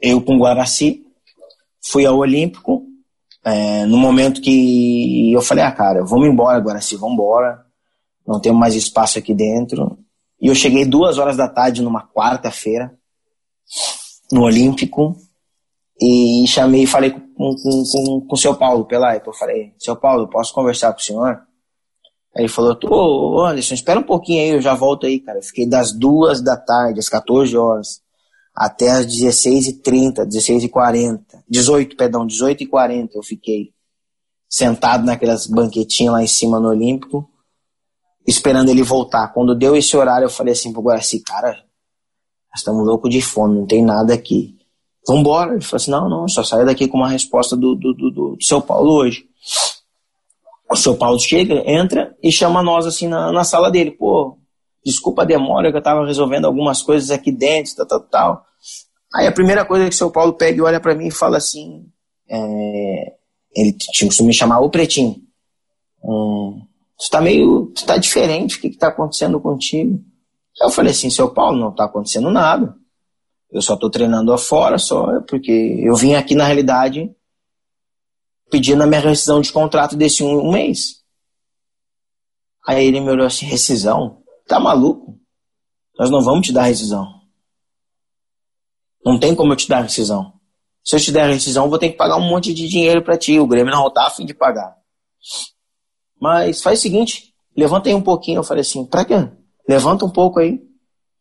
eu 0.00 0.20
com 0.20 0.36
o 0.36 0.40
Guaraci, 0.40 1.04
fui 1.90 2.04
ao 2.04 2.16
Olímpico, 2.16 2.86
é, 3.44 3.86
no 3.86 3.96
momento 3.96 4.40
que 4.42 5.32
eu 5.32 5.40
falei, 5.40 5.64
ah, 5.64 5.72
cara, 5.72 6.04
vamos 6.04 6.28
embora 6.28 6.80
se 6.80 6.96
vamos 6.96 7.14
embora, 7.14 7.64
não 8.26 8.40
temos 8.40 8.60
mais 8.60 8.74
espaço 8.74 9.18
aqui 9.18 9.32
dentro. 9.32 9.98
E 10.40 10.48
eu 10.48 10.54
cheguei 10.54 10.84
duas 10.84 11.18
horas 11.18 11.36
da 11.36 11.48
tarde 11.48 11.82
numa 11.82 12.06
quarta-feira, 12.06 12.94
no 14.30 14.42
Olímpico, 14.42 15.16
e 16.00 16.44
chamei, 16.46 16.86
falei 16.86 17.10
com, 17.10 17.54
com, 17.56 17.82
com, 17.84 18.20
com 18.20 18.34
o 18.34 18.38
seu 18.38 18.54
Paulo 18.54 18.84
Pelaipa, 18.84 19.30
eu 19.30 19.34
falei, 19.34 19.72
seu 19.78 19.96
Paulo, 19.96 20.28
posso 20.28 20.54
conversar 20.54 20.92
com 20.92 21.00
o 21.00 21.02
senhor? 21.02 21.40
Aí 22.36 22.42
ele 22.42 22.48
falou, 22.48 22.78
ô 22.84 23.44
Anderson, 23.44 23.74
espera 23.74 23.98
um 23.98 24.04
pouquinho 24.04 24.42
aí, 24.42 24.50
eu 24.50 24.60
já 24.60 24.74
volto 24.74 25.06
aí, 25.06 25.18
cara. 25.18 25.38
Eu 25.38 25.42
fiquei 25.42 25.66
das 25.66 25.92
duas 25.92 26.40
da 26.40 26.56
tarde, 26.56 27.00
às 27.00 27.08
14 27.08 27.56
horas, 27.56 28.00
até 28.54 28.90
as 28.90 29.06
16h30, 29.06 30.26
16h40, 30.26 31.20
18, 31.48 31.96
perdão, 31.96 32.26
18h40 32.26 33.10
eu 33.14 33.22
fiquei 33.22 33.72
sentado 34.48 35.04
naquelas 35.04 35.46
banquetinhas 35.46 36.12
lá 36.12 36.22
em 36.22 36.26
cima 36.26 36.58
no 36.58 36.68
Olímpico, 36.68 37.28
esperando 38.26 38.70
ele 38.70 38.82
voltar. 38.82 39.28
Quando 39.28 39.54
deu 39.54 39.76
esse 39.76 39.96
horário, 39.96 40.26
eu 40.26 40.30
falei 40.30 40.52
assim 40.52 40.72
pro 40.72 40.82
Guaraci, 40.82 41.20
cara, 41.20 41.50
nós 42.50 42.58
estamos 42.58 42.86
loucos 42.86 43.10
de 43.10 43.20
fome, 43.20 43.58
não 43.58 43.66
tem 43.66 43.84
nada 43.84 44.14
aqui. 44.14 44.57
Vambora. 45.08 45.52
Ele 45.54 45.62
falou 45.62 45.76
assim, 45.76 45.90
não, 45.90 46.08
não, 46.08 46.28
só 46.28 46.44
saia 46.44 46.66
daqui 46.66 46.86
com 46.86 46.98
uma 46.98 47.08
resposta 47.08 47.56
do, 47.56 47.74
do, 47.74 47.94
do, 47.94 48.10
do 48.10 48.38
seu 48.40 48.60
Paulo 48.60 48.92
hoje. 48.92 49.24
O 50.70 50.76
seu 50.76 50.94
Paulo 50.96 51.18
chega, 51.18 51.62
entra 51.66 52.14
e 52.22 52.30
chama 52.30 52.62
nós 52.62 52.86
assim 52.86 53.08
na, 53.08 53.32
na 53.32 53.42
sala 53.42 53.70
dele. 53.70 53.90
Pô, 53.90 54.36
desculpa 54.84 55.22
a 55.22 55.24
demora 55.24 55.70
que 55.70 55.78
eu 55.78 55.82
tava 55.82 56.06
resolvendo 56.06 56.44
algumas 56.44 56.82
coisas 56.82 57.10
aqui 57.10 57.32
dentro, 57.32 57.74
tal, 57.76 57.86
tal, 57.86 58.00
tal. 58.00 58.44
Aí 59.14 59.26
a 59.26 59.32
primeira 59.32 59.64
coisa 59.64 59.88
que 59.88 59.94
o 59.94 59.98
seu 59.98 60.10
Paulo 60.10 60.34
pega 60.34 60.58
e 60.58 60.60
olha 60.60 60.78
para 60.78 60.94
mim 60.94 61.06
e 61.06 61.10
fala 61.10 61.38
assim, 61.38 61.86
é, 62.28 63.14
ele 63.56 63.72
tinha 63.72 64.10
que 64.10 64.22
me 64.22 64.34
chamar 64.34 64.60
o 64.60 64.68
Pretinho. 64.68 65.16
Hum, 66.04 66.60
tu 66.98 67.10
tá 67.10 67.20
meio, 67.20 67.72
tu 67.74 67.86
tá 67.86 67.96
diferente, 67.96 68.58
o 68.58 68.60
que 68.60 68.70
que 68.70 68.76
tá 68.76 68.88
acontecendo 68.88 69.40
contigo? 69.40 69.98
Eu 70.60 70.70
falei 70.70 70.92
assim, 70.92 71.08
seu 71.08 71.30
Paulo, 71.30 71.58
não 71.58 71.74
tá 71.74 71.84
acontecendo 71.84 72.30
nada. 72.30 72.74
Eu 73.50 73.62
só 73.62 73.76
tô 73.76 73.88
treinando 73.88 74.32
afora, 74.32 74.78
só 74.78 75.20
porque 75.22 75.82
eu 75.82 75.94
vim 75.94 76.14
aqui 76.14 76.34
na 76.34 76.44
realidade 76.44 77.10
pedindo 78.50 78.82
a 78.82 78.86
minha 78.86 79.00
rescisão 79.00 79.40
de 79.40 79.52
contrato 79.52 79.96
desse 79.96 80.22
um, 80.22 80.48
um 80.48 80.52
mês. 80.52 81.02
Aí 82.66 82.86
ele 82.86 83.00
me 83.00 83.10
olhou 83.10 83.26
assim, 83.26 83.46
rescisão? 83.46 84.22
Tá 84.46 84.60
maluco? 84.60 85.18
Nós 85.98 86.10
não 86.10 86.22
vamos 86.22 86.46
te 86.46 86.52
dar 86.52 86.62
rescisão. 86.62 87.06
Não 89.04 89.18
tem 89.18 89.34
como 89.34 89.52
eu 89.52 89.56
te 89.56 89.68
dar 89.68 89.82
rescisão. 89.82 90.34
Se 90.84 90.96
eu 90.96 91.00
te 91.00 91.12
der 91.12 91.28
rescisão, 91.28 91.64
eu 91.64 91.70
vou 91.70 91.78
ter 91.78 91.90
que 91.90 91.96
pagar 91.96 92.16
um 92.16 92.28
monte 92.28 92.52
de 92.54 92.68
dinheiro 92.68 93.02
para 93.02 93.16
ti. 93.16 93.38
O 93.38 93.46
Grêmio 93.46 93.72
não 93.72 93.90
tá 93.92 94.06
a 94.06 94.10
fim 94.10 94.24
de 94.24 94.34
pagar. 94.34 94.76
Mas 96.20 96.62
faz 96.62 96.78
o 96.78 96.82
seguinte, 96.82 97.34
levanta 97.56 97.88
aí 97.88 97.94
um 97.94 98.02
pouquinho. 98.02 98.38
Eu 98.38 98.44
falei 98.44 98.62
assim, 98.62 98.84
pra 98.86 99.04
quê? 99.04 99.30
Levanta 99.68 100.04
um 100.04 100.10
pouco 100.10 100.40
aí. 100.40 100.60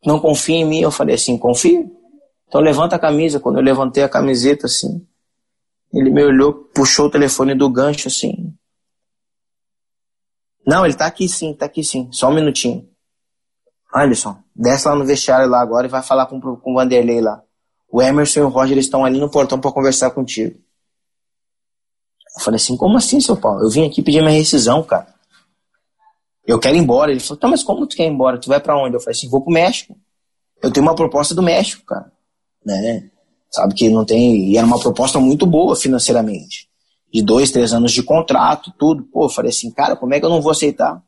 Não 0.05 0.19
confia 0.19 0.57
em 0.57 0.65
mim? 0.65 0.79
Eu 0.79 0.91
falei 0.91 1.15
assim, 1.15 1.37
confio. 1.37 1.96
Então 2.47 2.61
levanta 2.61 2.95
a 2.95 2.99
camisa. 2.99 3.39
Quando 3.39 3.57
eu 3.57 3.63
levantei 3.63 4.03
a 4.03 4.09
camiseta 4.09 4.67
assim, 4.67 5.05
ele 5.93 6.09
me 6.09 6.23
olhou, 6.23 6.53
puxou 6.53 7.07
o 7.07 7.11
telefone 7.11 7.55
do 7.55 7.69
gancho 7.69 8.07
assim. 8.07 8.53
Não, 10.65 10.85
ele 10.85 10.95
tá 10.95 11.05
aqui 11.05 11.29
sim, 11.29 11.53
tá 11.53 11.65
aqui 11.65 11.83
sim. 11.83 12.09
Só 12.11 12.29
um 12.29 12.33
minutinho. 12.33 12.89
Alisson, 13.93 14.37
desce 14.53 14.87
lá 14.87 14.95
no 14.95 15.05
vestiário 15.05 15.49
lá 15.49 15.61
agora 15.61 15.87
e 15.87 15.89
vai 15.89 16.03
falar 16.03 16.25
com, 16.25 16.39
com 16.39 16.71
o 16.71 16.75
Vanderlei 16.75 17.21
lá. 17.21 17.41
O 17.89 18.01
Emerson 18.01 18.41
e 18.41 18.43
o 18.43 18.49
Roger 18.49 18.77
estão 18.77 19.05
ali 19.05 19.17
no 19.17 19.31
portão 19.31 19.59
para 19.59 19.71
conversar 19.71 20.11
contigo. 20.11 20.59
Eu 22.37 22.43
falei 22.43 22.57
assim, 22.57 22.75
como 22.75 22.97
assim, 22.97 23.21
seu 23.21 23.37
Paulo? 23.37 23.63
Eu 23.63 23.69
vim 23.69 23.87
aqui 23.87 24.03
pedir 24.03 24.21
minha 24.21 24.31
rescisão, 24.31 24.83
cara. 24.83 25.07
Eu 26.45 26.59
quero 26.59 26.75
ir 26.75 26.79
embora. 26.79 27.11
Ele 27.11 27.19
falou, 27.19 27.39
tá, 27.39 27.47
mas 27.47 27.63
como 27.63 27.87
tu 27.87 27.95
quer 27.95 28.03
ir 28.03 28.11
embora? 28.11 28.37
Tu 28.37 28.47
vai 28.47 28.59
para 28.59 28.77
onde? 28.77 28.95
Eu 28.95 28.99
falei 28.99 29.17
assim, 29.17 29.29
vou 29.29 29.41
pro 29.41 29.51
México. 29.51 29.97
Eu 30.61 30.71
tenho 30.71 30.85
uma 30.85 30.95
proposta 30.95 31.33
do 31.33 31.41
México, 31.41 31.85
cara. 31.85 32.11
Né? 32.67 33.09
Sabe 33.49 33.73
que 33.73 33.89
não 33.89 34.03
tem. 34.03 34.49
E 34.49 34.57
era 34.57 34.67
uma 34.67 34.79
proposta 34.79 35.19
muito 35.19 35.45
boa 35.45 35.75
financeiramente. 35.75 36.67
De 37.13 37.23
dois, 37.23 37.49
três 37.49 37.71
anos 37.73 37.93
de 37.93 38.03
contrato, 38.03 38.73
tudo. 38.77 39.03
Pô, 39.05 39.25
eu 39.25 39.29
falei 39.29 39.49
assim, 39.49 39.71
cara, 39.71 39.95
como 39.95 40.13
é 40.13 40.19
que 40.19 40.25
eu 40.25 40.29
não 40.29 40.41
vou 40.41 40.51
aceitar? 40.51 41.01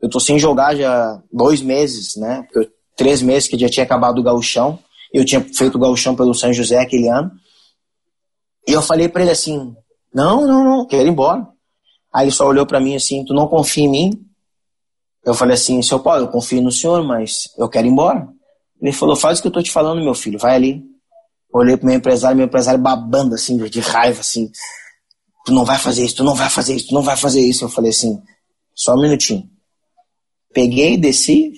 Eu 0.00 0.08
tô 0.08 0.18
sem 0.18 0.38
jogar 0.38 0.74
já 0.74 1.22
dois 1.30 1.60
meses, 1.60 2.16
né? 2.16 2.42
Porque 2.42 2.58
eu, 2.60 2.72
três 2.96 3.20
meses 3.20 3.46
que 3.46 3.58
já 3.58 3.68
tinha 3.68 3.84
acabado 3.84 4.18
o 4.18 4.22
gauchão. 4.22 4.78
Eu 5.12 5.24
tinha 5.24 5.40
feito 5.40 5.74
o 5.74 5.78
gauchão 5.78 6.16
pelo 6.16 6.34
São 6.34 6.52
José 6.52 6.78
aquele 6.78 7.08
ano. 7.08 7.30
E 8.66 8.72
eu 8.72 8.80
falei 8.80 9.08
para 9.08 9.22
ele 9.22 9.30
assim, 9.30 9.76
não, 10.12 10.46
não, 10.46 10.64
não, 10.64 10.86
quero 10.86 11.06
ir 11.06 11.10
embora. 11.10 11.46
Aí 12.12 12.24
ele 12.24 12.32
só 12.32 12.46
olhou 12.46 12.66
para 12.66 12.80
mim 12.80 12.96
assim, 12.96 13.22
tu 13.24 13.34
não 13.34 13.46
confia 13.46 13.84
em 13.84 13.90
mim? 13.90 14.26
Eu 15.22 15.34
falei 15.34 15.54
assim, 15.54 15.82
seu 15.82 16.00
Paulo, 16.00 16.24
eu 16.24 16.28
confio 16.28 16.62
no 16.62 16.72
senhor, 16.72 17.04
mas 17.04 17.50
eu 17.58 17.68
quero 17.68 17.86
ir 17.86 17.90
embora. 17.90 18.26
Ele 18.80 18.92
falou, 18.92 19.16
faz 19.16 19.38
o 19.38 19.42
que 19.42 19.48
eu 19.48 19.52
tô 19.52 19.62
te 19.62 19.70
falando, 19.70 20.02
meu 20.02 20.14
filho, 20.14 20.38
vai 20.38 20.54
ali. 20.54 20.84
Olhei 21.52 21.76
pro 21.76 21.86
meu 21.86 21.96
empresário, 21.96 22.36
meu 22.36 22.46
empresário 22.46 22.80
babando 22.80 23.34
assim, 23.34 23.56
de 23.56 23.80
raiva, 23.80 24.20
assim. 24.20 24.50
Tu 25.44 25.52
não 25.52 25.64
vai 25.64 25.78
fazer 25.78 26.04
isso, 26.04 26.16
tu 26.16 26.24
não 26.24 26.34
vai 26.34 26.50
fazer 26.50 26.74
isso, 26.74 26.88
tu 26.88 26.94
não 26.94 27.02
vai 27.02 27.16
fazer 27.16 27.40
isso. 27.40 27.64
Eu 27.64 27.68
falei 27.68 27.90
assim, 27.90 28.20
só 28.74 28.94
um 28.94 29.00
minutinho. 29.00 29.48
Peguei, 30.52 30.96
desci, 30.96 31.52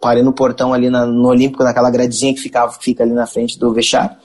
parei 0.00 0.22
no 0.22 0.32
portão 0.32 0.72
ali 0.72 0.88
na, 0.88 1.04
no 1.04 1.28
Olímpico, 1.28 1.64
naquela 1.64 1.90
gradezinha 1.90 2.34
que 2.34 2.40
ficava, 2.40 2.72
fica 2.72 3.02
ali 3.02 3.12
na 3.12 3.26
frente 3.26 3.58
do 3.58 3.72
vestiário. 3.72 4.16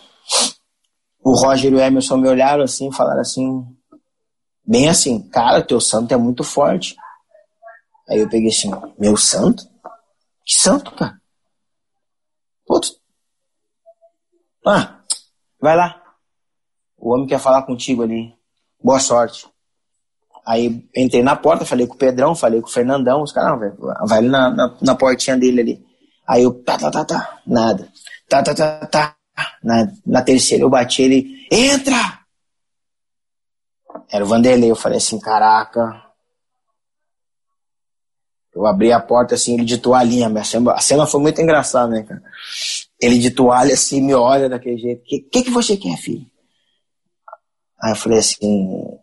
O 1.21 1.33
Roger 1.33 1.71
e 1.71 1.75
o 1.75 1.79
Emerson 1.79 2.17
me 2.17 2.29
olharam 2.29 2.63
assim, 2.63 2.91
falaram 2.91 3.21
assim, 3.21 3.65
bem 4.65 4.87
assim, 4.87 5.21
cara, 5.29 5.61
teu 5.61 5.81
santo 5.81 6.13
é 6.13 6.17
muito 6.17 6.43
forte. 6.43 6.95
Aí 8.07 8.19
eu 8.19 8.29
peguei 8.29 8.49
assim, 8.49 8.71
meu 8.97 9.17
santo? 9.17 9.63
Que 10.45 10.55
santo, 10.55 10.91
cara? 10.91 11.18
Putz. 12.69 13.01
Ah, 14.63 14.99
vai 15.59 15.75
lá. 15.75 15.99
O 16.95 17.11
homem 17.11 17.25
quer 17.25 17.39
falar 17.39 17.63
contigo 17.63 18.03
ali. 18.03 18.31
Boa 18.79 18.99
sorte. 18.99 19.47
Aí 20.45 20.87
entrei 20.95 21.23
na 21.23 21.35
porta, 21.35 21.65
falei 21.65 21.87
com 21.87 21.95
o 21.95 21.97
Pedrão, 21.97 22.35
falei 22.35 22.61
com 22.61 22.67
o 22.67 22.71
Fernandão, 22.71 23.23
os 23.23 23.31
caras, 23.31 23.73
vai 24.07 24.19
ali 24.19 24.29
na, 24.29 24.51
na, 24.51 24.77
na, 24.79 24.95
portinha 24.95 25.35
dele 25.35 25.61
ali. 25.61 25.85
Aí 26.27 26.43
eu, 26.43 26.63
tá, 26.63 26.77
tá, 26.77 26.91
tá, 26.91 27.05
tá, 27.05 27.41
nada. 27.45 27.91
Tá, 28.27 28.43
tá, 28.43 28.53
tá, 28.53 28.85
tá, 28.85 29.15
na, 29.63 29.91
na 30.05 30.21
terceira 30.21 30.63
eu 30.63 30.69
bati 30.69 31.01
ele, 31.01 31.47
entra! 31.51 32.19
Era 34.11 34.23
o 34.23 34.27
Vanderlei, 34.27 34.69
eu 34.69 34.75
falei 34.75 34.97
assim, 34.97 35.19
caraca, 35.19 36.03
eu 38.59 38.65
abri 38.65 38.91
a 38.91 38.99
porta 38.99 39.35
assim, 39.35 39.53
ele 39.53 39.63
de 39.63 39.77
toalhinha. 39.77 40.29
A 40.75 40.81
cena 40.81 41.07
foi 41.07 41.21
muito 41.21 41.41
engraçada, 41.41 41.87
né, 41.87 42.03
cara? 42.03 42.21
Ele 43.01 43.17
de 43.17 43.31
toalha 43.31 43.73
assim, 43.73 44.01
me 44.01 44.13
olha 44.13 44.49
daquele 44.49 44.77
jeito. 44.77 45.01
O 45.01 45.05
que, 45.05 45.19
que, 45.21 45.43
que 45.43 45.49
você 45.49 45.77
quer, 45.77 45.95
filho? 45.95 46.25
Aí 47.81 47.93
eu 47.93 47.95
falei 47.95 48.19
assim, 48.19 48.99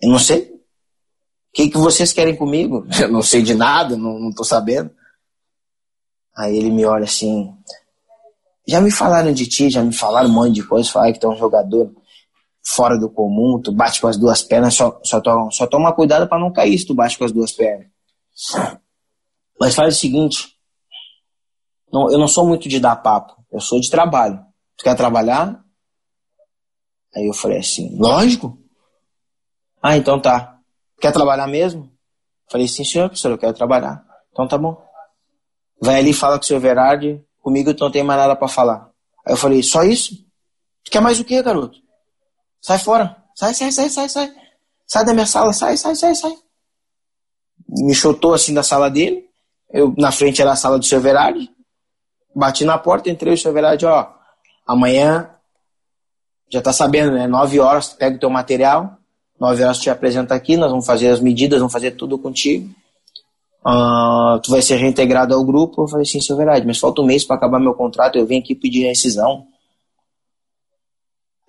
eu 0.00 0.08
não 0.08 0.18
sei. 0.20 0.42
O 0.42 1.52
que, 1.52 1.70
que 1.70 1.76
vocês 1.76 2.12
querem 2.12 2.36
comigo? 2.36 2.86
Eu 3.02 3.10
não 3.10 3.22
sei 3.22 3.42
de 3.42 3.54
nada, 3.54 3.96
não, 3.96 4.20
não 4.20 4.32
tô 4.32 4.44
sabendo. 4.44 4.88
Aí 6.38 6.56
ele 6.56 6.70
me 6.70 6.84
olha 6.84 7.02
assim, 7.02 7.52
já 8.68 8.80
me 8.80 8.92
falaram 8.92 9.32
de 9.32 9.48
ti, 9.48 9.68
já 9.68 9.82
me 9.82 9.92
falaram 9.92 10.28
um 10.30 10.32
monte 10.32 10.52
de 10.52 10.62
coisa, 10.62 10.88
falaram 10.88 11.12
que 11.12 11.18
tu 11.18 11.26
é 11.26 11.30
um 11.30 11.36
jogador 11.36 11.92
fora 12.64 12.96
do 12.96 13.10
comum, 13.10 13.60
tu 13.60 13.72
bate 13.72 14.00
com 14.00 14.06
as 14.06 14.16
duas 14.16 14.42
pernas, 14.42 14.74
só, 14.74 15.00
só, 15.02 15.20
toma, 15.20 15.50
só 15.50 15.66
toma 15.66 15.92
cuidado 15.92 16.28
para 16.28 16.38
não 16.38 16.52
cair 16.52 16.78
se 16.78 16.86
tu 16.86 16.94
bate 16.94 17.18
com 17.18 17.24
as 17.24 17.32
duas 17.32 17.50
pernas. 17.50 17.88
Mas 19.60 19.74
faz 19.74 19.94
o 19.94 20.00
seguinte, 20.00 20.56
não, 21.92 22.10
eu 22.10 22.18
não 22.18 22.26
sou 22.26 22.46
muito 22.46 22.68
de 22.68 22.80
dar 22.80 22.96
papo, 22.96 23.36
eu 23.52 23.60
sou 23.60 23.78
de 23.78 23.90
trabalho. 23.90 24.42
Tu 24.76 24.84
quer 24.84 24.96
trabalhar? 24.96 25.62
Aí 27.14 27.26
eu 27.26 27.34
falei 27.34 27.58
assim, 27.58 27.94
lógico. 27.98 28.58
Ah, 29.82 29.96
então 29.96 30.18
tá. 30.18 30.58
Quer 30.98 31.12
trabalhar 31.12 31.46
mesmo? 31.46 31.90
Falei, 32.50 32.66
sim, 32.66 32.84
senhor, 32.84 33.08
professor, 33.08 33.32
eu 33.32 33.38
quero 33.38 33.52
trabalhar. 33.52 34.04
Então 34.32 34.48
tá 34.48 34.56
bom. 34.56 34.82
Vai 35.80 35.98
ali 35.98 36.12
fala 36.12 36.38
com 36.38 36.44
o 36.44 36.46
senhor 36.46 36.60
Verardi, 36.60 37.22
comigo 37.40 37.74
tu 37.74 37.84
não 37.84 37.90
tem 37.90 38.02
mais 38.02 38.18
nada 38.18 38.34
para 38.34 38.48
falar. 38.48 38.90
Aí 39.26 39.34
eu 39.34 39.36
falei, 39.36 39.62
só 39.62 39.82
isso? 39.82 40.14
Tu 40.84 40.90
quer 40.90 41.00
mais 41.00 41.20
o 41.20 41.24
quê, 41.24 41.42
garoto? 41.42 41.78
Sai 42.62 42.78
fora. 42.78 43.16
Sai, 43.34 43.52
sai, 43.54 43.72
sai, 43.72 43.90
sai, 43.90 44.08
sai. 44.08 44.34
Sai 44.86 45.04
da 45.04 45.12
minha 45.12 45.26
sala, 45.26 45.52
sai, 45.52 45.76
sai, 45.76 45.94
sai, 45.94 46.14
sai. 46.14 46.34
Me 47.68 47.94
chutou 47.94 48.34
assim 48.34 48.54
da 48.54 48.62
sala 48.62 48.90
dele. 48.90 49.29
Eu, 49.72 49.94
na 49.96 50.10
frente 50.10 50.42
era 50.42 50.52
a 50.52 50.56
sala 50.56 50.78
do 50.78 50.84
seu 50.84 51.00
Verardi. 51.00 51.50
Bati 52.34 52.64
na 52.64 52.78
porta, 52.78 53.10
entrei 53.10 53.34
o 53.34 53.38
seu 53.38 53.52
Verardi, 53.52 53.86
ó. 53.86 54.08
Amanhã, 54.66 55.30
já 56.48 56.60
tá 56.60 56.72
sabendo, 56.72 57.12
né? 57.12 57.26
Nove 57.26 57.60
horas, 57.60 57.88
tu 57.88 57.96
pega 57.96 58.16
o 58.16 58.20
teu 58.20 58.30
material. 58.30 58.98
Nove 59.38 59.62
horas 59.62 59.78
tu 59.78 59.82
te 59.82 59.90
apresenta 59.90 60.34
aqui, 60.34 60.56
nós 60.56 60.70
vamos 60.70 60.86
fazer 60.86 61.08
as 61.08 61.20
medidas, 61.20 61.58
vamos 61.58 61.72
fazer 61.72 61.92
tudo 61.92 62.18
contigo. 62.18 62.68
Uh, 63.64 64.40
tu 64.42 64.50
vai 64.50 64.62
ser 64.62 64.76
reintegrado 64.76 65.34
ao 65.34 65.44
grupo. 65.44 65.82
Eu 65.82 65.88
falei 65.88 66.02
assim, 66.02 66.20
seu 66.20 66.36
Verardi, 66.36 66.66
mas 66.66 66.78
falta 66.78 67.00
um 67.02 67.06
mês 67.06 67.24
para 67.24 67.36
acabar 67.36 67.58
meu 67.58 67.74
contrato, 67.74 68.16
eu 68.16 68.26
vim 68.26 68.38
aqui 68.38 68.54
pedir 68.54 68.86
rescisão. 68.86 69.46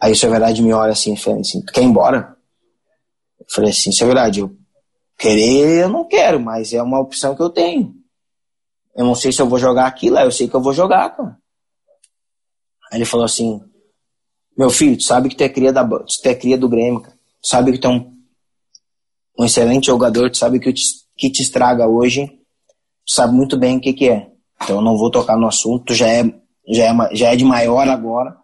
Aí 0.01 0.13
o 0.13 0.15
seu 0.15 0.31
verdade 0.31 0.63
me 0.63 0.73
olha 0.73 0.93
assim, 0.93 1.15
falei 1.15 1.41
assim, 1.41 1.61
tu 1.61 1.71
quer 1.71 1.81
ir 1.81 1.85
embora? 1.85 2.35
Eu 3.39 3.45
falei 3.47 3.69
assim, 3.69 3.91
seu 3.91 4.07
verdade, 4.07 4.39
eu 4.39 4.51
querer 5.15 5.83
eu 5.83 5.89
não 5.89 6.07
quero, 6.07 6.39
mas 6.39 6.73
é 6.73 6.81
uma 6.81 6.99
opção 6.99 7.35
que 7.35 7.41
eu 7.43 7.51
tenho. 7.51 8.00
Eu 8.95 9.05
não 9.05 9.15
sei 9.15 9.31
se 9.31 9.41
eu 9.41 9.47
vou 9.47 9.57
jogar 9.57 9.87
aqui 9.87 10.09
lá, 10.09 10.23
eu 10.23 10.31
sei 10.31 10.47
que 10.47 10.55
eu 10.55 10.61
vou 10.61 10.73
jogar, 10.73 11.09
cara. 11.09 11.37
Aí 12.91 12.97
ele 12.97 13.05
falou 13.05 13.25
assim, 13.25 13.61
meu 14.57 14.69
filho, 14.69 14.97
tu 14.97 15.03
sabe 15.03 15.29
que 15.29 15.35
tu 15.35 15.43
é 15.43 15.49
cria, 15.49 15.71
da, 15.71 15.87
tu 15.87 16.05
é 16.25 16.35
cria 16.35 16.57
do 16.57 16.67
Grêmio, 16.67 17.01
cara. 17.01 17.15
Tu 17.41 17.47
sabe 17.47 17.71
que 17.71 17.77
tu 17.77 17.87
é 17.87 17.89
um, 17.89 18.13
um 19.39 19.45
excelente 19.45 19.87
jogador, 19.87 20.29
tu 20.29 20.37
sabe 20.37 20.59
que 20.59 20.69
o 20.69 20.73
que 21.17 21.29
te 21.29 21.41
estraga 21.41 21.87
hoje, 21.87 22.27
tu 23.05 23.13
sabe 23.13 23.33
muito 23.33 23.57
bem 23.57 23.77
o 23.77 23.81
que 23.81 23.93
que 23.93 24.09
é. 24.09 24.29
Então 24.61 24.77
eu 24.77 24.81
não 24.81 24.97
vou 24.97 25.09
tocar 25.09 25.37
no 25.37 25.47
assunto, 25.47 25.85
tu 25.85 25.93
já 25.93 26.07
é, 26.07 26.23
já 26.67 26.83
é, 26.83 27.15
já 27.15 27.33
é 27.33 27.35
de 27.35 27.45
maior 27.45 27.87
agora, 27.87 28.35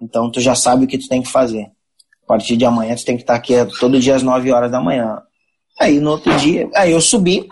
então 0.00 0.30
tu 0.30 0.40
já 0.40 0.54
sabe 0.54 0.84
o 0.84 0.88
que 0.88 0.98
tu 0.98 1.08
tem 1.08 1.22
que 1.22 1.30
fazer. 1.30 1.70
A 2.24 2.26
partir 2.26 2.56
de 2.56 2.64
amanhã 2.64 2.96
tu 2.96 3.04
tem 3.04 3.16
que 3.16 3.22
estar 3.22 3.34
aqui 3.34 3.54
todo 3.78 4.00
dia 4.00 4.16
às 4.16 4.22
9 4.22 4.50
horas 4.50 4.70
da 4.70 4.80
manhã. 4.80 5.22
Aí 5.78 6.00
no 6.00 6.12
outro 6.12 6.36
dia, 6.38 6.68
aí 6.74 6.90
eu 6.90 7.00
subi, 7.00 7.48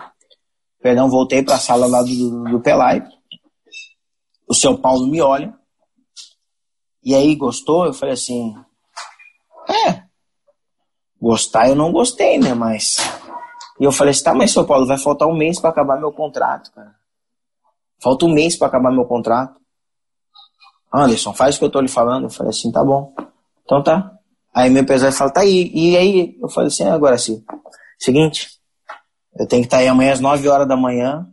perdão, 0.85 1.09
voltei 1.09 1.41
para 1.41 1.55
a 1.55 1.59
sala 1.59 1.87
lá 1.87 2.03
do, 2.03 2.43
do 2.43 2.61
Pelai. 2.61 3.03
O 4.47 4.53
seu 4.53 4.77
Paulo 4.77 5.07
me 5.07 5.19
olha. 5.19 5.51
E 7.03 7.15
aí 7.15 7.35
gostou? 7.35 7.87
Eu 7.87 7.93
falei 7.93 8.13
assim: 8.13 8.55
É, 9.67 10.03
gostar 11.19 11.69
eu 11.69 11.75
não 11.75 11.91
gostei, 11.91 12.37
né? 12.37 12.53
Mas. 12.53 12.97
E 13.79 13.83
eu 13.83 13.91
falei 13.91 14.11
assim: 14.11 14.25
tá, 14.25 14.35
mas 14.35 14.51
seu 14.51 14.63
Paulo, 14.63 14.85
vai 14.85 14.99
faltar 14.99 15.27
um 15.27 15.35
mês 15.35 15.59
para 15.59 15.71
acabar 15.71 15.99
meu 15.99 16.11
contrato, 16.11 16.71
cara. 16.71 16.93
Falta 17.99 18.27
um 18.27 18.31
mês 18.31 18.55
para 18.55 18.67
acabar 18.67 18.91
meu 18.91 19.05
contrato. 19.05 19.59
Anderson, 20.93 21.33
faz 21.33 21.55
o 21.55 21.59
que 21.59 21.65
eu 21.65 21.71
tô 21.71 21.81
lhe 21.81 21.87
falando. 21.87 22.25
Eu 22.25 22.29
falei 22.29 22.51
assim: 22.51 22.71
tá 22.71 22.83
bom. 22.83 23.11
Então 23.63 23.81
tá. 23.81 24.19
Aí 24.53 24.69
meu 24.69 24.83
empresário 24.83 25.17
fala: 25.17 25.31
tá 25.31 25.41
aí. 25.41 25.71
E 25.73 25.97
aí 25.97 26.37
eu 26.39 26.47
falei 26.47 26.67
assim: 26.67 26.87
agora 26.87 27.17
sim. 27.17 27.43
Seguinte, 27.97 28.54
eu 29.37 29.45
tenho 29.47 29.61
que 29.61 29.67
estar 29.67 29.77
aí 29.77 29.87
amanhã 29.87 30.13
às 30.13 30.19
9 30.19 30.47
horas 30.47 30.67
da 30.67 30.77
manhã. 30.77 31.27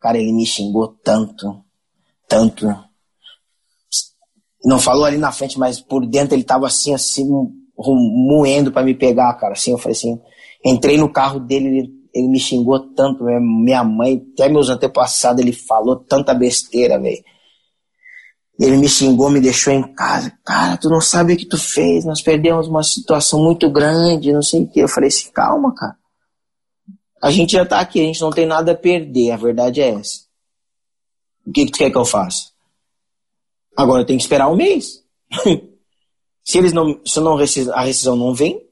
Cara, 0.00 0.16
ele 0.16 0.32
me 0.32 0.46
xingou 0.46 0.96
tanto, 1.02 1.60
tanto. 2.28 2.66
Não 4.64 4.78
falou 4.78 5.04
ali 5.04 5.18
na 5.18 5.32
frente, 5.32 5.58
mas 5.58 5.80
por 5.80 6.06
dentro 6.06 6.34
ele 6.34 6.44
tava 6.44 6.66
assim, 6.66 6.94
assim, 6.94 7.24
moendo 7.76 8.70
para 8.70 8.84
me 8.84 8.94
pegar, 8.94 9.34
cara. 9.34 9.54
Assim, 9.54 9.72
eu 9.72 9.78
falei 9.78 9.96
assim, 9.96 10.20
entrei 10.64 10.96
no 10.96 11.12
carro 11.12 11.40
dele, 11.40 11.66
ele, 11.68 11.90
ele 12.14 12.28
me 12.28 12.38
xingou 12.38 12.94
tanto, 12.94 13.24
minha 13.24 13.82
mãe, 13.82 14.24
até 14.34 14.48
meus 14.48 14.68
antepassados, 14.68 15.42
ele 15.42 15.52
falou 15.52 15.96
tanta 15.96 16.32
besteira, 16.34 16.98
velho. 16.98 17.22
Ele 18.60 18.76
me 18.76 18.88
xingou, 18.88 19.30
me 19.30 19.40
deixou 19.40 19.72
em 19.72 19.94
casa. 19.94 20.32
Cara, 20.44 20.76
tu 20.76 20.88
não 20.88 21.00
sabe 21.00 21.32
o 21.32 21.36
que 21.36 21.46
tu 21.46 21.58
fez, 21.58 22.04
nós 22.04 22.20
perdemos 22.20 22.68
uma 22.68 22.82
situação 22.82 23.42
muito 23.42 23.70
grande, 23.70 24.32
não 24.32 24.42
sei 24.42 24.62
o 24.62 24.68
que. 24.68 24.80
Eu 24.80 24.88
falei 24.88 25.08
assim, 25.08 25.30
calma, 25.32 25.74
cara. 25.74 25.97
A 27.20 27.30
gente 27.30 27.52
já 27.52 27.66
tá 27.66 27.80
aqui, 27.80 28.00
a 28.00 28.04
gente 28.04 28.20
não 28.20 28.30
tem 28.30 28.46
nada 28.46 28.72
a 28.72 28.76
perder, 28.76 29.32
a 29.32 29.36
verdade 29.36 29.80
é 29.80 29.90
essa. 29.90 30.20
O 31.46 31.52
que, 31.52 31.66
que 31.66 31.72
tu 31.72 31.78
quer 31.78 31.90
que 31.90 31.96
eu 31.96 32.04
faça? 32.04 32.50
Agora 33.76 34.04
tenho 34.04 34.18
que 34.18 34.24
esperar 34.24 34.48
um 34.48 34.56
mês. 34.56 35.04
se 36.44 36.58
eles 36.58 36.72
não, 36.72 37.00
se 37.04 37.20
não 37.20 37.36
a 37.36 37.80
rescisão 37.82 38.16
não 38.16 38.34
vem, 38.34 38.62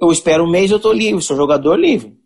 eu 0.00 0.10
espero 0.10 0.44
um 0.44 0.50
mês 0.50 0.70
eu 0.70 0.80
tô 0.80 0.92
livre, 0.92 1.22
sou 1.22 1.36
jogador 1.36 1.76
livre. 1.76 2.16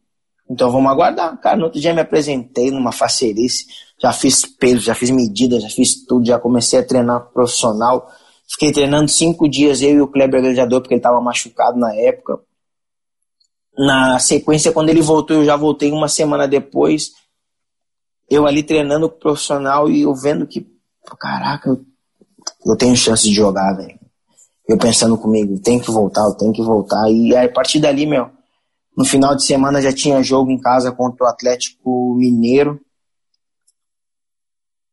Então 0.49 0.71
vamos 0.71 0.91
aguardar. 0.91 1.41
Cara, 1.41 1.57
no 1.57 1.65
outro 1.65 1.81
dia 1.81 1.95
me 1.95 2.01
apresentei 2.01 2.71
numa 2.71 2.93
facerice, 2.93 3.67
já 4.01 4.13
fiz 4.13 4.45
peso, 4.45 4.81
já 4.81 4.95
fiz 4.95 5.11
medidas, 5.11 5.63
já 5.63 5.71
fiz 5.71 6.05
tudo, 6.05 6.27
já 6.27 6.39
comecei 6.39 6.79
a 6.79 6.85
treinar 6.85 7.31
profissional. 7.33 8.11
Fiquei 8.49 8.73
treinando 8.73 9.09
cinco 9.09 9.49
dias, 9.49 9.81
eu 9.81 9.91
e 9.91 10.01
o 10.01 10.09
Kleber 10.09 10.41
Gladiador, 10.41 10.81
porque 10.81 10.95
ele 10.95 10.99
estava 10.99 11.21
machucado 11.21 11.79
na 11.79 11.95
época 11.95 12.41
na 13.81 14.19
sequência, 14.19 14.73
quando 14.73 14.91
ele 14.91 15.01
voltou, 15.01 15.39
eu 15.39 15.45
já 15.45 15.57
voltei 15.57 15.91
uma 15.91 16.07
semana 16.07 16.47
depois. 16.47 17.13
Eu 18.29 18.47
ali 18.47 18.63
treinando 18.63 19.09
com 19.09 19.17
o 19.17 19.19
profissional 19.19 19.89
e 19.89 20.03
eu 20.03 20.15
vendo 20.15 20.47
que, 20.47 20.67
caraca, 21.19 21.71
eu, 22.67 22.77
tenho 22.77 22.95
chance 22.95 23.23
de 23.23 23.35
jogar, 23.35 23.73
velho. 23.73 23.99
Eu 24.69 24.77
pensando 24.77 25.17
comigo, 25.17 25.59
tem 25.59 25.81
que 25.81 25.91
voltar, 25.91 26.25
eu 26.25 26.35
tenho 26.35 26.53
que 26.53 26.63
voltar. 26.63 27.11
E 27.11 27.35
aí, 27.35 27.47
a 27.47 27.53
partir 27.53 27.81
dali, 27.81 28.05
meu, 28.05 28.31
no 28.95 29.05
final 29.05 29.35
de 29.35 29.45
semana 29.45 29.81
já 29.81 29.93
tinha 29.93 30.23
jogo 30.23 30.51
em 30.51 30.61
casa 30.61 30.93
contra 30.93 31.25
o 31.25 31.29
Atlético 31.29 32.15
Mineiro. 32.17 32.79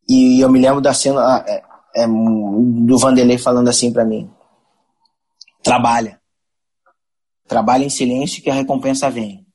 E 0.08 0.42
eu 0.42 0.50
me 0.50 0.62
lembro 0.62 0.80
da 0.80 0.94
cena 0.94 1.44
é, 1.46 1.62
é, 1.94 2.08
do 2.08 2.98
Vanderlei 2.98 3.38
falando 3.38 3.68
assim 3.68 3.92
para 3.92 4.06
mim: 4.06 4.32
trabalha. 5.62 6.22
Trabalha 7.48 7.84
em 7.86 7.90
silêncio 7.90 8.44
que 8.44 8.50
a 8.50 8.54
recompensa 8.54 9.10
vem. 9.10 9.48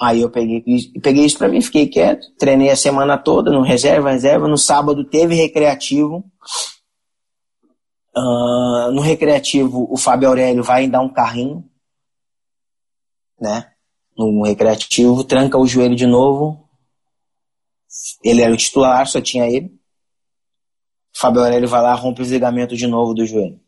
Aí 0.00 0.20
eu 0.20 0.30
peguei, 0.30 0.62
peguei 1.02 1.24
isso 1.24 1.38
para 1.38 1.48
mim, 1.48 1.60
fiquei 1.60 1.86
quieto, 1.86 2.26
treinei 2.36 2.68
a 2.68 2.76
semana 2.76 3.16
toda 3.16 3.50
no 3.50 3.62
reserva, 3.62 4.10
reserva. 4.10 4.48
No 4.48 4.58
sábado 4.58 5.04
teve 5.04 5.34
recreativo. 5.34 6.24
Uh, 8.16 8.92
no 8.92 9.00
recreativo, 9.00 9.86
o 9.90 9.96
Fábio 9.96 10.28
Aurélio 10.28 10.62
vai 10.62 10.88
dar 10.88 11.00
um 11.00 11.12
carrinho, 11.12 11.68
né? 13.40 13.72
No 14.16 14.44
recreativo, 14.44 15.24
tranca 15.24 15.58
o 15.58 15.66
joelho 15.66 15.96
de 15.96 16.06
novo. 16.06 16.68
Ele 18.22 18.42
era 18.42 18.52
o 18.52 18.56
titular, 18.56 19.06
só 19.06 19.20
tinha 19.20 19.48
ele. 19.48 19.66
O 21.14 21.18
Fábio 21.18 21.42
Aurélio 21.42 21.68
vai 21.68 21.82
lá, 21.82 21.94
rompe 21.94 22.22
o 22.22 22.24
ligamento 22.24 22.76
de 22.76 22.86
novo 22.86 23.14
do 23.14 23.26
joelho. 23.26 23.60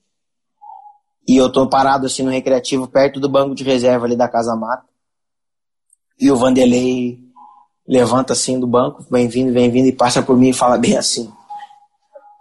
E 1.27 1.37
eu 1.37 1.51
tô 1.51 1.69
parado 1.69 2.07
assim 2.07 2.23
no 2.23 2.31
recreativo, 2.31 2.87
perto 2.87 3.19
do 3.19 3.29
banco 3.29 3.55
de 3.55 3.65
reserva 3.65 4.07
ali 4.07 4.17
da 4.17 4.29
Casa 4.29 4.55
Mata. 4.55 4.87
E 6.19 6.31
o 6.31 6.37
Vanderlei 6.37 7.19
levanta 7.87 8.33
assim 8.33 8.59
do 8.59 8.67
banco, 8.67 9.05
vem 9.11 9.29
vindo, 9.29 9.53
vem 9.53 9.71
vindo, 9.71 9.87
e 9.87 9.93
passa 9.93 10.23
por 10.23 10.37
mim 10.37 10.49
e 10.49 10.55
fala 10.55 10.79
bem 10.79 10.97
assim: 10.97 11.33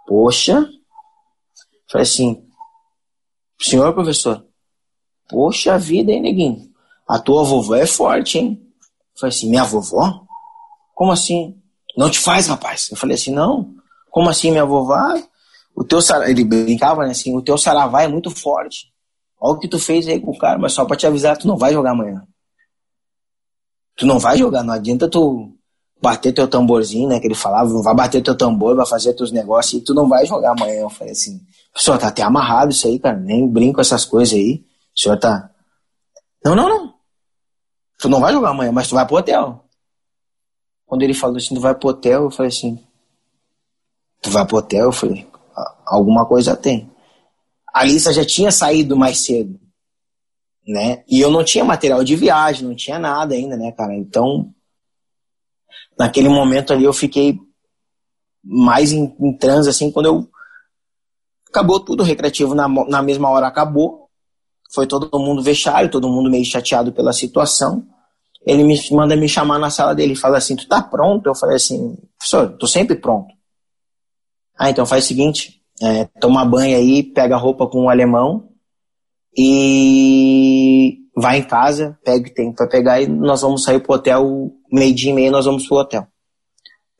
Poxa, 0.06 0.68
falei 1.90 2.02
assim, 2.02 2.46
senhor 3.60 3.92
professor, 3.92 4.44
poxa 5.28 5.78
vida, 5.78 6.12
hein, 6.12 6.22
neguinho? 6.22 6.70
A 7.08 7.18
tua 7.18 7.44
vovó 7.44 7.74
é 7.74 7.86
forte, 7.86 8.38
hein? 8.38 8.60
Eu 9.14 9.20
falei 9.20 9.34
assim, 9.34 9.50
minha 9.50 9.64
vovó? 9.64 10.22
Como 10.94 11.12
assim? 11.12 11.60
Não 11.96 12.10
te 12.10 12.18
faz, 12.18 12.48
rapaz? 12.48 12.88
Eu 12.90 12.96
falei 12.96 13.14
assim, 13.14 13.32
não. 13.32 13.74
Como 14.10 14.28
assim, 14.28 14.50
minha 14.50 14.64
vovó? 14.64 14.96
O 15.76 15.84
teu 15.84 16.00
ele 16.26 16.42
brincava 16.42 17.04
né, 17.04 17.10
assim, 17.10 17.36
o 17.36 17.42
teu 17.42 17.58
saravá 17.58 18.02
é 18.02 18.08
muito 18.08 18.30
forte. 18.30 18.90
Olha 19.38 19.54
o 19.54 19.58
que 19.58 19.68
tu 19.68 19.78
fez 19.78 20.08
aí 20.08 20.18
com 20.18 20.30
o 20.30 20.38
cara, 20.38 20.58
mas 20.58 20.72
só 20.72 20.86
pra 20.86 20.96
te 20.96 21.06
avisar, 21.06 21.36
tu 21.36 21.46
não 21.46 21.58
vai 21.58 21.74
jogar 21.74 21.90
amanhã. 21.90 22.26
Tu 23.94 24.06
não 24.06 24.18
vai 24.18 24.38
jogar, 24.38 24.62
não 24.62 24.72
adianta 24.72 25.08
tu 25.08 25.52
bater 26.00 26.32
teu 26.32 26.48
tamborzinho, 26.48 27.08
né, 27.08 27.20
que 27.20 27.26
ele 27.26 27.34
falava, 27.34 27.70
vai 27.82 27.94
bater 27.94 28.22
teu 28.22 28.34
tambor, 28.34 28.74
vai 28.74 28.86
fazer 28.86 29.12
teus 29.12 29.30
negócios 29.30 29.74
e 29.80 29.84
tu 29.84 29.92
não 29.92 30.08
vai 30.08 30.24
jogar 30.24 30.52
amanhã. 30.52 30.80
Eu 30.80 30.90
falei 30.90 31.12
assim, 31.12 31.40
pessoal, 31.74 31.98
tá 31.98 32.08
até 32.08 32.22
amarrado 32.22 32.72
isso 32.72 32.86
aí, 32.86 32.98
cara, 32.98 33.18
nem 33.18 33.46
brinco 33.46 33.80
essas 33.80 34.06
coisas 34.06 34.34
aí. 34.34 34.64
O 34.94 34.98
senhor 34.98 35.18
tá... 35.18 35.50
Não, 36.42 36.54
não, 36.54 36.68
não. 36.68 36.94
Tu 37.98 38.08
não 38.08 38.20
vai 38.20 38.32
jogar 38.32 38.50
amanhã, 38.50 38.72
mas 38.72 38.88
tu 38.88 38.94
vai 38.94 39.06
pro 39.06 39.16
hotel. 39.16 39.62
Quando 40.86 41.02
ele 41.02 41.12
falou 41.12 41.36
assim, 41.36 41.54
tu 41.54 41.60
vai 41.60 41.74
pro 41.74 41.90
hotel, 41.90 42.24
eu 42.24 42.30
falei 42.30 42.48
assim, 42.48 42.82
tu 44.22 44.30
vai 44.30 44.46
pro 44.46 44.58
hotel? 44.58 44.84
Eu 44.84 44.92
falei, 44.92 45.26
alguma 45.84 46.26
coisa 46.26 46.56
tem. 46.56 46.90
A 47.72 47.84
Lisa 47.84 48.12
já 48.12 48.24
tinha 48.24 48.50
saído 48.50 48.96
mais 48.96 49.24
cedo, 49.24 49.58
né? 50.66 51.04
E 51.08 51.20
eu 51.20 51.30
não 51.30 51.44
tinha 51.44 51.64
material 51.64 52.02
de 52.02 52.16
viagem, 52.16 52.66
não 52.66 52.74
tinha 52.74 52.98
nada 52.98 53.34
ainda, 53.34 53.56
né, 53.56 53.72
cara? 53.72 53.94
Então, 53.94 54.52
naquele 55.98 56.28
momento 56.28 56.72
ali 56.72 56.84
eu 56.84 56.92
fiquei 56.92 57.38
mais 58.42 58.92
em, 58.92 59.14
em 59.20 59.36
transe, 59.36 59.68
assim, 59.68 59.90
quando 59.90 60.06
eu. 60.06 60.28
Acabou 61.48 61.80
tudo, 61.80 62.02
o 62.02 62.06
recreativo 62.06 62.54
na, 62.54 62.68
na 62.68 63.02
mesma 63.02 63.30
hora 63.30 63.46
acabou. 63.46 64.08
Foi 64.74 64.86
todo 64.86 65.08
mundo 65.18 65.42
vexário, 65.42 65.90
todo 65.90 66.08
mundo 66.08 66.30
meio 66.30 66.44
chateado 66.44 66.92
pela 66.92 67.12
situação. 67.12 67.86
Ele 68.44 68.62
me 68.62 68.78
manda 68.92 69.16
me 69.16 69.28
chamar 69.28 69.58
na 69.58 69.70
sala 69.70 69.94
dele 69.94 70.12
e 70.12 70.16
fala 70.16 70.38
assim: 70.38 70.54
Tu 70.54 70.68
tá 70.68 70.82
pronto? 70.82 71.26
Eu 71.26 71.34
falei 71.34 71.56
assim: 71.56 71.96
Professor, 72.18 72.56
tô 72.58 72.66
sempre 72.66 72.96
pronto. 72.96 73.35
Ah, 74.58 74.70
então 74.70 74.86
faz 74.86 75.04
o 75.04 75.08
seguinte, 75.08 75.60
é, 75.82 76.06
toma 76.20 76.44
banho 76.44 76.76
aí, 76.76 77.02
pega 77.02 77.36
roupa 77.36 77.66
com 77.66 77.84
o 77.84 77.90
alemão 77.90 78.48
e 79.36 80.98
vai 81.14 81.38
em 81.38 81.42
casa, 81.42 81.98
pega 82.04 82.20
o 82.20 82.24
que 82.24 82.34
tem 82.34 82.52
pra 82.52 82.66
pegar 82.66 83.00
e 83.00 83.06
nós 83.06 83.42
vamos 83.42 83.64
sair 83.64 83.80
pro 83.80 83.94
hotel, 83.94 84.50
meio 84.72 84.94
dia 84.94 85.10
e 85.10 85.14
meio 85.14 85.30
nós 85.30 85.44
vamos 85.44 85.66
pro 85.66 85.76
hotel. 85.76 86.06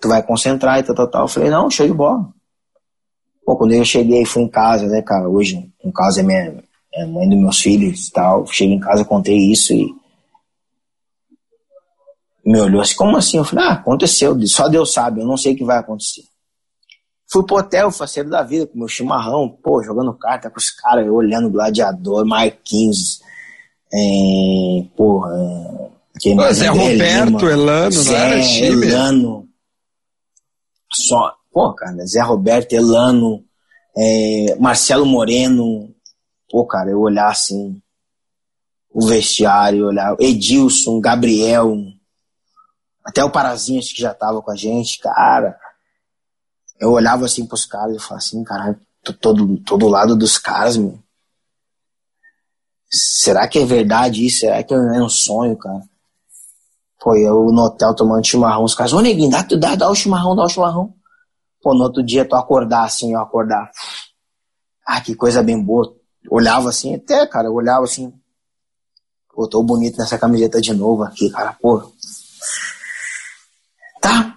Tu 0.00 0.08
vai 0.08 0.22
concentrar 0.22 0.78
e 0.78 0.82
tal, 0.82 0.94
tal, 0.94 1.10
tal. 1.10 1.22
Eu 1.22 1.28
falei, 1.28 1.50
não, 1.50 1.70
show 1.70 1.86
de 1.86 1.94
bola. 1.94 2.28
Pô, 3.44 3.56
quando 3.56 3.72
eu 3.72 3.84
cheguei, 3.84 4.24
fui 4.26 4.42
em 4.42 4.48
casa, 4.48 4.86
né, 4.86 5.00
cara, 5.00 5.28
hoje, 5.28 5.72
em 5.82 5.92
casa 5.92 6.20
é 6.20 6.22
minha 6.22 6.62
é 6.92 7.04
mãe 7.04 7.28
dos 7.28 7.38
meus 7.38 7.60
filhos 7.60 8.08
e 8.08 8.12
tal, 8.12 8.46
cheguei 8.46 8.74
em 8.74 8.80
casa, 8.80 9.04
contei 9.04 9.36
isso 9.36 9.74
e 9.74 9.94
me 12.44 12.60
olhou 12.60 12.80
assim, 12.80 12.96
como 12.96 13.16
assim? 13.16 13.36
Eu 13.36 13.44
falei, 13.44 13.66
ah, 13.66 13.72
aconteceu, 13.72 14.34
só 14.46 14.68
Deus 14.68 14.92
sabe, 14.92 15.20
eu 15.20 15.26
não 15.26 15.36
sei 15.36 15.52
o 15.52 15.56
que 15.56 15.64
vai 15.64 15.78
acontecer. 15.78 16.22
Fui 17.36 17.44
pro 17.44 17.56
hotel, 17.56 17.90
faceiro 17.90 18.30
da 18.30 18.42
vida, 18.42 18.66
com 18.66 18.78
meu 18.78 18.88
chimarrão, 18.88 19.46
pô, 19.62 19.82
jogando 19.82 20.14
carta 20.14 20.48
com 20.48 20.56
os 20.56 20.70
caras, 20.70 21.06
olhando 21.06 21.50
Gladiador, 21.50 22.24
Marquinhos, 22.24 23.20
é, 23.92 24.86
porra. 24.96 25.28
Pô, 26.34 26.52
Zé 26.54 26.68
Roberto, 26.68 27.40
Lima, 27.40 27.52
Elano, 27.52 27.92
Zé, 27.92 28.40
time? 28.40 28.86
Elano. 28.86 29.48
Só, 30.90 31.34
pô, 31.52 31.74
cara, 31.74 32.06
Zé 32.06 32.22
Roberto, 32.22 32.72
Elano, 32.72 33.44
é, 33.94 34.56
Marcelo 34.58 35.04
Moreno. 35.04 35.94
Pô, 36.50 36.64
cara, 36.64 36.90
eu 36.90 37.00
olhar 37.00 37.28
assim, 37.28 37.78
o 38.94 39.04
vestiário, 39.06 39.88
olhar 39.88 40.16
Edilson, 40.18 41.02
Gabriel, 41.02 41.76
até 43.04 43.22
o 43.22 43.30
Parazinhas 43.30 43.92
que 43.92 44.00
já 44.00 44.14
tava 44.14 44.40
com 44.40 44.50
a 44.50 44.56
gente, 44.56 44.98
cara 45.00 45.54
eu 46.78 46.90
olhava 46.90 47.24
assim 47.24 47.46
pros 47.46 47.64
caras 47.64 47.96
e 47.96 47.98
falava 47.98 48.18
assim, 48.18 48.44
caralho, 48.44 48.78
tô 49.02 49.12
todo, 49.12 49.56
todo 49.58 49.88
lado 49.88 50.16
dos 50.16 50.38
caras, 50.38 50.76
meu. 50.76 50.98
Será 52.90 53.48
que 53.48 53.58
é 53.58 53.64
verdade 53.64 54.24
isso? 54.24 54.40
Será 54.40 54.62
que 54.62 54.72
é 54.72 54.78
um 54.78 55.08
sonho, 55.08 55.56
cara? 55.56 55.82
Pô, 57.00 57.14
eu 57.14 57.52
no 57.52 57.62
hotel 57.62 57.94
tomando 57.94 58.26
chimarrão, 58.26 58.64
os 58.64 58.74
caras, 58.74 58.92
ô 58.92 59.00
neguinho, 59.00 59.30
dá, 59.30 59.42
dá, 59.42 59.74
dá 59.74 59.90
o 59.90 59.94
chimarrão, 59.94 60.34
dá 60.34 60.44
o 60.44 60.48
chimarrão. 60.48 60.94
Pô, 61.62 61.74
no 61.74 61.84
outro 61.84 62.02
dia 62.02 62.28
tu 62.28 62.36
acordar 62.36 62.84
assim, 62.84 63.12
eu 63.12 63.20
acordar. 63.20 63.70
Ah, 64.86 65.00
que 65.00 65.14
coisa 65.14 65.42
bem 65.42 65.60
boa. 65.60 65.94
Olhava 66.30 66.68
assim, 66.68 66.94
até, 66.94 67.26
cara, 67.26 67.48
eu 67.48 67.54
olhava 67.54 67.84
assim. 67.84 68.12
Pô, 69.32 69.46
tô 69.48 69.62
bonito 69.62 69.98
nessa 69.98 70.18
camiseta 70.18 70.60
de 70.60 70.72
novo 70.72 71.02
aqui, 71.02 71.28
cara, 71.30 71.52
pô. 71.60 71.92
Tá, 74.00 74.35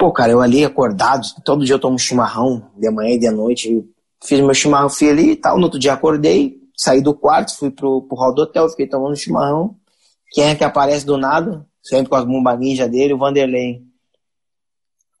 Pô, 0.00 0.10
cara, 0.10 0.32
eu 0.32 0.40
ali 0.40 0.64
acordado, 0.64 1.26
todo 1.44 1.62
dia 1.62 1.74
eu 1.74 1.78
tomo 1.78 1.98
chimarrão, 1.98 2.70
de 2.74 2.90
manhã 2.90 3.16
e 3.16 3.18
de 3.18 3.30
noite. 3.30 3.84
Fiz 4.24 4.40
meu 4.40 4.54
chimarrão, 4.54 4.88
fui 4.88 5.10
ali 5.10 5.32
e 5.32 5.36
tal. 5.36 5.58
No 5.58 5.64
outro 5.64 5.78
dia 5.78 5.92
acordei, 5.92 6.56
saí 6.74 7.02
do 7.02 7.12
quarto, 7.12 7.54
fui 7.54 7.70
pro, 7.70 8.00
pro 8.08 8.16
hall 8.16 8.34
do 8.34 8.40
hotel, 8.40 8.66
fiquei 8.70 8.86
tomando 8.86 9.14
chimarrão. 9.14 9.76
Quem 10.32 10.44
é 10.44 10.54
que 10.54 10.64
aparece 10.64 11.04
do 11.04 11.18
nada? 11.18 11.66
Sempre 11.82 12.08
com 12.08 12.16
as 12.16 12.24
bomba 12.24 12.56
dele, 12.56 13.12
o 13.12 13.18
Vanderlei. 13.18 13.82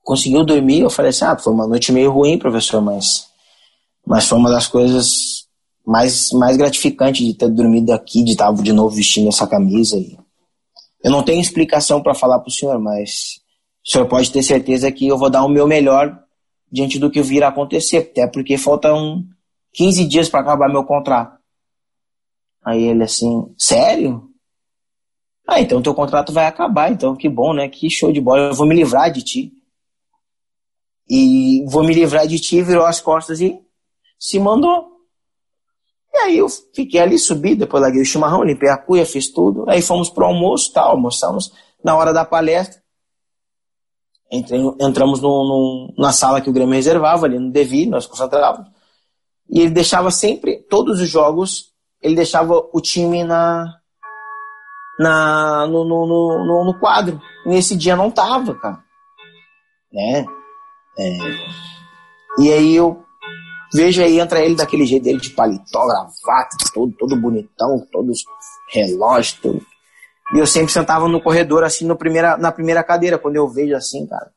Conseguiu 0.02 0.46
dormir, 0.46 0.80
eu 0.80 0.88
falei 0.88 1.10
assim, 1.10 1.26
ah, 1.26 1.36
foi 1.36 1.52
uma 1.52 1.66
noite 1.66 1.92
meio 1.92 2.10
ruim, 2.10 2.38
professor, 2.38 2.80
mas, 2.80 3.26
mas 4.06 4.24
foi 4.24 4.38
uma 4.38 4.48
das 4.48 4.66
coisas 4.66 5.46
mais, 5.86 6.32
mais 6.32 6.56
gratificantes 6.56 7.26
de 7.26 7.34
ter 7.34 7.50
dormido 7.50 7.92
aqui, 7.92 8.24
de 8.24 8.32
estar 8.32 8.50
de 8.54 8.72
novo 8.72 8.96
vestindo 8.96 9.28
essa 9.28 9.46
camisa. 9.46 10.02
Eu 11.04 11.10
não 11.10 11.22
tenho 11.22 11.38
explicação 11.38 12.02
para 12.02 12.14
falar 12.14 12.38
pro 12.38 12.50
senhor, 12.50 12.78
mas 12.78 13.40
o 13.84 13.90
senhor 13.90 14.06
pode 14.06 14.30
ter 14.30 14.42
certeza 14.42 14.90
que 14.92 15.06
eu 15.06 15.18
vou 15.18 15.30
dar 15.30 15.44
o 15.44 15.48
meu 15.48 15.66
melhor 15.66 16.22
diante 16.70 16.98
do 16.98 17.10
que 17.10 17.22
vir 17.22 17.42
a 17.42 17.48
acontecer, 17.48 17.98
até 17.98 18.26
porque 18.26 18.56
faltam 18.56 19.24
15 19.72 20.06
dias 20.06 20.28
para 20.28 20.40
acabar 20.40 20.68
meu 20.68 20.84
contrato. 20.84 21.38
Aí 22.64 22.82
ele 22.84 23.02
assim, 23.02 23.52
sério? 23.58 24.28
Ah, 25.46 25.60
então 25.60 25.82
teu 25.82 25.94
contrato 25.94 26.32
vai 26.32 26.46
acabar, 26.46 26.92
então 26.92 27.16
que 27.16 27.28
bom, 27.28 27.52
né? 27.52 27.68
Que 27.68 27.90
show 27.90 28.12
de 28.12 28.20
bola, 28.20 28.48
eu 28.48 28.54
vou 28.54 28.66
me 28.66 28.74
livrar 28.74 29.10
de 29.10 29.22
ti. 29.22 29.52
E 31.08 31.64
vou 31.66 31.82
me 31.82 31.92
livrar 31.92 32.26
de 32.26 32.38
ti, 32.38 32.62
virou 32.62 32.84
as 32.84 33.00
costas 33.00 33.40
e 33.40 33.60
se 34.18 34.38
mandou. 34.38 34.90
E 36.12 36.18
aí 36.18 36.38
eu 36.38 36.48
fiquei 36.48 37.00
ali, 37.00 37.18
subi, 37.18 37.56
depois 37.56 37.82
larguei 37.82 38.02
o 38.02 38.04
chimarrão, 38.04 38.44
limpei 38.44 38.68
a 38.68 38.76
cuia, 38.76 39.06
fiz 39.06 39.28
tudo. 39.28 39.68
Aí 39.68 39.82
fomos 39.82 40.10
pro 40.10 40.26
almoço, 40.26 40.72
tal, 40.72 40.90
almoçamos 40.90 41.52
na 41.82 41.96
hora 41.96 42.12
da 42.12 42.24
palestra. 42.24 42.80
Entramos 44.30 45.20
no, 45.20 45.28
no, 45.28 45.94
na 45.98 46.12
sala 46.12 46.40
que 46.40 46.48
o 46.48 46.52
Grêmio 46.52 46.74
reservava, 46.74 47.26
ali 47.26 47.38
no 47.38 47.50
Devi, 47.50 47.86
nós 47.86 48.06
concentrávamos. 48.06 48.70
E 49.48 49.60
ele 49.60 49.70
deixava 49.70 50.10
sempre, 50.12 50.64
todos 50.70 51.00
os 51.00 51.08
jogos, 51.08 51.72
ele 52.00 52.14
deixava 52.14 52.54
o 52.72 52.80
time 52.80 53.24
na, 53.24 53.66
na 55.00 55.66
no, 55.66 55.84
no, 55.84 56.06
no, 56.06 56.64
no 56.64 56.78
quadro. 56.78 57.20
E 57.44 57.48
nesse 57.48 57.76
dia 57.76 57.96
não 57.96 58.10
tava, 58.10 58.54
cara. 58.54 58.78
Né? 59.92 60.24
É, 60.96 61.18
e 62.38 62.52
aí 62.52 62.76
eu 62.76 63.04
vejo 63.74 64.02
aí, 64.02 64.20
entra 64.20 64.40
ele 64.40 64.54
daquele 64.54 64.86
jeito 64.86 65.02
dele 65.02 65.18
de 65.18 65.30
paletó, 65.30 65.86
gravata, 65.86 66.56
todo, 66.72 66.92
todo 66.96 67.20
bonitão, 67.20 67.84
todos 67.90 68.22
relógios, 68.72 69.40
tudo. 69.40 69.66
E 70.34 70.38
eu 70.38 70.46
sempre 70.46 70.72
sentava 70.72 71.08
no 71.08 71.20
corredor, 71.20 71.64
assim, 71.64 71.84
no 71.84 71.96
primeira, 71.96 72.36
na 72.36 72.52
primeira 72.52 72.84
cadeira. 72.84 73.18
Quando 73.18 73.36
eu 73.36 73.48
vejo 73.48 73.74
assim, 73.74 74.06
cara, 74.06 74.30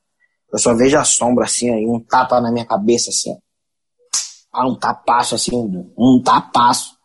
eu 0.51 0.59
só 0.59 0.73
vejo 0.75 0.97
a 0.97 1.03
sombra, 1.03 1.45
assim, 1.45 1.69
aí, 1.69 1.85
um 1.85 1.99
tapa 1.99 2.41
na 2.41 2.51
minha 2.51 2.65
cabeça, 2.65 3.09
assim. 3.09 3.37
Ah, 4.51 4.67
um 4.67 4.75
tapaço, 4.75 5.35
assim, 5.35 5.51
um 5.97 6.21
tapaço. 6.23 6.95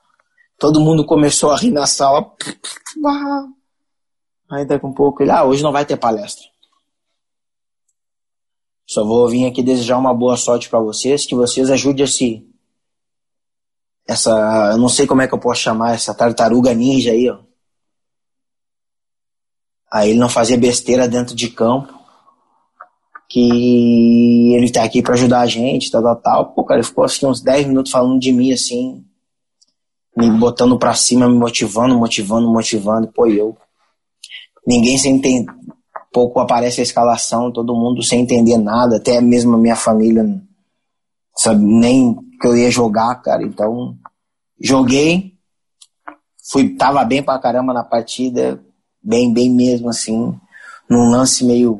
Todo 0.58 0.80
mundo 0.80 1.06
começou 1.06 1.50
a 1.50 1.56
rir 1.56 1.70
na 1.70 1.86
sala. 1.86 2.32
Aí 4.50 4.64
daqui 4.64 4.84
um 4.84 4.92
pouco 4.92 5.22
ele, 5.22 5.30
ah, 5.30 5.44
hoje 5.44 5.62
não 5.62 5.72
vai 5.72 5.84
ter 5.84 5.96
palestra. 5.96 6.44
Só 8.86 9.04
vou 9.04 9.28
vir 9.28 9.46
aqui 9.46 9.62
desejar 9.62 9.98
uma 9.98 10.14
boa 10.14 10.36
sorte 10.36 10.68
para 10.68 10.80
vocês, 10.80 11.26
que 11.26 11.34
vocês 11.34 11.70
ajudem 11.70 12.04
esse 12.04 12.48
essa, 14.06 14.30
eu 14.72 14.78
não 14.78 14.88
sei 14.88 15.06
como 15.06 15.20
é 15.20 15.28
que 15.28 15.34
eu 15.34 15.38
posso 15.38 15.60
chamar 15.60 15.94
essa 15.94 16.14
tartaruga 16.14 16.72
ninja 16.72 17.12
aí, 17.12 17.28
ó. 17.28 17.47
Aí 19.92 20.10
ele 20.10 20.18
não 20.18 20.28
fazia 20.28 20.56
besteira 20.56 21.08
dentro 21.08 21.34
de 21.34 21.48
campo. 21.48 21.96
Que 23.30 24.54
ele 24.54 24.70
tá 24.70 24.82
aqui 24.82 25.02
para 25.02 25.14
ajudar 25.14 25.40
a 25.40 25.46
gente, 25.46 25.90
tal, 25.90 26.02
tal, 26.02 26.16
tal. 26.16 26.46
Pô, 26.52 26.64
cara, 26.64 26.80
ele 26.80 26.86
ficou 26.86 27.04
assim 27.04 27.26
uns 27.26 27.42
10 27.42 27.66
minutos 27.66 27.92
falando 27.92 28.18
de 28.18 28.32
mim, 28.32 28.52
assim, 28.52 29.04
me 30.16 30.30
botando 30.30 30.78
pra 30.78 30.94
cima, 30.94 31.28
me 31.28 31.36
motivando, 31.36 31.98
motivando, 31.98 32.50
motivando. 32.50 33.08
Pô, 33.08 33.26
eu. 33.26 33.56
Ninguém 34.66 34.96
sem 34.96 35.16
entender. 35.16 35.52
Pouco 36.10 36.40
aparece 36.40 36.80
a 36.80 36.82
escalação, 36.82 37.52
todo 37.52 37.76
mundo 37.76 38.02
sem 38.02 38.22
entender 38.22 38.56
nada, 38.56 38.96
até 38.96 39.20
mesmo 39.20 39.54
a 39.54 39.58
minha 39.58 39.76
família, 39.76 40.24
sabe, 41.36 41.62
nem 41.62 42.16
que 42.40 42.46
eu 42.46 42.56
ia 42.56 42.70
jogar, 42.70 43.14
cara. 43.16 43.42
Então, 43.42 43.94
joguei, 44.58 45.34
fui, 46.50 46.74
tava 46.76 47.04
bem 47.04 47.22
pra 47.22 47.38
caramba 47.38 47.74
na 47.74 47.84
partida, 47.84 48.60
bem, 49.08 49.32
bem 49.32 49.50
mesmo, 49.50 49.88
assim, 49.88 50.38
num 50.88 51.10
lance 51.10 51.42
meio, 51.42 51.78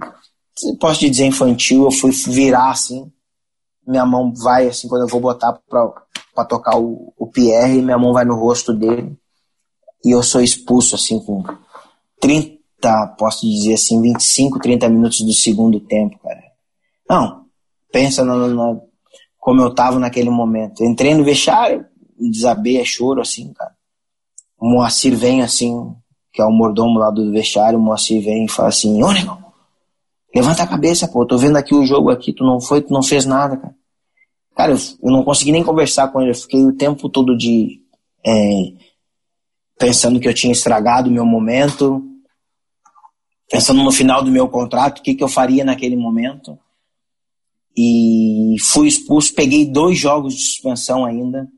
posso 0.81 1.01
dizer 1.01 1.26
infantil, 1.26 1.85
eu 1.85 1.91
fui 1.91 2.11
virar, 2.11 2.70
assim, 2.70 3.12
minha 3.87 4.07
mão 4.07 4.33
vai, 4.35 4.66
assim, 4.66 4.89
quando 4.89 5.03
eu 5.03 5.09
vou 5.09 5.20
botar 5.20 5.53
pra, 5.68 5.93
pra 6.35 6.45
tocar 6.47 6.79
o, 6.79 7.12
o 7.18 7.26
Pierre, 7.26 7.83
minha 7.83 7.99
mão 7.99 8.14
vai 8.14 8.24
no 8.24 8.35
rosto 8.35 8.72
dele, 8.72 9.14
e 10.03 10.14
eu 10.14 10.22
sou 10.22 10.41
expulso, 10.41 10.95
assim, 10.95 11.20
com 11.20 11.45
30, 12.18 12.59
posso 13.18 13.47
dizer 13.47 13.74
assim, 13.74 14.01
25, 14.01 14.59
30 14.59 14.89
minutos 14.89 15.20
do 15.20 15.33
segundo 15.35 15.81
tempo, 15.81 16.18
cara. 16.20 16.43
Não, 17.11 17.45
pensa 17.93 18.24
no, 18.24 18.49
no, 18.49 18.83
como 19.39 19.61
eu 19.61 19.74
tava 19.74 19.99
naquele 19.99 20.31
momento. 20.31 20.85
Entrei 20.85 21.14
no 21.14 21.24
vestiário, 21.24 21.85
desabei, 22.18 22.79
é 22.81 22.85
choro, 22.85 23.20
assim, 23.20 23.53
cara. 23.53 23.72
O 24.59 24.70
Moacir 24.70 25.16
vem, 25.16 25.43
assim, 25.43 25.95
que 26.33 26.43
é 26.43 26.45
o 26.45 26.53
mordomo 26.53 26.99
lá 26.99 27.11
do 27.11 27.31
vestiário, 27.33 27.79
o 27.79 27.83
Moacir 27.83 28.22
vem 28.22 28.45
e 28.45 28.49
fala 28.49 28.68
assim, 28.68 29.03
ô 29.03 29.12
negão, 29.12 29.43
levanta 30.35 30.62
a 30.62 30.66
cabeça, 30.66 31.09
pô, 31.09 31.26
tô 31.26 31.37
vendo 31.37 31.57
aqui 31.57 31.74
o 31.74 31.87
jogo 31.87 32.11
aqui, 32.11 32.33
tu 32.33 32.45
não 32.45 32.61
foi, 32.61 32.83
tu 32.83 32.93
não 32.93 33.03
fez 33.03 33.24
nada, 33.24 33.57
cara. 33.57 33.74
Cara, 34.55 34.72
eu, 34.72 34.79
eu 35.03 35.11
não 35.12 35.22
consegui 35.22 35.53
nem 35.53 35.62
conversar 35.62 36.09
com 36.09 36.20
ele, 36.20 36.31
eu 36.31 36.35
fiquei 36.35 36.64
o 36.64 36.76
tempo 36.76 37.09
todo 37.09 37.37
de 37.37 37.81
é, 38.26 38.72
pensando 39.79 40.18
que 40.18 40.29
eu 40.29 40.35
tinha 40.35 40.53
estragado 40.53 41.09
o 41.09 41.12
meu 41.12 41.24
momento, 41.24 42.05
pensando 43.49 43.83
no 43.83 43.93
final 43.93 44.22
do 44.22 44.31
meu 44.31 44.49
contrato, 44.49 44.99
o 44.99 45.03
que, 45.03 45.14
que 45.14 45.22
eu 45.22 45.29
faria 45.29 45.64
naquele 45.64 45.97
momento. 45.97 46.59
E 47.76 48.57
fui 48.61 48.89
expulso, 48.89 49.33
peguei 49.33 49.64
dois 49.64 49.97
jogos 49.97 50.35
de 50.35 50.41
suspensão 50.41 51.05
ainda. 51.05 51.49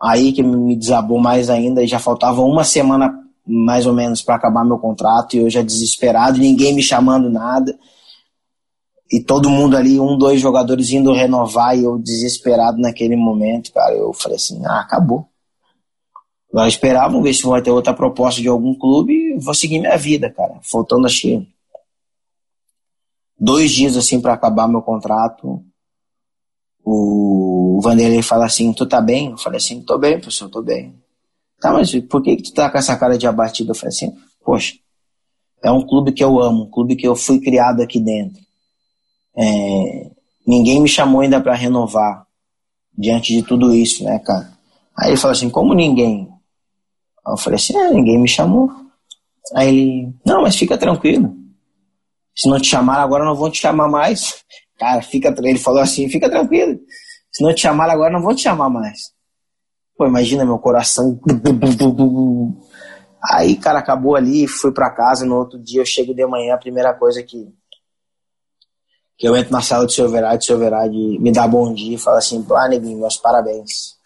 Aí 0.00 0.32
que 0.32 0.42
me 0.42 0.76
desabou 0.76 1.18
mais 1.18 1.48
ainda, 1.48 1.82
e 1.82 1.86
já 1.86 1.98
faltava 1.98 2.42
uma 2.42 2.64
semana 2.64 3.21
mais 3.46 3.86
ou 3.86 3.92
menos 3.92 4.22
para 4.22 4.36
acabar 4.36 4.64
meu 4.64 4.78
contrato 4.78 5.34
e 5.34 5.40
eu 5.40 5.50
já 5.50 5.62
desesperado, 5.62 6.38
ninguém 6.38 6.74
me 6.74 6.82
chamando 6.82 7.28
nada. 7.28 7.76
E 9.10 9.20
todo 9.20 9.50
mundo 9.50 9.76
ali, 9.76 10.00
um, 10.00 10.16
dois 10.16 10.40
jogadores 10.40 10.90
indo 10.90 11.12
renovar 11.12 11.76
e 11.76 11.84
eu 11.84 11.98
desesperado 11.98 12.78
naquele 12.78 13.16
momento, 13.16 13.72
cara, 13.72 13.94
eu 13.94 14.12
falei 14.14 14.36
assim, 14.36 14.64
ah, 14.64 14.80
acabou. 14.80 15.28
Agora 16.50 16.68
esperar, 16.68 17.08
vamos 17.08 17.22
ver 17.22 17.34
se 17.34 17.44
vai 17.44 17.62
ter 17.62 17.70
outra 17.70 17.94
proposta 17.94 18.40
de 18.40 18.48
algum 18.48 18.74
clube 18.74 19.12
e 19.12 19.38
vou 19.38 19.54
seguir 19.54 19.80
minha 19.80 19.96
vida, 19.96 20.30
cara. 20.30 20.60
Faltando 20.62 21.06
acho 21.06 21.22
que 21.22 21.48
dois 23.38 23.72
dias 23.72 23.96
assim 23.96 24.20
para 24.20 24.34
acabar 24.34 24.68
meu 24.68 24.82
contrato. 24.82 25.64
O 26.84 27.80
Vanderlei 27.82 28.22
fala 28.22 28.46
assim, 28.46 28.72
tu 28.72 28.86
tá 28.86 29.00
bem? 29.00 29.30
Eu 29.30 29.38
falei 29.38 29.58
assim, 29.58 29.82
tô 29.82 29.98
bem, 29.98 30.20
professor, 30.20 30.48
tô 30.48 30.62
bem. 30.62 31.01
Tá, 31.62 31.72
mas 31.72 31.94
por 32.10 32.20
que, 32.20 32.34
que 32.34 32.42
tu 32.42 32.54
tá 32.54 32.68
com 32.68 32.76
essa 32.76 32.96
cara 32.96 33.16
de 33.16 33.24
abatido? 33.24 33.70
Eu 33.70 33.74
falei 33.76 33.90
assim, 33.90 34.12
poxa, 34.44 34.74
é 35.62 35.70
um 35.70 35.86
clube 35.86 36.10
que 36.10 36.24
eu 36.24 36.40
amo, 36.40 36.64
um 36.64 36.70
clube 36.70 36.96
que 36.96 37.06
eu 37.06 37.14
fui 37.14 37.38
criado 37.40 37.80
aqui 37.80 38.00
dentro. 38.00 38.42
é, 39.36 40.10
ninguém 40.44 40.82
me 40.82 40.88
chamou 40.88 41.20
ainda 41.20 41.40
para 41.40 41.54
renovar 41.54 42.26
diante 42.98 43.32
de 43.32 43.44
tudo 43.44 43.72
isso, 43.72 44.02
né, 44.02 44.18
cara? 44.18 44.52
Aí 44.98 45.10
ele 45.10 45.16
falou 45.16 45.36
assim, 45.36 45.48
como 45.48 45.72
ninguém? 45.72 46.28
Eu 47.24 47.36
falei 47.36 47.56
assim, 47.56 47.76
é, 47.78 47.90
ninguém 47.90 48.18
me 48.18 48.28
chamou. 48.28 48.68
Aí 49.54 49.68
ele, 49.68 50.14
não, 50.26 50.42
mas 50.42 50.56
fica 50.56 50.76
tranquilo. 50.76 51.32
Se 52.34 52.48
não 52.48 52.58
te 52.58 52.66
chamar 52.66 52.96
agora, 52.96 53.24
não 53.24 53.36
vão 53.36 53.48
te 53.48 53.60
chamar 53.60 53.88
mais. 53.88 54.34
Cara, 54.76 55.00
fica, 55.00 55.32
ele 55.38 55.60
falou 55.60 55.80
assim, 55.80 56.08
fica 56.08 56.28
tranquilo. 56.28 56.76
Se 57.30 57.40
não 57.44 57.54
te 57.54 57.60
chamar 57.60 57.88
agora, 57.88 58.12
não 58.12 58.20
vão 58.20 58.34
te 58.34 58.42
chamar 58.42 58.68
mais. 58.68 59.12
Pô, 59.96 60.06
imagina 60.06 60.44
meu 60.44 60.58
coração. 60.58 61.20
Aí, 63.32 63.56
cara, 63.56 63.78
acabou 63.78 64.16
ali, 64.16 64.48
fui 64.48 64.72
para 64.72 64.90
casa. 64.90 65.24
No 65.24 65.36
outro 65.36 65.58
dia 65.58 65.80
eu 65.80 65.86
chego 65.86 66.14
de 66.14 66.26
manhã, 66.26 66.54
a 66.54 66.58
primeira 66.58 66.92
coisa 66.94 67.22
que 67.22 67.52
que 69.22 69.28
eu 69.28 69.36
entro 69.36 69.52
na 69.52 69.62
sala 69.62 69.86
do 69.86 69.92
seu 69.92 70.10
Verade, 70.10 70.44
seu 70.44 70.58
Verade 70.58 70.96
me 71.20 71.30
dá 71.30 71.46
bom 71.46 71.72
dia 71.72 71.94
e 71.94 71.98
fala 71.98 72.18
assim, 72.18 72.44
ah, 72.50 72.68
neguinho, 72.68 72.98
meus 72.98 73.16
parabéns. 73.16 73.96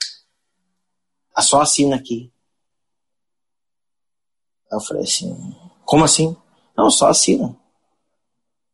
Ah, 1.34 1.40
só 1.40 1.62
assina 1.62 1.96
aqui. 1.96 2.30
Eu 4.70 4.78
falei 4.80 5.04
assim, 5.04 5.34
como 5.86 6.04
assim? 6.04 6.36
Não, 6.76 6.90
só 6.90 7.08
assina. 7.08 7.56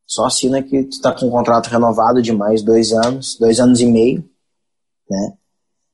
Só 0.04 0.26
assina 0.26 0.60
que 0.62 0.82
tu 0.82 1.00
tá 1.00 1.14
com 1.14 1.26
um 1.26 1.30
contrato 1.30 1.68
renovado 1.68 2.20
de 2.20 2.32
mais 2.32 2.60
dois 2.60 2.92
anos, 2.92 3.38
dois 3.38 3.60
anos 3.60 3.80
e 3.80 3.86
meio, 3.86 4.28
né? 5.08 5.38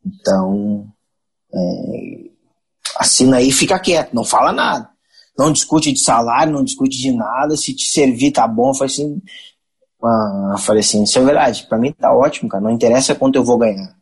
Então, 0.05 0.91
é, 1.53 2.31
assina 2.99 3.39
aí 3.39 3.49
e 3.49 3.53
fica 3.53 3.79
quieto, 3.79 4.15
não 4.15 4.25
fala 4.25 4.53
nada. 4.53 4.89
Não 5.39 5.53
discute 5.53 5.93
de 5.93 6.01
salário, 6.01 6.53
não 6.53 6.65
discute 6.65 6.99
de 6.99 7.13
nada. 7.13 7.57
Se 7.57 7.73
te 7.73 7.85
servir, 7.85 8.33
tá 8.33 8.47
bom. 8.49 8.71
Eu 8.71 8.75
falei 8.75 8.93
assim, 8.93 9.23
ah, 10.03 10.57
falei 10.59 10.81
assim, 10.81 11.03
isso 11.03 11.19
é 11.19 11.25
verdade, 11.25 11.67
para 11.69 11.79
mim 11.79 11.93
tá 11.93 12.13
ótimo, 12.13 12.49
cara, 12.49 12.63
não 12.63 12.71
interessa 12.71 13.15
quanto 13.15 13.37
eu 13.37 13.45
vou 13.45 13.59
ganhar. 13.59 13.97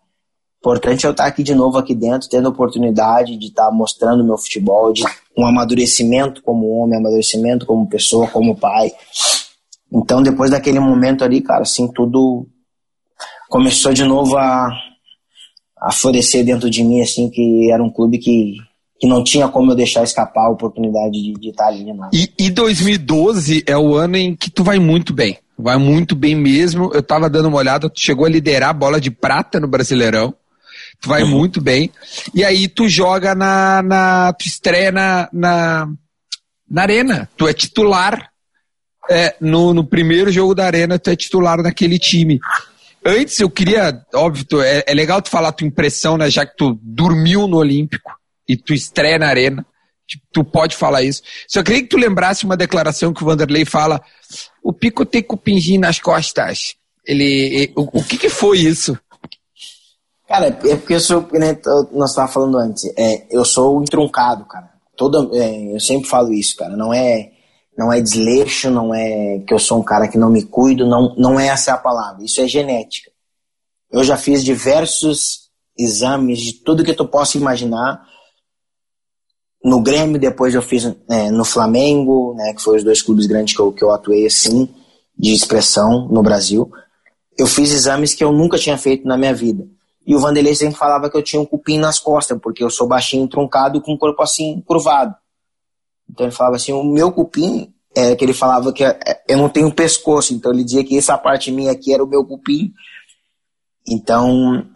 Importante 0.59 1.07
é 1.07 1.09
eu 1.09 1.13
estar 1.13 1.27
aqui 1.27 1.43
de 1.43 1.55
novo 1.55 1.79
aqui 1.79 1.95
dentro, 1.95 2.29
tendo 2.29 2.47
a 2.47 2.51
oportunidade 2.51 3.37
de 3.37 3.47
estar 3.47 3.71
mostrando 3.71 4.25
meu 4.25 4.37
futebol, 4.37 4.93
de 4.93 5.05
um 5.37 5.47
amadurecimento 5.47 6.43
como 6.43 6.69
homem, 6.71 6.99
amadurecimento 6.99 7.65
como 7.65 7.89
pessoa, 7.89 8.27
como 8.27 8.57
pai. 8.57 8.93
Então, 9.93 10.23
depois 10.23 10.51
daquele 10.51 10.81
momento 10.81 11.23
ali, 11.23 11.41
cara, 11.41 11.63
assim, 11.63 11.91
tudo 11.93 12.47
começou 13.49 13.93
de 13.93 14.05
novo 14.05 14.37
a, 14.37 14.69
a 15.81 15.93
florescer 15.93 16.45
dentro 16.45 16.71
de 16.71 16.83
mim, 16.83 17.01
assim, 17.01 17.29
que 17.29 17.71
era 17.71 17.83
um 17.83 17.91
clube 17.91 18.19
que, 18.19 18.57
que 18.99 19.07
não 19.07 19.23
tinha 19.23 19.49
como 19.49 19.73
eu 19.73 19.77
deixar 19.77 20.03
escapar 20.03 20.47
a 20.47 20.51
oportunidade 20.51 21.13
de, 21.13 21.35
de 21.35 21.51
estar 21.51 21.69
ali. 21.69 21.85
Né? 21.85 22.11
E, 22.13 22.31
e 22.39 22.51
2012 22.51 23.65
é 23.67 23.77
o 23.77 23.95
ano 23.95 24.17
em 24.17 24.35
que 24.35 24.51
tu 24.51 24.65
vai 24.65 24.79
muito 24.79 25.13
bem. 25.13 25.39
Vai 25.59 25.79
muito 25.79 26.15
bem 26.15 26.35
mesmo. 26.35 26.91
Eu 26.93 27.03
tava 27.03 27.31
dando 27.31 27.49
uma 27.49 27.59
olhada, 27.59 27.89
tu 27.89 28.01
chegou 28.01 28.27
a 28.27 28.29
liderar 28.29 28.71
a 28.71 28.75
bola 28.75 29.01
de 29.01 29.11
prata 29.11 29.59
no 29.59 29.69
Brasileirão. 29.69 30.35
Tu 31.01 31.09
vai 31.09 31.23
uhum. 31.23 31.31
muito 31.31 31.61
bem. 31.61 31.91
E 32.35 32.45
aí 32.45 32.69
tu 32.69 32.89
joga 32.89 33.35
na. 33.35 33.83
na 33.83 34.33
tu 34.33 34.47
estreia 34.47 34.91
na, 34.91 35.29
na, 35.33 35.89
na 36.69 36.83
Arena. 36.83 37.29
Tu 37.37 37.47
é 37.49 37.53
titular. 37.53 38.31
É, 39.09 39.37
no, 39.41 39.73
no 39.73 39.85
primeiro 39.85 40.33
jogo 40.33 40.53
da 40.53 40.67
Arena, 40.67 40.99
tu 40.99 41.11
é 41.11 41.17
titular 41.17 41.63
naquele 41.63 41.99
time. 41.99 42.41
Antes 43.07 43.39
eu 43.39 43.49
queria, 43.49 44.05
óbvio, 44.15 44.45
tu, 44.45 44.61
é, 44.61 44.83
é 44.85 44.93
legal 44.93 45.23
tu 45.23 45.31
falar 45.31 45.53
tua 45.53 45.67
impressão, 45.67 46.17
né? 46.17 46.29
Já 46.29 46.45
que 46.45 46.57
tu 46.57 46.77
dormiu 46.83 47.47
no 47.47 47.59
Olímpico 47.59 48.11
e 48.49 48.57
tu 48.57 48.75
estreia 48.75 49.17
na 49.17 49.29
Arena. 49.29 49.65
Tipo, 50.09 50.25
tu 50.33 50.45
pode 50.45 50.75
falar 50.75 51.03
isso. 51.03 51.23
Só 51.47 51.63
queria 51.63 51.83
que 51.83 51.89
tu 51.89 51.97
lembrasse 51.97 52.45
uma 52.45 52.57
declaração 52.57 53.13
que 53.13 53.23
o 53.23 53.27
Vanderlei 53.27 53.65
fala. 53.65 54.01
O 54.63 54.73
Pico 54.73 55.07
tem 55.07 55.23
cupinzinho 55.23 55.81
nas 55.81 56.01
costas. 56.01 56.75
Ele, 57.05 57.73
o, 57.77 58.01
o 58.01 58.05
que, 58.05 58.19
que 58.19 58.29
foi 58.29 58.59
isso? 58.59 58.99
Cara, 60.27 60.47
é 60.49 60.77
porque 60.77 60.95
eu 60.95 61.01
sou, 61.01 61.29
né, 61.33 61.57
nós 61.93 62.11
estávamos 62.11 62.35
falando 62.35 62.59
antes, 62.59 62.85
é, 62.97 63.27
eu 63.31 63.45
sou 63.45 63.81
entroncado, 63.81 64.45
cara. 64.47 64.69
Toda, 64.97 65.29
é, 65.37 65.75
eu 65.75 65.79
sempre 65.79 66.09
falo 66.09 66.33
isso, 66.33 66.57
cara. 66.57 66.77
Não 66.77 66.93
é, 66.93 67.31
não 67.77 67.93
é 67.93 68.01
desleixo, 68.01 68.71
não 68.71 68.95
é 68.95 69.41
que 69.47 69.53
eu 69.53 69.59
sou 69.59 69.79
um 69.79 69.85
cara 69.85 70.09
que 70.09 70.17
não 70.17 70.31
me 70.31 70.43
cuido, 70.43 70.87
não, 70.87 71.15
não 71.17 71.39
é 71.39 71.49
essa 71.49 71.75
a 71.75 71.79
palavra. 71.79 72.25
Isso 72.25 72.41
é 72.41 72.49
genética. 72.49 73.11
Eu 73.91 74.03
já 74.03 74.17
fiz 74.17 74.43
diversos 74.43 75.51
exames 75.79 76.41
de 76.41 76.53
tudo 76.55 76.85
que 76.85 76.95
tu 76.95 77.07
possa 77.07 77.37
imaginar 77.37 78.03
no 79.63 79.83
Grêmio, 79.83 80.19
depois 80.19 80.55
eu 80.55 80.63
fiz 80.63 80.85
é, 81.11 81.31
no 81.31 81.45
Flamengo, 81.45 82.35
né, 82.35 82.55
que 82.55 82.63
foi 82.63 82.77
os 82.77 82.85
dois 82.85 83.03
clubes 83.03 83.27
grandes 83.27 83.55
que 83.55 83.61
eu, 83.61 83.73
que 83.73 83.83
eu 83.83 83.91
atuei 83.91 84.25
assim, 84.25 84.73
de 85.19 85.33
expressão 85.33 86.09
no 86.09 86.23
Brasil. 86.23 86.71
Eu 87.37 87.47
fiz 87.47 87.73
exames 87.73 88.15
que 88.15 88.23
eu 88.23 88.33
nunca 88.33 88.59
tinha 88.59 88.79
feito 88.79 89.07
na 89.07 89.17
minha 89.17 89.35
vida. 89.35 89.67
E 90.07 90.15
o 90.15 90.21
Vanderlei 90.21 90.55
sempre 90.55 90.79
falava 90.79 91.11
que 91.11 91.17
eu 91.17 91.23
tinha 91.23 91.43
um 91.43 91.45
cupim 91.45 91.79
nas 91.79 91.99
costas, 91.99 92.39
porque 92.41 92.63
eu 92.63 92.71
sou 92.71 92.87
baixinho, 92.87 93.27
truncado, 93.27 93.83
com 93.83 93.93
o 93.93 93.99
corpo 93.99 94.23
assim, 94.23 94.63
curvado. 94.65 95.15
Então 96.11 96.27
ele 96.27 96.35
falava 96.35 96.57
assim, 96.57 96.73
o 96.73 96.85
meu 96.85 97.13
cupim, 97.13 97.73
é 97.97 98.15
que 98.15 98.23
ele 98.23 98.35
falava 98.35 98.73
que 98.75 98.85
é, 98.85 98.99
eu 99.27 99.39
não 99.39 99.49
tenho 99.49 99.73
pescoço, 99.73 100.35
então 100.35 100.53
ele 100.53 100.63
dizia 100.63 100.85
que 100.85 100.99
essa 100.99 101.17
parte 101.17 101.51
minha 101.51 101.73
aqui 101.73 101.95
era 101.95 102.05
o 102.05 102.07
meu 102.07 102.25
cupim. 102.25 102.73
Então, 103.89 104.67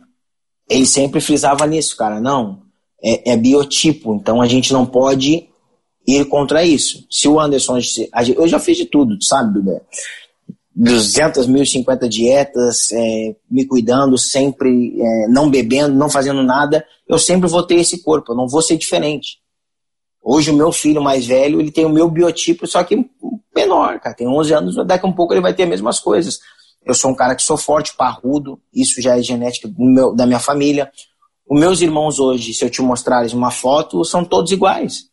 ele 0.68 0.87
sempre 0.87 1.20
frisava 1.20 1.66
nisso, 1.66 1.97
cara, 1.97 2.18
não, 2.18 2.62
é, 3.03 3.33
é, 3.33 3.37
biotipo, 3.37 4.14
então 4.14 4.41
a 4.41 4.47
gente 4.47 4.72
não 4.72 4.87
pode 4.87 5.49
ir 6.07 6.24
contra 6.26 6.64
isso. 6.64 7.05
Se 7.11 7.28
o 7.28 7.39
Anderson, 7.39 7.78
eu 8.35 8.49
já 8.49 8.59
fiz 8.59 8.78
de 8.78 8.87
tudo, 8.87 9.22
sabe, 9.22 9.53
Dudu? 9.53 9.81
200, 10.74 11.47
1050 11.47 12.09
dietas, 12.09 12.91
é, 12.93 13.37
me 13.51 13.66
cuidando, 13.66 14.16
sempre 14.16 14.99
é, 14.99 15.28
não 15.28 15.51
bebendo, 15.51 15.95
não 15.95 16.09
fazendo 16.09 16.43
nada, 16.43 16.83
eu 17.07 17.18
sempre 17.18 17.51
vou 17.51 17.62
ter 17.64 17.74
esse 17.74 18.03
corpo, 18.03 18.33
eu 18.33 18.37
não 18.37 18.49
vou 18.49 18.62
ser 18.62 18.78
diferente. 18.78 19.39
Hoje 20.23 20.51
o 20.51 20.57
meu 20.57 20.71
filho 20.71 21.03
mais 21.03 21.27
velho, 21.27 21.61
ele 21.61 21.71
tem 21.71 21.87
o 21.87 21.91
meu 21.91 22.11
biotipo, 22.11 22.66
só 22.66 22.85
que 22.85 23.09
menor, 23.55 23.99
cara, 24.01 24.14
tem 24.14 24.29
11 24.29 24.53
anos, 24.53 24.87
daqui 24.87 25.07
a 25.07 25.09
um 25.09 25.12
pouco 25.12 25.33
ele 25.33 25.41
vai 25.41 25.55
ter 25.55 25.64
as 25.64 25.68
mesmas 25.68 25.99
coisas. 25.99 26.39
Eu 26.85 26.95
sou 26.95 27.11
um 27.11 27.14
cara 27.14 27.35
que 27.35 27.43
sou 27.43 27.57
forte, 27.57 27.95
parrudo, 27.97 28.61
isso 28.73 29.01
já 29.01 29.18
é 29.18 29.23
genética 29.23 29.71
meu, 29.79 30.14
da 30.14 30.27
minha 30.27 30.39
família. 30.39 30.91
Os 31.49 31.59
meus 31.59 31.81
irmãos 31.81 32.18
hoje, 32.18 32.55
se 32.55 32.64
eu 32.64 32.71
te 32.71 32.81
mostrares 32.81 33.33
uma 33.33 33.51
foto, 33.51 34.05
são 34.05 34.25
todos 34.25 34.53
iguais. 34.53 35.07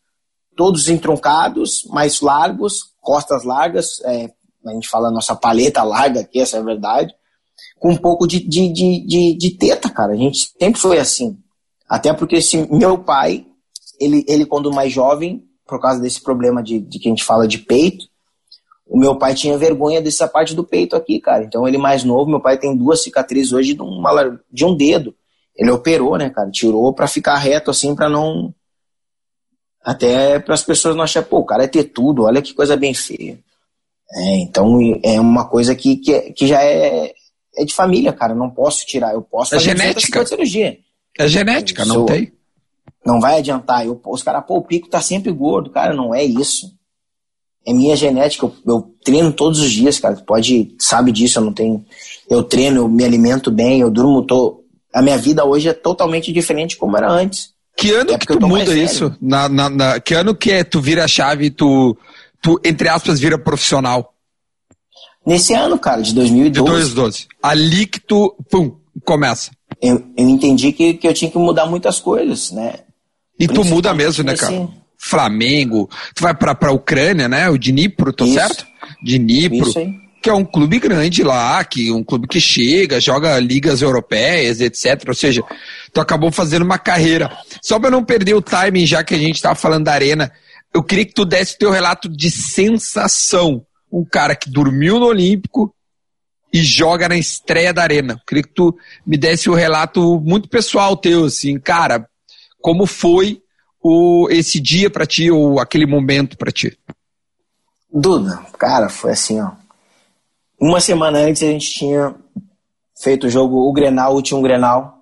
Todos 0.56 0.88
entroncados, 0.88 1.84
mais 1.90 2.20
largos, 2.20 2.94
costas 3.00 3.44
largas, 3.44 4.00
é, 4.04 4.30
a 4.66 4.72
gente 4.72 4.88
fala 4.88 5.10
nossa 5.10 5.34
paleta 5.34 5.82
larga 5.82 6.20
aqui, 6.20 6.40
essa 6.40 6.56
é 6.56 6.60
a 6.60 6.64
verdade, 6.64 7.14
com 7.78 7.90
um 7.90 7.96
pouco 7.96 8.26
de, 8.26 8.40
de, 8.40 8.72
de, 8.72 9.06
de, 9.06 9.36
de 9.36 9.50
teta, 9.56 9.88
cara. 9.88 10.12
A 10.12 10.16
gente 10.16 10.52
sempre 10.58 10.80
foi 10.80 10.98
assim. 10.98 11.38
Até 11.88 12.12
porque 12.12 12.36
esse 12.36 12.56
meu 12.70 12.98
pai, 12.98 13.46
ele, 14.00 14.24
ele 14.28 14.46
quando 14.46 14.72
mais 14.72 14.92
jovem, 14.92 15.44
por 15.66 15.80
causa 15.80 16.00
desse 16.00 16.22
problema 16.22 16.62
de, 16.62 16.80
de 16.80 16.98
que 16.98 17.08
a 17.08 17.10
gente 17.10 17.24
fala 17.24 17.46
de 17.46 17.58
peito, 17.58 18.06
o 18.86 18.98
meu 18.98 19.16
pai 19.16 19.34
tinha 19.34 19.58
vergonha 19.58 20.00
dessa 20.00 20.26
parte 20.26 20.54
do 20.54 20.64
peito 20.64 20.96
aqui, 20.96 21.20
cara. 21.20 21.44
Então 21.44 21.68
ele 21.68 21.76
mais 21.76 22.04
novo, 22.04 22.30
meu 22.30 22.40
pai 22.40 22.58
tem 22.58 22.74
duas 22.74 23.02
cicatrizes 23.02 23.52
hoje 23.52 23.74
de, 23.74 23.82
uma, 23.82 24.40
de 24.50 24.64
um 24.64 24.74
dedo. 24.74 25.14
Ele 25.54 25.70
operou, 25.70 26.16
né, 26.16 26.30
cara? 26.30 26.50
Tirou 26.50 26.94
para 26.94 27.06
ficar 27.06 27.36
reto 27.36 27.70
assim, 27.70 27.94
para 27.94 28.08
não. 28.08 28.54
Até 29.84 30.38
para 30.38 30.54
as 30.54 30.62
pessoas 30.62 30.96
não 30.96 31.04
acharem, 31.04 31.28
pô, 31.28 31.38
o 31.38 31.44
cara 31.44 31.64
é 31.64 31.68
ter 31.68 31.84
tudo, 31.84 32.24
olha 32.24 32.42
que 32.42 32.54
coisa 32.54 32.76
bem 32.76 32.94
feia. 32.94 33.38
É, 34.10 34.36
então 34.38 34.78
é 35.02 35.20
uma 35.20 35.46
coisa 35.46 35.74
que, 35.74 35.96
que, 35.96 36.14
é, 36.14 36.32
que 36.32 36.46
já 36.46 36.62
é, 36.62 37.12
é 37.56 37.64
de 37.64 37.74
família, 37.74 38.12
cara. 38.12 38.34
Não 38.34 38.48
posso 38.48 38.86
tirar. 38.86 39.12
Eu 39.12 39.22
posso 39.22 39.54
é 39.54 39.58
genética. 39.58 40.24
cirurgia. 40.24 40.78
É 41.18 41.28
genética, 41.28 41.84
não 41.84 42.06
tem. 42.06 42.32
Não 43.04 43.20
vai 43.20 43.38
adiantar. 43.38 43.86
Eu, 43.86 44.00
os 44.06 44.22
caras, 44.22 44.44
pô, 44.46 44.56
o 44.58 44.62
pico 44.62 44.88
tá 44.88 45.00
sempre 45.00 45.32
gordo. 45.32 45.70
Cara, 45.70 45.94
não 45.94 46.14
é 46.14 46.24
isso. 46.24 46.72
É 47.66 47.72
minha 47.72 47.96
genética. 47.96 48.46
Eu, 48.46 48.54
eu 48.66 48.94
treino 49.04 49.32
todos 49.32 49.60
os 49.60 49.70
dias, 49.70 49.98
cara. 49.98 50.16
Tu 50.16 50.24
pode, 50.24 50.74
sabe 50.78 51.12
disso, 51.12 51.38
eu 51.38 51.44
não 51.44 51.52
tenho. 51.52 51.84
Eu 52.28 52.42
treino, 52.42 52.82
eu 52.82 52.88
me 52.88 53.04
alimento 53.04 53.50
bem, 53.50 53.80
eu 53.80 53.90
durmo, 53.90 54.22
tô, 54.22 54.64
a 54.92 55.02
minha 55.02 55.18
vida 55.18 55.44
hoje 55.44 55.68
é 55.68 55.72
totalmente 55.72 56.32
diferente 56.32 56.76
como 56.76 56.96
era 56.96 57.10
antes. 57.10 57.50
Que 57.76 57.92
ano 57.92 58.12
é 58.12 58.18
que 58.18 58.26
tu 58.26 58.40
muda 58.40 58.76
isso? 58.76 59.14
Na, 59.20 59.48
na, 59.48 59.70
na, 59.70 60.00
que 60.00 60.12
ano 60.14 60.34
que 60.34 60.50
é 60.50 60.64
tu 60.64 60.80
vira 60.80 61.04
a 61.04 61.08
chave 61.08 61.46
e 61.46 61.50
tu, 61.50 61.96
tu, 62.42 62.60
entre 62.64 62.88
aspas, 62.88 63.20
vira 63.20 63.38
profissional? 63.38 64.14
Nesse 65.24 65.54
ano, 65.54 65.78
cara, 65.78 66.02
de 66.02 66.12
2012. 66.14 66.50
De 66.50 66.72
2012. 66.72 67.28
Ali 67.40 67.86
que 67.86 68.00
tu, 68.00 68.34
pum, 68.50 68.76
começa. 69.04 69.52
Eu, 69.80 70.04
eu 70.16 70.28
entendi 70.28 70.72
que, 70.72 70.94
que 70.94 71.06
eu 71.06 71.14
tinha 71.14 71.30
que 71.30 71.38
mudar 71.38 71.66
muitas 71.66 72.00
coisas, 72.00 72.50
né? 72.50 72.80
E 73.38 73.46
tu 73.46 73.64
muda 73.64 73.94
mesmo, 73.94 74.24
né, 74.24 74.36
cara? 74.36 74.54
Assim. 74.54 74.68
Flamengo, 74.96 75.88
tu 76.14 76.22
vai 76.22 76.34
pra, 76.34 76.54
pra 76.54 76.72
Ucrânia, 76.72 77.28
né? 77.28 77.48
O 77.48 77.56
Dnipro, 77.56 78.12
Isso. 78.20 78.34
certo? 78.34 78.66
Dnipro. 79.02 79.68
Isso 79.68 79.78
aí 79.78 80.08
que 80.20 80.28
é 80.28 80.34
um 80.34 80.44
clube 80.44 80.80
grande 80.80 81.22
lá, 81.22 81.62
que 81.64 81.92
um 81.92 82.02
clube 82.02 82.26
que 82.26 82.40
chega, 82.40 83.00
joga 83.00 83.38
ligas 83.38 83.82
europeias, 83.82 84.60
etc. 84.60 85.04
Ou 85.06 85.14
seja, 85.14 85.42
tu 85.92 86.00
acabou 86.00 86.32
fazendo 86.32 86.64
uma 86.64 86.76
carreira. 86.76 87.30
Só 87.62 87.78
para 87.78 87.90
não 87.90 88.04
perder 88.04 88.34
o 88.34 88.42
timing, 88.42 88.84
já 88.84 89.04
que 89.04 89.14
a 89.14 89.18
gente 89.18 89.36
estava 89.36 89.54
falando 89.54 89.84
da 89.84 89.92
arena, 89.92 90.30
eu 90.74 90.82
queria 90.82 91.04
que 91.04 91.14
tu 91.14 91.24
desse 91.24 91.54
o 91.54 91.58
teu 91.58 91.70
relato 91.70 92.08
de 92.08 92.30
sensação. 92.30 93.64
Um 93.92 94.04
cara 94.04 94.34
que 94.34 94.50
dormiu 94.50 94.98
no 94.98 95.06
Olímpico, 95.06 95.72
e 96.52 96.62
joga 96.62 97.08
na 97.08 97.16
estreia 97.16 97.72
da 97.72 97.82
Arena. 97.82 98.20
Queria 98.26 98.42
que 98.42 98.54
tu 98.54 98.76
me 99.06 99.16
desse 99.16 99.50
o 99.50 99.52
um 99.52 99.56
relato 99.56 100.20
muito 100.20 100.48
pessoal 100.48 100.96
teu, 100.96 101.26
assim, 101.26 101.58
cara, 101.58 102.08
como 102.68 102.84
foi 102.84 103.40
o, 103.82 104.28
esse 104.30 104.60
dia 104.60 104.90
para 104.90 105.06
ti 105.06 105.30
ou 105.30 105.58
aquele 105.58 105.86
momento 105.86 106.36
para 106.36 106.52
ti? 106.52 106.78
Duda, 107.90 108.44
cara, 108.58 108.90
foi 108.90 109.12
assim, 109.12 109.40
ó. 109.40 109.52
Uma 110.60 110.78
semana 110.78 111.20
antes 111.20 111.42
a 111.42 111.46
gente 111.46 111.70
tinha 111.70 112.14
feito 112.94 113.26
o 113.26 113.30
jogo, 113.30 113.56
o 113.56 113.72
Grenal, 113.72 114.12
o 114.12 114.16
último 114.16 114.42
Grenal, 114.42 114.98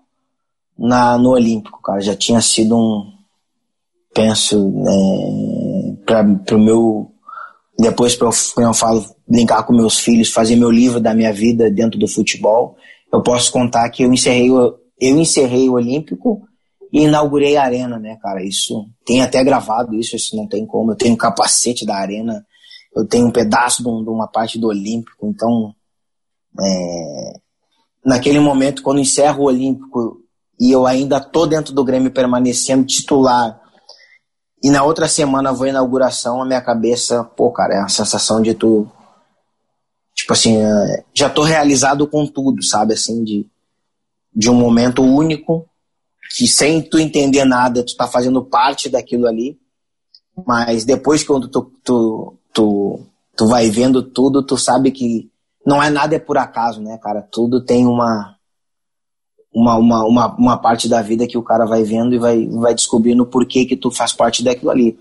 na, 0.78 1.18
no 1.18 1.30
Olímpico, 1.30 1.82
cara. 1.82 2.00
Já 2.00 2.14
tinha 2.14 2.40
sido 2.40 2.76
um, 2.76 3.12
penso, 4.14 4.72
é, 4.86 6.04
para 6.06 6.56
o 6.56 6.60
meu. 6.60 7.10
Depois, 7.76 8.14
para 8.14 8.28
eu, 8.28 8.64
eu 8.64 8.74
falo, 8.74 9.04
brincar 9.26 9.64
com 9.64 9.74
meus 9.74 9.98
filhos, 9.98 10.30
fazer 10.30 10.54
meu 10.54 10.70
livro 10.70 11.00
da 11.00 11.12
minha 11.12 11.32
vida 11.32 11.68
dentro 11.68 11.98
do 11.98 12.06
futebol, 12.06 12.76
eu 13.12 13.20
posso 13.24 13.50
contar 13.50 13.90
que 13.90 14.04
eu 14.04 14.12
encerrei, 14.12 14.50
eu 14.50 15.18
encerrei 15.18 15.68
o 15.68 15.72
Olímpico 15.72 16.46
e 16.96 17.02
inaugurei 17.02 17.58
a 17.58 17.64
Arena, 17.64 17.98
né, 17.98 18.16
cara? 18.22 18.42
Isso 18.42 18.88
tem 19.04 19.20
até 19.20 19.44
gravado 19.44 19.94
isso, 19.94 20.16
isso 20.16 20.34
não 20.34 20.48
tem 20.48 20.64
como. 20.64 20.92
Eu 20.92 20.96
tenho 20.96 21.12
um 21.12 21.18
capacete 21.18 21.84
da 21.84 21.94
Arena, 21.94 22.42
eu 22.94 23.06
tenho 23.06 23.26
um 23.26 23.30
pedaço 23.30 23.82
de, 23.82 23.88
uma 24.08 24.26
parte 24.26 24.58
do 24.58 24.68
Olímpico, 24.68 25.26
então. 25.26 25.74
É, 26.58 27.32
naquele 28.02 28.40
momento, 28.40 28.82
quando 28.82 28.98
encerro 28.98 29.42
o 29.42 29.46
Olímpico 29.46 30.22
e 30.58 30.70
eu 30.70 30.86
ainda 30.86 31.20
tô 31.20 31.44
dentro 31.44 31.74
do 31.74 31.84
Grêmio 31.84 32.10
permanecendo 32.10 32.86
titular 32.86 33.60
e 34.64 34.70
na 34.70 34.82
outra 34.82 35.06
semana 35.06 35.52
vou 35.52 35.66
à 35.66 35.68
inauguração, 35.68 36.40
a 36.40 36.46
minha 36.46 36.62
cabeça, 36.62 37.22
pô, 37.22 37.52
cara, 37.52 37.74
é 37.74 37.80
a 37.82 37.88
sensação 37.88 38.40
de 38.40 38.54
tu. 38.54 38.90
Tipo 40.14 40.32
assim, 40.32 40.56
é, 40.56 41.04
já 41.12 41.28
tô 41.28 41.42
realizado 41.42 42.06
com 42.08 42.26
tudo, 42.26 42.62
sabe? 42.62 42.94
Assim, 42.94 43.22
de, 43.22 43.46
de 44.34 44.48
um 44.48 44.54
momento 44.54 45.02
único, 45.02 45.68
que 46.34 46.46
sem 46.46 46.82
tu 46.82 46.98
entender 46.98 47.44
nada, 47.44 47.84
tu 47.84 47.96
tá 47.96 48.06
fazendo 48.06 48.44
parte 48.44 48.88
daquilo 48.88 49.26
ali. 49.26 49.58
Mas 50.46 50.84
depois 50.84 51.22
que 51.22 51.28
tu, 51.28 51.72
tu, 51.84 52.38
tu, 52.52 53.00
tu 53.36 53.46
vai 53.46 53.70
vendo 53.70 54.02
tudo, 54.02 54.42
tu 54.42 54.56
sabe 54.56 54.90
que 54.90 55.30
não 55.64 55.82
é 55.82 55.90
nada 55.90 56.14
é 56.14 56.18
por 56.18 56.38
acaso, 56.38 56.80
né, 56.80 56.98
cara? 56.98 57.22
Tudo 57.22 57.64
tem 57.64 57.86
uma, 57.86 58.36
uma, 59.52 59.76
uma, 59.76 60.04
uma, 60.04 60.36
uma 60.36 60.58
parte 60.58 60.88
da 60.88 61.02
vida 61.02 61.26
que 61.26 61.38
o 61.38 61.42
cara 61.42 61.64
vai 61.64 61.82
vendo 61.82 62.14
e 62.14 62.18
vai, 62.18 62.46
vai 62.46 62.74
descobrindo 62.74 63.26
por 63.26 63.46
que 63.46 63.64
que 63.64 63.76
tu 63.76 63.90
faz 63.90 64.12
parte 64.12 64.44
daquilo 64.44 64.70
ali. 64.70 64.98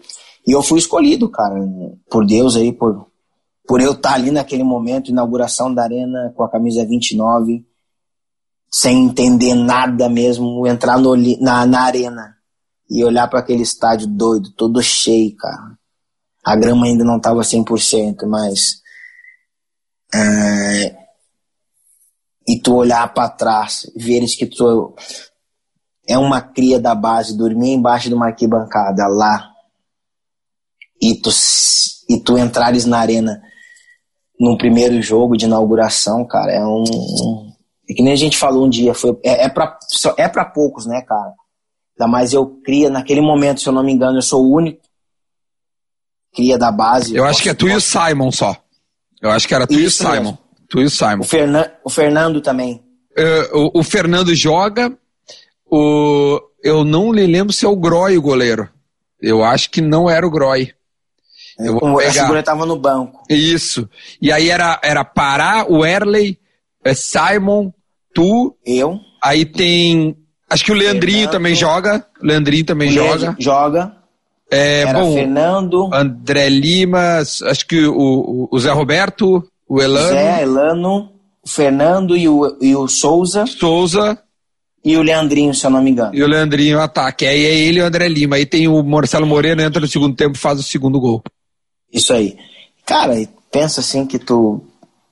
E 0.47 0.51
eu 0.51 0.63
fui 0.63 0.80
escolhido, 0.80 1.30
cara, 1.30 1.55
por 2.09 2.26
Deus 2.26 2.55
aí, 2.55 2.71
por, 2.71 3.07
por 3.67 3.82
eu 3.82 3.91
estar 3.91 4.13
ali 4.13 4.32
naquele 4.32 4.63
momento, 4.63 5.11
inauguração 5.11 5.73
da 5.73 5.84
arena 5.84 6.32
com 6.36 6.43
a 6.43 6.49
camisa 6.49 6.86
29, 6.86 7.65
sem 8.78 9.05
entender 9.05 9.53
nada 9.53 10.09
mesmo, 10.09 10.67
entrar 10.67 10.99
no, 10.99 11.15
na, 11.39 11.65
na 11.65 11.84
arena 11.84 12.36
e 12.89 13.05
olhar 13.05 13.26
para 13.30 13.39
aquele 13.39 13.63
estádio 13.63 14.05
doido, 14.05 14.51
todo 14.51 14.84
cheio, 14.84 15.34
cara. 15.38 15.78
A 16.43 16.57
grama 16.57 16.86
ainda 16.86 17.05
não 17.05 17.15
estava 17.15 17.39
100%, 17.39 18.28
mas 18.28 18.82
é, 20.13 20.93
e 22.45 22.59
tu 22.61 22.76
olhar 22.76 23.13
para 23.13 23.30
trás, 23.30 23.89
veres 23.95 24.36
que 24.36 24.45
tu 24.45 24.93
é 26.05 26.17
uma 26.17 26.41
cria 26.41 26.78
da 26.78 26.93
base, 26.93 27.38
dormir 27.38 27.76
embaixo 27.76 28.09
de 28.09 28.13
uma 28.13 28.28
arquibancada 28.28 29.07
lá 29.07 29.53
e 31.01 31.15
tu, 31.15 31.30
e 32.09 32.19
tu 32.19 32.38
entrares 32.38 32.84
na 32.84 32.99
arena 32.99 33.41
no 34.38 34.57
primeiro 34.57 35.01
jogo 35.01 35.38
de 35.38 35.45
inauguração, 35.45 36.28
cara, 36.28 36.51
é 36.51 36.65
um. 36.65 37.55
É 37.89 37.93
que 37.93 38.03
nem 38.03 38.13
a 38.13 38.17
gente 38.17 38.38
falou 38.38 38.65
um 38.65 38.69
dia, 38.69 38.93
foi, 38.93 39.17
é, 39.23 39.45
é 39.45 39.49
para 39.49 39.77
é 40.17 40.27
pra 40.27 40.45
poucos, 40.45 40.86
né, 40.86 41.01
cara? 41.01 41.33
Ainda 41.97 42.11
mais 42.11 42.33
eu 42.33 42.47
cria, 42.63 42.89
naquele 42.89 43.21
momento, 43.21 43.61
se 43.61 43.69
eu 43.69 43.73
não 43.73 43.83
me 43.83 43.93
engano, 43.93 44.17
eu 44.17 44.21
sou 44.21 44.43
o 44.43 44.53
único 44.53 44.86
cria 46.36 46.57
da 46.57 46.71
base. 46.71 47.15
Eu, 47.15 47.23
eu 47.23 47.25
acho 47.25 47.41
que 47.41 47.49
é 47.49 47.53
tu 47.53 47.67
e 47.67 47.75
o 47.75 47.81
Simon 47.81 48.31
só. 48.31 48.55
Eu 49.21 49.31
acho 49.31 49.47
que 49.47 49.55
era 49.55 49.65
tu 49.65 49.73
Isso 49.73 50.03
e 50.03 50.05
o 50.05 50.09
Simon. 50.09 50.21
Mesmo. 50.21 50.39
Tu 50.69 50.81
e 50.81 50.83
o 50.83 50.89
Simon. 50.89 51.21
O, 51.21 51.23
Fernan 51.23 51.71
o 51.83 51.89
Fernando 51.89 52.41
também. 52.41 52.83
Uh, 53.17 53.71
o, 53.73 53.79
o, 53.79 53.83
Fernando 53.83 54.36
joga. 54.36 54.95
O, 55.65 56.39
eu 56.61 56.83
não 56.83 57.11
lhe 57.11 57.25
lembro 57.25 57.53
se 57.53 57.65
é 57.65 57.69
o 57.69 57.75
Groy 57.75 58.17
o 58.17 58.21
goleiro. 58.21 58.69
Eu 59.21 59.43
acho 59.43 59.71
que 59.71 59.81
não 59.81 60.09
era 60.09 60.27
o 60.27 60.29
Groy. 60.29 60.73
Eu 61.57 61.79
vou 61.79 61.97
pegar. 61.97 62.29
A 62.29 62.39
estava 62.39 62.65
no 62.65 62.77
banco. 62.77 63.23
Isso. 63.29 63.89
E 64.21 64.31
aí 64.31 64.49
era, 64.49 64.79
era 64.83 65.05
Pará, 65.05 65.65
o 65.67 65.86
Erley, 65.86 66.38
é 66.86 66.93
Simon, 66.93 67.71
tu. 68.13 68.55
Eu. 68.65 68.99
Aí 69.21 69.43
tem. 69.43 70.15
Acho 70.49 70.63
que 70.63 70.71
o 70.71 70.75
Leandrinho 70.75 71.17
Fernando, 71.17 71.31
também 71.31 71.55
joga. 71.55 72.05
O 72.21 72.25
Leandrinho 72.25 72.65
também 72.65 72.91
joga. 72.91 73.36
Joga. 73.39 73.91
É, 74.51 74.81
Era 74.81 74.99
bom, 74.99 75.13
Fernando. 75.13 75.89
André 75.91 76.47
Lima, 76.49 77.17
acho 77.19 77.67
que 77.67 77.86
o, 77.86 78.47
o 78.51 78.59
Zé 78.59 78.71
Roberto. 78.71 79.43
O 79.67 79.81
Elano. 79.81 80.09
Zé, 80.09 80.43
Elano, 80.43 81.11
o 81.43 81.49
Fernando 81.49 82.15
e 82.15 82.29
o, 82.29 82.57
e 82.61 82.75
o 82.75 82.88
Souza. 82.88 83.47
Souza. 83.47 84.19
E 84.83 84.95
o 84.95 85.01
Leandrinho, 85.01 85.51
se 85.55 85.65
eu 85.65 85.71
não 85.71 85.81
me 85.81 85.89
engano. 85.89 86.13
E 86.13 86.21
o 86.21 86.27
Leandrinho 86.27 86.79
ataque. 86.79 87.25
Aí 87.25 87.43
é 87.43 87.55
ele 87.55 87.79
e 87.79 87.81
o 87.81 87.86
André 87.86 88.07
Lima. 88.07 88.36
Aí 88.36 88.45
tem 88.45 88.67
o 88.67 88.83
Marcelo 88.83 89.25
Moreno, 89.25 89.63
entra 89.63 89.81
no 89.81 89.88
segundo 89.88 90.15
tempo 90.15 90.36
e 90.36 90.39
faz 90.39 90.59
o 90.59 90.63
segundo 90.63 90.99
gol. 90.99 91.23
Isso 91.91 92.13
aí. 92.13 92.38
Cara, 92.86 93.15
pensa 93.51 93.81
assim 93.81 94.05
que 94.05 94.19
tu. 94.19 94.63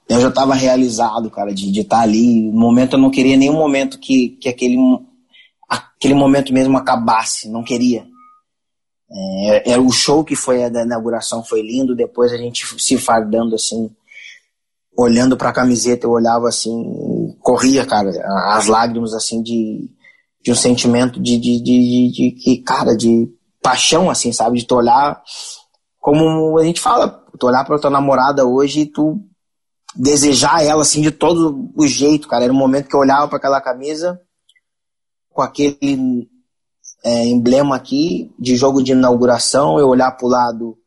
Eu 0.09 0.19
já 0.19 0.29
estava 0.29 0.53
realizado, 0.53 1.29
cara, 1.29 1.53
de 1.53 1.69
estar 1.79 1.97
tá 1.97 2.03
ali. 2.03 2.51
No 2.51 2.59
momento 2.59 2.93
eu 2.93 2.99
não 2.99 3.09
queria 3.09 3.37
nenhum 3.37 3.53
momento 3.53 3.99
que, 3.99 4.29
que 4.41 4.49
aquele, 4.49 4.77
aquele 5.69 6.13
momento 6.13 6.53
mesmo 6.53 6.77
acabasse. 6.77 7.49
Não 7.49 7.63
queria. 7.63 8.05
É, 9.11 9.73
é, 9.73 9.79
o 9.79 9.91
show 9.91 10.23
que 10.23 10.35
foi 10.35 10.63
a 10.63 10.69
da 10.69 10.83
inauguração 10.83 11.43
foi 11.43 11.61
lindo. 11.61 11.95
Depois 11.95 12.31
a 12.31 12.37
gente 12.37 12.65
se 12.81 12.97
fardando 12.97 13.55
assim 13.55 13.89
olhando 14.97 15.35
para 15.35 15.49
a 15.49 15.53
camiseta, 15.53 16.05
eu 16.05 16.11
olhava 16.11 16.47
assim, 16.47 17.35
corria, 17.41 17.85
cara, 17.85 18.09
as 18.53 18.67
lágrimas 18.67 19.13
assim 19.13 19.41
de, 19.41 19.89
de 20.41 20.51
um 20.51 20.55
sentimento 20.55 21.19
de, 21.19 21.37
de, 21.37 21.61
de, 21.61 22.11
de, 22.11 22.35
de, 22.35 22.57
cara, 22.57 22.95
de 22.95 23.27
paixão, 23.61 24.09
assim, 24.09 24.31
sabe? 24.31 24.59
De 24.59 24.65
tu 24.65 24.75
olhar, 24.75 25.21
como 25.99 26.57
a 26.59 26.63
gente 26.63 26.79
fala, 26.79 27.09
tu 27.39 27.47
olhar 27.47 27.65
pra 27.65 27.79
tua 27.79 27.89
namorada 27.89 28.45
hoje 28.45 28.81
e 28.81 28.85
tu 28.85 29.19
desejar 29.95 30.63
ela, 30.63 30.81
assim, 30.81 31.01
de 31.01 31.11
todo 31.11 31.71
o 31.75 31.87
jeito, 31.87 32.27
cara. 32.27 32.45
Era 32.45 32.53
um 32.53 32.57
momento 32.57 32.87
que 32.87 32.95
eu 32.95 32.99
olhava 32.99 33.27
para 33.27 33.37
aquela 33.37 33.61
camisa 33.61 34.19
com 35.29 35.41
aquele 35.41 36.29
é, 37.03 37.25
emblema 37.25 37.75
aqui 37.75 38.31
de 38.39 38.55
jogo 38.55 38.81
de 38.81 38.91
inauguração, 38.91 39.79
eu 39.79 39.87
olhar 39.87 40.11
pro 40.11 40.27
lado 40.27 40.77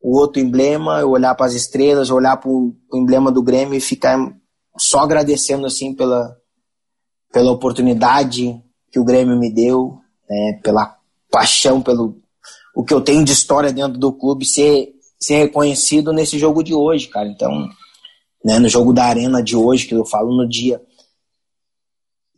o 0.00 0.18
outro 0.18 0.40
emblema, 0.40 1.00
eu 1.00 1.10
olhar 1.10 1.34
para 1.34 1.46
as 1.46 1.54
estrelas, 1.54 2.10
olhar 2.10 2.36
para 2.36 2.50
o 2.50 2.76
emblema 2.92 3.32
do 3.32 3.42
Grêmio 3.42 3.74
e 3.74 3.80
ficar 3.80 4.18
só 4.76 5.00
agradecendo 5.00 5.66
assim 5.66 5.94
pela, 5.94 6.36
pela 7.32 7.50
oportunidade 7.50 8.62
que 8.92 9.00
o 9.00 9.04
Grêmio 9.04 9.38
me 9.38 9.50
deu, 9.50 9.98
né, 10.28 10.60
pela 10.62 10.94
paixão, 11.30 11.80
pelo 11.80 12.18
o 12.76 12.84
que 12.84 12.92
eu 12.92 13.00
tenho 13.00 13.24
de 13.24 13.32
história 13.32 13.72
dentro 13.72 13.98
do 13.98 14.12
clube 14.12 14.44
ser, 14.44 14.92
ser 15.18 15.36
reconhecido 15.36 16.12
nesse 16.12 16.38
jogo 16.38 16.62
de 16.62 16.74
hoje, 16.74 17.08
cara. 17.08 17.28
Então, 17.28 17.70
né, 18.44 18.58
no 18.58 18.68
jogo 18.68 18.92
da 18.92 19.04
arena 19.04 19.42
de 19.42 19.56
hoje, 19.56 19.86
que 19.86 19.94
eu 19.94 20.04
falo 20.04 20.36
no 20.36 20.46
dia. 20.48 20.80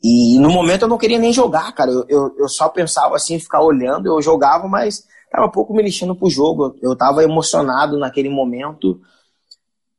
E 0.03 0.39
no 0.39 0.51
momento 0.51 0.83
eu 0.83 0.89
não 0.89 0.99
queria 0.99 1.19
nem 1.19 1.33
jogar, 1.33 1.73
cara. 1.73 1.91
Eu, 1.91 2.05
eu, 2.09 2.37
eu 2.39 2.49
só 2.49 2.69
pensava 2.69 3.17
assim, 3.17 3.41
ficar 3.41 3.63
olhando, 3.63 4.07
eu 4.07 4.23
jogava, 4.23 4.69
mas 4.69 5.05
tava 5.31 5.51
pouco 5.51 5.75
me 5.75 5.83
lixando 5.83 6.15
pro 6.15 6.31
jogo. 6.31 6.77
Eu 6.81 6.95
tava 6.95 7.25
emocionado 7.25 7.99
naquele 7.99 8.29
momento 8.29 9.01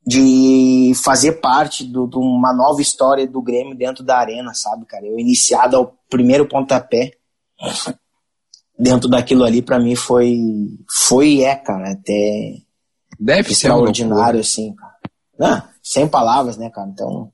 de 0.06 0.94
fazer 1.04 1.34
parte 1.34 1.84
de 1.84 1.98
uma 2.16 2.54
nova 2.54 2.82
história 2.82 3.28
do 3.28 3.42
Grêmio 3.42 3.76
dentro 3.76 4.06
da 4.06 4.18
arena, 4.18 4.54
sabe, 4.54 4.86
cara? 4.86 5.06
Eu 5.06 5.20
iniciado 5.20 5.76
ao 5.76 5.94
primeiro 6.10 6.48
pontapé 6.48 7.12
dentro 8.80 9.10
daquilo 9.10 9.44
ali 9.44 9.62
para 9.62 9.80
mim 9.80 9.96
foi 9.96 10.38
foi 10.90 11.28
e 11.28 11.44
é, 11.44 11.56
cara, 11.56 11.92
até 11.92 12.62
Deve 13.20 13.52
extraordinário 13.52 14.40
assim, 14.40 14.74
cara. 14.76 14.98
Não, 15.38 15.64
sem 15.92 16.08
palavras, 16.08 16.58
né, 16.58 16.70
cara? 16.70 16.90
Então. 16.90 17.32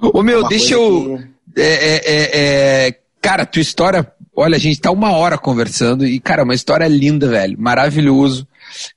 Ô 0.00 0.22
meu, 0.22 0.44
é 0.44 0.48
deixa 0.48 0.74
eu. 0.74 1.18
Que... 1.54 1.60
É, 1.60 1.62
é, 1.62 2.02
é, 2.04 2.86
é, 2.88 3.00
cara, 3.20 3.46
tua 3.46 3.62
história 3.62 4.12
Olha, 4.38 4.56
a 4.56 4.60
gente 4.60 4.78
tá 4.78 4.90
uma 4.90 5.12
hora 5.12 5.38
conversando 5.38 6.06
e, 6.06 6.20
cara, 6.20 6.44
uma 6.44 6.54
história 6.54 6.86
linda, 6.86 7.26
velho. 7.26 7.58
Maravilhoso. 7.58 8.46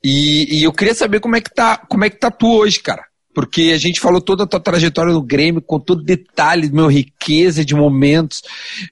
E, 0.03 0.59
e, 0.59 0.63
eu 0.63 0.73
queria 0.73 0.93
saber 0.93 1.21
como 1.21 1.37
é 1.37 1.41
que 1.41 1.49
tá, 1.49 1.77
como 1.77 2.03
é 2.03 2.09
que 2.09 2.17
tá 2.19 2.29
tu 2.29 2.45
hoje, 2.45 2.81
cara. 2.81 3.05
Porque 3.33 3.71
a 3.73 3.77
gente 3.77 4.01
falou 4.01 4.19
toda 4.19 4.43
a 4.43 4.47
tua 4.47 4.59
trajetória 4.59 5.13
no 5.13 5.21
Grêmio, 5.21 5.61
com 5.61 5.79
todo 5.79 6.03
detalhe, 6.03 6.69
meu, 6.69 6.87
riqueza 6.87 7.63
de 7.63 7.73
momentos, 7.73 8.41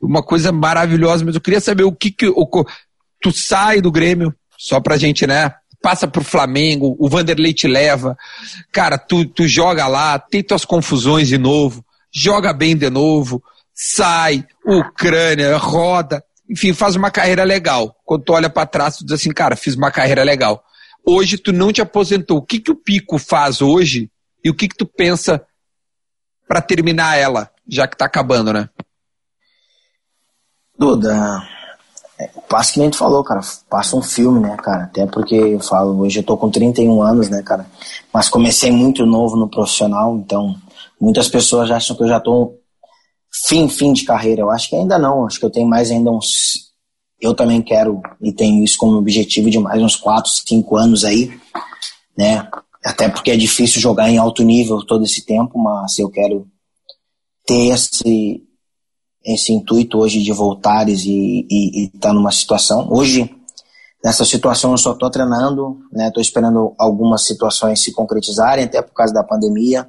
uma 0.02 0.24
coisa 0.24 0.54
maravilhosa, 0.54 1.26
mas 1.26 1.36
eu 1.36 1.42
queria 1.42 1.60
saber 1.60 1.84
o 1.84 1.92
que 1.92 2.12
que. 2.12 2.28
O, 2.28 2.48
tu 3.22 3.32
sai 3.34 3.82
do 3.82 3.92
Grêmio, 3.92 4.34
só 4.58 4.80
pra 4.80 4.96
gente, 4.96 5.28
né? 5.28 5.54
Passa 5.88 6.06
pro 6.06 6.22
Flamengo, 6.22 6.98
o 7.00 7.08
Vanderlei 7.08 7.54
te 7.54 7.66
leva, 7.66 8.18
cara, 8.74 8.98
tu, 8.98 9.24
tu 9.24 9.48
joga 9.48 9.88
lá, 9.88 10.20
tem 10.20 10.44
tuas 10.44 10.66
confusões 10.66 11.30
de 11.30 11.38
novo, 11.38 11.82
joga 12.14 12.52
bem 12.52 12.76
de 12.76 12.90
novo, 12.90 13.42
sai, 13.74 14.46
Ucrânia, 14.66 15.56
roda, 15.56 16.22
enfim, 16.50 16.74
faz 16.74 16.98
uma 16.98 17.10
carreira 17.10 17.46
legal. 17.46 17.96
Quando 18.04 18.26
tu 18.26 18.34
olha 18.34 18.50
para 18.50 18.68
trás, 18.68 18.98
tu 18.98 19.06
diz 19.06 19.14
assim, 19.14 19.32
cara, 19.32 19.56
fiz 19.56 19.76
uma 19.76 19.90
carreira 19.90 20.26
legal. 20.26 20.62
Hoje 21.06 21.38
tu 21.38 21.54
não 21.54 21.72
te 21.72 21.82
aposentou. 21.82 22.40
O 22.40 22.46
que 22.46 22.60
que 22.60 22.72
o 22.72 22.76
Pico 22.76 23.18
faz 23.18 23.62
hoje 23.62 24.12
e 24.44 24.50
o 24.50 24.54
que 24.54 24.68
que 24.68 24.76
tu 24.76 24.86
pensa 24.86 25.42
para 26.50 26.60
terminar 26.60 27.18
ela, 27.18 27.50
já 27.66 27.88
que 27.88 27.96
tá 27.96 28.04
acabando, 28.04 28.52
né? 28.52 28.68
Duda, 30.78 31.48
passa 32.50 32.74
que 32.74 32.80
nem 32.80 32.90
tu 32.90 32.98
falou, 32.98 33.24
cara, 33.24 33.42
passa 33.70 33.96
um 33.96 34.02
filme, 34.02 34.40
né, 34.40 34.56
cara, 34.58 34.86
até 34.86 35.06
porque 35.06 35.36
eu 35.36 35.60
falo, 35.60 36.00
hoje 36.00 36.20
eu 36.20 36.24
tô 36.24 36.36
com 36.36 36.50
31 36.50 37.02
anos, 37.02 37.30
né, 37.30 37.44
cara, 37.44 37.66
mas 38.12 38.30
comecei 38.30 38.72
muito 38.72 39.06
novo 39.06 39.36
no 39.36 39.50
profissional, 39.50 40.18
então 40.18 40.56
muitas 41.00 41.30
pessoas 41.30 41.70
acham 41.70 41.96
que 41.96 42.04
eu 42.04 42.08
já 42.08 42.20
tô 42.20 42.56
fim, 43.48 43.70
fim 43.70 43.94
de 43.94 44.04
carreira, 44.04 44.42
eu 44.42 44.50
acho 44.50 44.70
que 44.70 44.76
ainda 44.76 44.98
não, 44.98 45.26
acho 45.26 45.40
que 45.40 45.46
eu 45.46 45.52
tenho 45.52 45.68
mais 45.68 45.92
ainda 45.92 46.10
uns, 46.10 46.72
eu 47.22 47.36
também 47.36 47.62
quero 47.62 48.02
e 48.22 48.32
tenho 48.32 48.64
isso 48.64 48.78
como 48.78 48.98
objetivo 48.98 49.50
de 49.50 49.60
mais 49.60 49.82
uns 49.82 49.96
4, 49.96 50.32
5 50.48 50.76
anos 50.76 51.06
aí, 51.06 51.32
né, 52.18 52.48
até 52.84 53.08
porque 53.10 53.32
é 53.32 53.38
difícil 53.38 53.80
jogar 53.80 54.10
em 54.10 54.18
alto 54.18 54.44
nível 54.44 54.84
todo 54.84 55.04
esse 55.04 55.24
tempo, 55.24 55.60
mas 55.60 56.00
eu 56.00 56.10
quero 56.10 56.48
ter 57.46 57.68
esse, 57.68 58.47
esse 59.28 59.52
intuito 59.52 59.98
hoje 59.98 60.24
de 60.24 60.32
voltares 60.32 61.04
e 61.06 61.46
estar 61.86 62.10
tá 62.10 62.14
numa 62.14 62.32
situação. 62.32 62.88
Hoje, 62.90 63.30
nessa 64.04 64.24
situação, 64.24 64.72
eu 64.72 64.78
só 64.78 64.94
estou 64.94 65.10
treinando, 65.10 65.78
né? 65.92 66.08
Estou 66.08 66.22
esperando 66.22 66.74
algumas 66.80 67.26
situações 67.26 67.84
se 67.84 67.92
concretizarem, 67.92 68.64
até 68.64 68.82
por 68.82 68.94
causa 68.94 69.14
da 69.14 69.24
pandemia, 69.24 69.86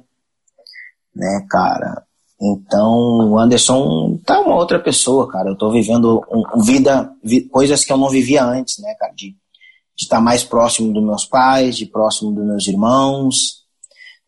né, 1.15 1.45
cara? 1.49 2.03
Então, 2.41 3.31
o 3.31 3.39
Anderson 3.39 4.19
tá 4.25 4.41
uma 4.41 4.55
outra 4.55 4.79
pessoa, 4.79 5.29
cara. 5.29 5.49
Eu 5.49 5.53
estou 5.53 5.71
vivendo 5.71 6.21
um, 6.31 6.61
vida, 6.61 7.09
vi, 7.23 7.41
coisas 7.41 7.85
que 7.85 7.93
eu 7.93 7.97
não 7.97 8.09
vivia 8.09 8.43
antes, 8.43 8.77
né, 8.79 8.93
cara? 8.99 9.13
De 9.15 9.35
estar 9.97 10.19
mais 10.19 10.43
próximo 10.43 10.91
dos 10.93 11.03
meus 11.03 11.25
pais, 11.25 11.77
de 11.77 11.85
próximo 11.85 12.31
dos 12.31 12.45
meus 12.45 12.67
irmãos. 12.67 13.63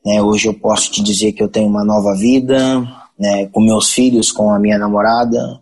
Né? 0.05 0.22
Hoje 0.22 0.47
eu 0.47 0.53
posso 0.53 0.91
te 0.91 1.03
dizer 1.03 1.34
que 1.34 1.43
eu 1.43 1.49
tenho 1.49 1.70
uma 1.70 1.86
nova 1.86 2.14
vida, 2.16 2.82
né? 3.22 3.45
com 3.47 3.61
meus 3.61 3.91
filhos, 3.91 4.32
com 4.32 4.49
a 4.49 4.57
minha 4.57 4.80
namorada, 4.80 5.61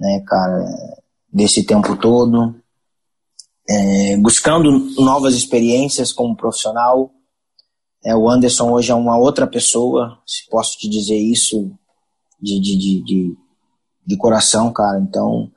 né, 0.00 0.22
cara, 0.26 0.64
desse 1.30 1.62
tempo 1.64 1.94
todo. 1.98 2.54
É, 3.68 4.16
buscando 4.16 4.70
novas 4.98 5.34
experiências 5.34 6.12
como 6.12 6.34
profissional. 6.36 7.10
É, 8.02 8.16
o 8.16 8.30
Anderson 8.30 8.70
hoje 8.70 8.90
é 8.90 8.94
uma 8.94 9.18
outra 9.18 9.46
pessoa, 9.46 10.18
se 10.26 10.48
posso 10.48 10.78
te 10.78 10.88
dizer 10.88 11.18
isso 11.18 11.70
de, 12.40 12.58
de, 12.58 12.78
de, 12.78 13.04
de, 13.04 13.36
de 14.06 14.16
coração, 14.16 14.72
cara. 14.72 14.98
Então, 15.00 15.50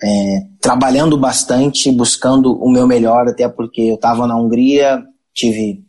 é, 0.00 0.46
trabalhando 0.60 1.18
bastante, 1.18 1.90
buscando 1.90 2.52
o 2.52 2.70
meu 2.70 2.86
melhor, 2.86 3.26
até 3.26 3.48
porque 3.48 3.80
eu 3.80 3.94
estava 3.96 4.26
na 4.28 4.36
Hungria, 4.36 5.02
tive 5.34 5.85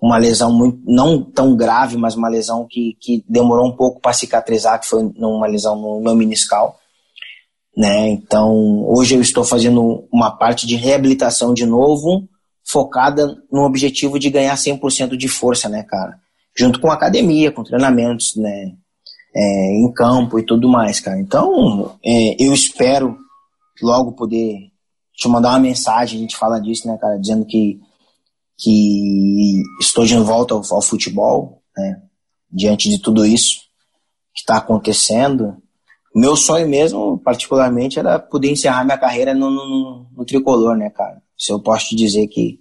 uma 0.00 0.16
lesão 0.16 0.52
muito, 0.52 0.80
não 0.86 1.22
tão 1.22 1.56
grave, 1.56 1.96
mas 1.96 2.14
uma 2.14 2.28
lesão 2.28 2.66
que, 2.68 2.96
que 3.00 3.24
demorou 3.28 3.66
um 3.66 3.76
pouco 3.76 4.00
para 4.00 4.12
cicatrizar, 4.12 4.80
que 4.80 4.86
foi 4.86 5.02
uma 5.16 5.46
lesão 5.46 5.76
no 5.76 6.00
meu 6.00 6.14
meniscal. 6.14 6.78
Né? 7.76 8.08
Então, 8.08 8.84
hoje 8.88 9.14
eu 9.14 9.20
estou 9.20 9.44
fazendo 9.44 10.06
uma 10.12 10.30
parte 10.30 10.66
de 10.66 10.76
reabilitação 10.76 11.52
de 11.52 11.64
novo, 11.66 12.28
focada 12.68 13.36
no 13.50 13.62
objetivo 13.62 14.18
de 14.18 14.30
ganhar 14.30 14.54
100% 14.54 15.16
de 15.16 15.28
força, 15.28 15.68
né, 15.68 15.82
cara? 15.82 16.18
Junto 16.56 16.80
com 16.80 16.90
academia, 16.90 17.50
com 17.50 17.62
treinamentos, 17.62 18.36
né, 18.36 18.72
é, 19.34 19.76
em 19.76 19.92
campo 19.92 20.38
e 20.38 20.44
tudo 20.44 20.68
mais, 20.68 21.00
cara. 21.00 21.18
Então, 21.18 21.96
é, 22.04 22.36
eu 22.42 22.52
espero 22.52 23.16
logo 23.80 24.12
poder 24.12 24.70
te 25.14 25.28
mandar 25.28 25.50
uma 25.50 25.60
mensagem, 25.60 26.18
a 26.18 26.22
gente 26.22 26.36
fala 26.36 26.60
disso, 26.60 26.86
né, 26.86 26.98
cara, 27.00 27.18
dizendo 27.18 27.44
que, 27.44 27.80
que 28.58 29.62
estou 29.80 30.04
de 30.04 30.16
volta 30.16 30.52
ao, 30.54 30.62
ao 30.70 30.82
futebol, 30.82 31.62
né, 31.76 32.02
diante 32.50 32.88
de 32.88 33.00
tudo 33.00 33.24
isso 33.24 33.60
que 34.34 34.40
está 34.40 34.56
acontecendo. 34.56 35.56
Meu 36.14 36.34
sonho 36.34 36.68
mesmo, 36.68 37.18
particularmente, 37.18 37.98
era 37.98 38.18
poder 38.18 38.50
encerrar 38.50 38.84
minha 38.84 38.98
carreira 38.98 39.32
no, 39.32 39.50
no, 39.50 40.06
no 40.16 40.24
tricolor, 40.24 40.76
né, 40.76 40.90
cara. 40.90 41.22
Se 41.36 41.52
eu 41.52 41.60
posso 41.60 41.90
te 41.90 41.96
dizer 41.96 42.26
que 42.26 42.58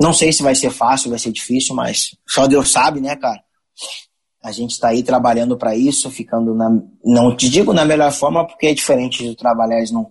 não 0.00 0.12
sei 0.12 0.32
se 0.32 0.42
vai 0.42 0.54
ser 0.54 0.70
fácil, 0.70 1.10
vai 1.10 1.18
ser 1.18 1.32
difícil, 1.32 1.74
mas 1.74 2.16
só 2.26 2.46
Deus 2.46 2.70
sabe, 2.70 3.00
né, 3.00 3.14
cara? 3.16 3.42
A 4.42 4.52
gente 4.52 4.72
está 4.72 4.88
aí 4.88 5.02
trabalhando 5.02 5.56
para 5.58 5.76
isso, 5.76 6.10
ficando 6.10 6.54
na. 6.54 6.70
Não 7.04 7.36
te 7.36 7.50
digo 7.50 7.72
na 7.72 7.84
melhor 7.84 8.12
forma, 8.12 8.46
porque 8.46 8.68
é 8.68 8.74
diferente 8.74 9.28
de 9.28 9.34
trabalhar 9.34 9.82
num, 9.92 10.06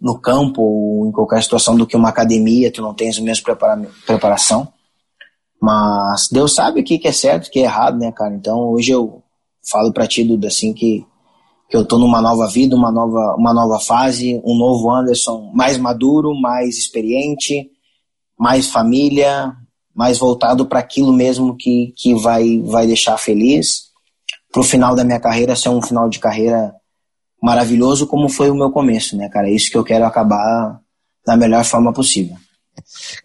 no 0.00 0.18
campo 0.18 0.60
ou 0.60 1.06
em 1.06 1.12
qualquer 1.12 1.42
situação 1.42 1.76
do 1.76 1.86
que 1.86 1.96
uma 1.96 2.08
academia, 2.08 2.72
tu 2.72 2.82
não 2.82 2.92
tens 2.92 3.18
o 3.18 3.22
mesmo 3.22 3.44
prepara 3.44 3.80
preparação. 4.06 4.68
Mas 5.60 6.28
Deus 6.30 6.54
sabe 6.54 6.80
o 6.80 6.84
que, 6.84 6.98
que 6.98 7.06
é 7.06 7.12
certo, 7.12 7.46
o 7.46 7.50
que 7.50 7.60
é 7.60 7.62
errado, 7.62 7.96
né, 7.96 8.10
cara? 8.10 8.34
Então 8.34 8.70
hoje 8.70 8.90
eu 8.90 9.22
falo 9.70 9.92
pra 9.92 10.08
ti, 10.08 10.24
Duda, 10.24 10.48
assim, 10.48 10.72
que, 10.72 11.06
que 11.70 11.76
eu 11.76 11.84
tô 11.84 11.98
numa 11.98 12.20
nova 12.20 12.48
vida, 12.48 12.74
uma 12.74 12.90
nova, 12.90 13.36
uma 13.38 13.54
nova 13.54 13.78
fase, 13.78 14.42
um 14.44 14.56
novo 14.56 14.90
Anderson 14.90 15.52
mais 15.54 15.78
maduro, 15.78 16.34
mais 16.34 16.76
experiente, 16.76 17.70
mais 18.36 18.68
família, 18.68 19.56
mais 19.94 20.18
voltado 20.18 20.66
para 20.66 20.80
aquilo 20.80 21.12
mesmo 21.12 21.56
que, 21.56 21.94
que 21.96 22.12
vai, 22.14 22.60
vai 22.62 22.86
deixar 22.86 23.16
feliz. 23.16 23.92
Pro 24.50 24.64
final 24.64 24.96
da 24.96 25.04
minha 25.04 25.20
carreira 25.20 25.54
ser 25.54 25.68
um 25.68 25.80
final 25.80 26.08
de 26.08 26.18
carreira 26.18 26.74
maravilhoso 27.42 28.06
como 28.06 28.28
foi 28.28 28.50
o 28.50 28.54
meu 28.54 28.70
começo, 28.70 29.16
né, 29.16 29.28
cara? 29.28 29.48
É 29.48 29.52
isso 29.52 29.70
que 29.70 29.76
eu 29.76 29.82
quero 29.82 30.04
acabar 30.04 30.80
da 31.26 31.36
melhor 31.36 31.64
forma 31.64 31.92
possível. 31.92 32.36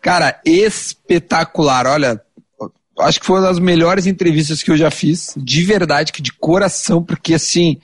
Cara, 0.01 0.41
espetacular. 0.43 1.85
Olha, 1.85 2.21
acho 2.99 3.19
que 3.19 3.25
foi 3.25 3.39
uma 3.39 3.47
das 3.47 3.59
melhores 3.59 4.07
entrevistas 4.07 4.63
que 4.63 4.71
eu 4.71 4.77
já 4.77 4.89
fiz, 4.89 5.33
de 5.37 5.63
verdade, 5.63 6.11
que 6.11 6.21
de 6.21 6.33
coração, 6.33 7.03
porque 7.03 7.35
assim, 7.35 7.77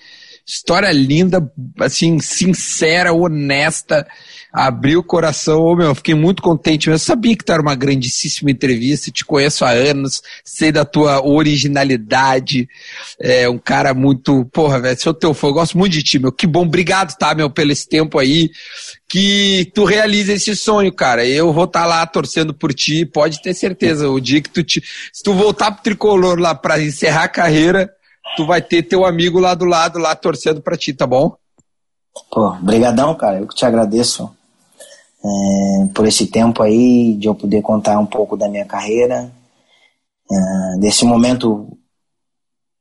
história 0.45 0.91
linda, 0.91 1.51
assim, 1.79 2.19
sincera, 2.19 3.13
honesta 3.13 4.07
abriu 4.54 4.99
o 4.99 5.04
coração, 5.04 5.76
meu, 5.76 5.95
fiquei 5.95 6.14
muito 6.14 6.43
contente. 6.43 6.88
Eu 6.88 6.99
sabia 6.99 7.36
que 7.36 7.43
tu 7.43 7.51
era 7.51 7.62
uma 7.62 7.74
grandíssima 7.74 8.51
entrevista, 8.51 9.10
te 9.10 9.26
conheço 9.26 9.66
há 9.66 9.72
anos, 9.72 10.22
sei 10.45 10.72
da 10.72 10.86
tua 10.86 11.26
originalidade, 11.26 12.70
é 13.20 13.49
um 13.49 13.58
cara 13.58 13.95
muito, 13.95 14.45
porra, 14.54 14.80
velho, 14.80 15.01
sou 15.01 15.12
teu 15.12 15.34
fã, 15.34 15.47
eu 15.47 15.54
gosto 15.54 15.76
muito 15.76 15.93
de 15.93 16.04
ti, 16.04 16.20
meu, 16.20 16.32
que 16.32 16.45
bom, 16.45 16.62
obrigado, 16.62 17.18
tá, 17.18 17.34
meu, 17.34 17.49
pelo 17.49 17.72
esse 17.72 17.89
tempo 17.89 18.20
aí, 18.20 18.51
que 19.10 19.72
tu 19.74 19.86
realiza 19.86 20.34
esse 20.34 20.56
sonho, 20.56 20.93
cara, 20.93 21.26
eu 21.26 21.51
vou 21.51 21.64
estar 21.64 21.82
tá 21.82 21.88
lá 21.88 22.06
torcendo 22.06 22.54
por 22.54 22.72
ti, 22.76 23.08
pode 23.08 23.41
ter 23.41 23.56
certeza, 23.56 24.08
o 24.08 24.20
dia 24.20 24.39
que 24.39 24.51
tu 24.51 24.64
te, 24.64 24.84
se 25.12 25.24
tu 25.24 25.34
voltar 25.34 25.72
pro 25.72 25.82
Tricolor 25.84 26.38
lá 26.38 26.54
pra 26.54 26.80
encerrar 26.80 27.24
a 27.24 27.30
carreira, 27.30 27.91
tu 28.38 28.45
vai 28.45 28.62
ter 28.62 28.84
teu 28.84 29.04
amigo 29.04 29.39
lá 29.39 29.56
do 29.56 29.66
lado, 29.66 29.97
lá 29.97 30.16
torcendo 30.16 30.62
pra 30.62 30.78
ti, 30.78 30.93
tá 30.93 31.08
bom? 31.08 31.36
Pô, 32.32 32.51
brigadão, 32.62 33.16
cara, 33.16 33.39
eu 33.39 33.47
que 33.47 33.56
te 33.56 33.66
agradeço 33.66 34.30
é, 35.26 35.88
por 35.93 36.05
esse 36.05 36.28
tempo 36.28 36.61
aí, 36.61 37.15
de 37.15 37.28
eu 37.28 37.36
poder 37.36 37.61
contar 37.61 37.97
um 37.99 38.05
pouco 38.05 38.36
da 38.36 38.49
minha 38.49 38.65
carreira, 38.65 39.32
é, 40.30 40.80
desse 40.80 41.05
momento 41.05 41.78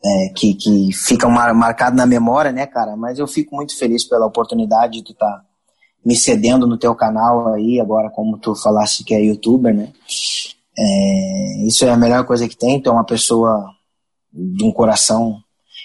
é, 0.05 0.33
que, 0.35 0.55
que 0.55 0.93
fica 0.93 1.29
mar, 1.29 1.55
marcado 1.55 1.97
na 1.97 2.07
memória, 2.07 2.51
né, 2.51 2.67
cara? 2.67 2.97
Mas 2.97 3.19
eu 3.19 3.27
fico 3.27 3.55
muito 3.55 3.79
feliz 3.79 4.05
pela 4.05 4.27
oportunidade 4.27 4.95
de 4.95 5.05
tu 5.05 5.13
estar 5.13 5.27
tá 5.27 5.45
me 6.05 6.17
cedendo 6.17 6.67
no 6.67 6.77
teu 6.77 6.95
canal 6.97 7.55
aí, 7.55 7.81
agora 7.81 8.11
como 8.11 8.37
tu 8.37 8.57
falaste 8.57 9.05
que 9.05 9.15
é 9.15 9.21
youtuber, 9.21 9.73
né? 9.73 9.93
É, 10.77 11.67
isso 11.67 11.85
é 11.85 11.91
a 11.91 11.97
melhor 11.97 12.27
coisa 12.27 12.49
que 12.49 12.57
tem, 12.57 12.81
tu 12.81 12.89
é 12.89 12.93
uma 12.93 13.05
pessoa 13.05 13.69
de 14.33 14.65
um 14.65 14.73
coração 14.73 15.39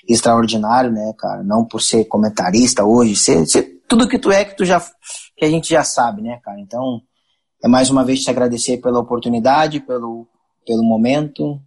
extraordinário, 0.10 0.92
né, 0.92 1.14
cara? 1.18 1.44
Não 1.44 1.66
por 1.66 1.82
ser 1.82 2.06
comentarista 2.06 2.84
hoje, 2.84 3.16
ser, 3.16 3.46
ser 3.46 3.82
tudo 3.88 4.08
que 4.08 4.18
tu 4.18 4.32
é 4.32 4.44
que 4.44 4.56
tu 4.56 4.66
já 4.66 4.82
que 5.38 5.46
a 5.46 5.50
gente 5.50 5.70
já 5.70 5.84
sabe, 5.84 6.22
né, 6.22 6.40
cara? 6.44 6.60
Então, 6.60 7.02
é 7.64 7.68
mais 7.68 7.90
uma 7.90 8.04
vez 8.04 8.22
te 8.22 8.30
agradecer 8.30 8.78
pela 8.78 9.00
oportunidade, 9.00 9.80
pelo, 9.80 10.28
pelo 10.66 10.84
momento, 10.84 11.62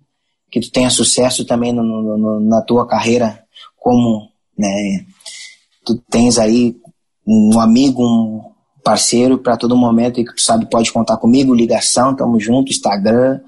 que 0.51 0.61
tu 0.61 0.71
tenha 0.71 0.91
sucesso 0.91 1.45
também 1.45 1.73
no, 1.73 1.83
no, 1.83 2.41
na 2.41 2.61
tua 2.63 2.87
carreira 2.87 3.45
como, 3.77 4.29
né, 4.59 5.07
tu 5.85 5.97
tens 6.11 6.39
aí 6.39 6.77
um 7.27 7.61
amigo, 7.61 8.03
um 8.03 8.51
parceiro 8.83 9.39
para 9.39 9.57
todo 9.57 9.77
momento 9.77 10.21
e 10.21 10.25
que 10.25 10.35
tu 10.35 10.43
sabe 10.43 10.69
pode 10.69 10.93
contar 10.93 11.17
comigo, 11.17 11.55
ligação, 11.55 12.15
tamo 12.15 12.41
junto, 12.41 12.71
Instagram. 12.71 13.41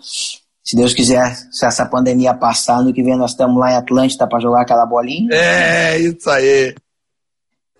Se 0.64 0.76
Deus 0.76 0.94
quiser, 0.94 1.34
se 1.50 1.66
essa 1.66 1.84
pandemia 1.86 2.32
passar, 2.32 2.82
no 2.82 2.92
que 2.92 3.02
vem 3.02 3.16
nós 3.16 3.32
estamos 3.32 3.58
lá 3.58 3.72
em 3.72 3.76
Atlântida 3.76 4.26
para 4.28 4.40
jogar 4.40 4.62
aquela 4.62 4.86
bolinha. 4.86 5.28
É, 5.32 5.98
isso 5.98 6.30
aí. 6.30 6.74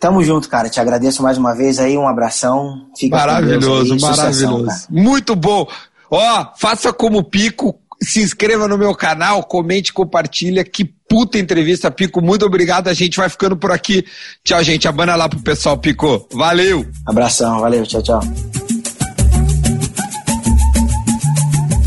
Tamo 0.02 0.20
junto, 0.24 0.48
cara. 0.48 0.68
Te 0.68 0.80
agradeço 0.80 1.22
mais 1.22 1.38
uma 1.38 1.54
vez 1.54 1.78
aí. 1.78 1.96
Um 1.96 2.08
abração. 2.08 2.88
Fica 2.98 3.16
maravilhoso, 3.16 3.94
aí, 3.94 4.00
maravilhoso. 4.00 4.86
Muito 4.90 5.36
bom. 5.36 5.64
Ó, 6.10 6.46
faça 6.56 6.92
como 6.92 7.22
Pico, 7.22 7.78
se 8.02 8.20
inscreva 8.20 8.66
no 8.66 8.76
meu 8.76 8.96
canal, 8.96 9.44
comente, 9.44 9.92
compartilha. 9.92 10.64
Que 10.64 10.84
puta 10.84 11.38
entrevista, 11.38 11.88
Pico. 11.88 12.20
Muito 12.20 12.44
obrigado. 12.44 12.88
A 12.88 12.94
gente 12.94 13.16
vai 13.16 13.28
ficando 13.28 13.56
por 13.56 13.70
aqui. 13.70 14.04
Tchau, 14.42 14.60
gente. 14.64 14.88
Abana 14.88 15.14
lá 15.14 15.28
pro 15.28 15.38
pessoal, 15.38 15.78
Pico. 15.78 16.26
Valeu. 16.32 16.84
Abração, 17.06 17.60
valeu. 17.60 17.86
Tchau, 17.86 18.02
tchau. 18.02 18.20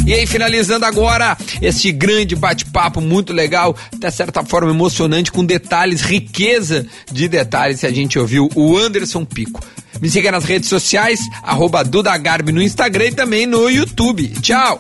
E 0.06 0.14
aí, 0.14 0.28
finalizando 0.28 0.86
agora 0.86 1.36
este 1.62 1.91
grande 1.91 2.36
bate-papo 2.36 3.01
muito 3.01 3.34
legal, 3.34 3.76
de 3.97 4.12
certa 4.12 4.43
forma 4.43 4.70
emocionante, 4.70 5.32
com 5.32 5.43
detalhes, 5.43 6.01
riqueza 6.01 6.86
de 7.12 7.28
detalhes, 7.28 7.80
se 7.80 7.88
a 7.88 7.91
gente 7.91 8.20
ouviu 8.20 8.47
o 8.53 8.78
Anderson 8.78 9.26
Pico. 9.26 9.60
Me 9.99 10.08
siga 10.08 10.32
nas 10.32 10.45
redes 10.45 10.70
sociais, 10.70 11.20
arroba 11.41 11.84
Duda 11.84 12.16
Garbi 12.18 12.51
no 12.51 12.62
Instagram 12.62 13.06
e 13.06 13.12
também 13.14 13.47
no 13.47 13.68
YouTube. 13.68 14.28
Tchau! 14.41 14.80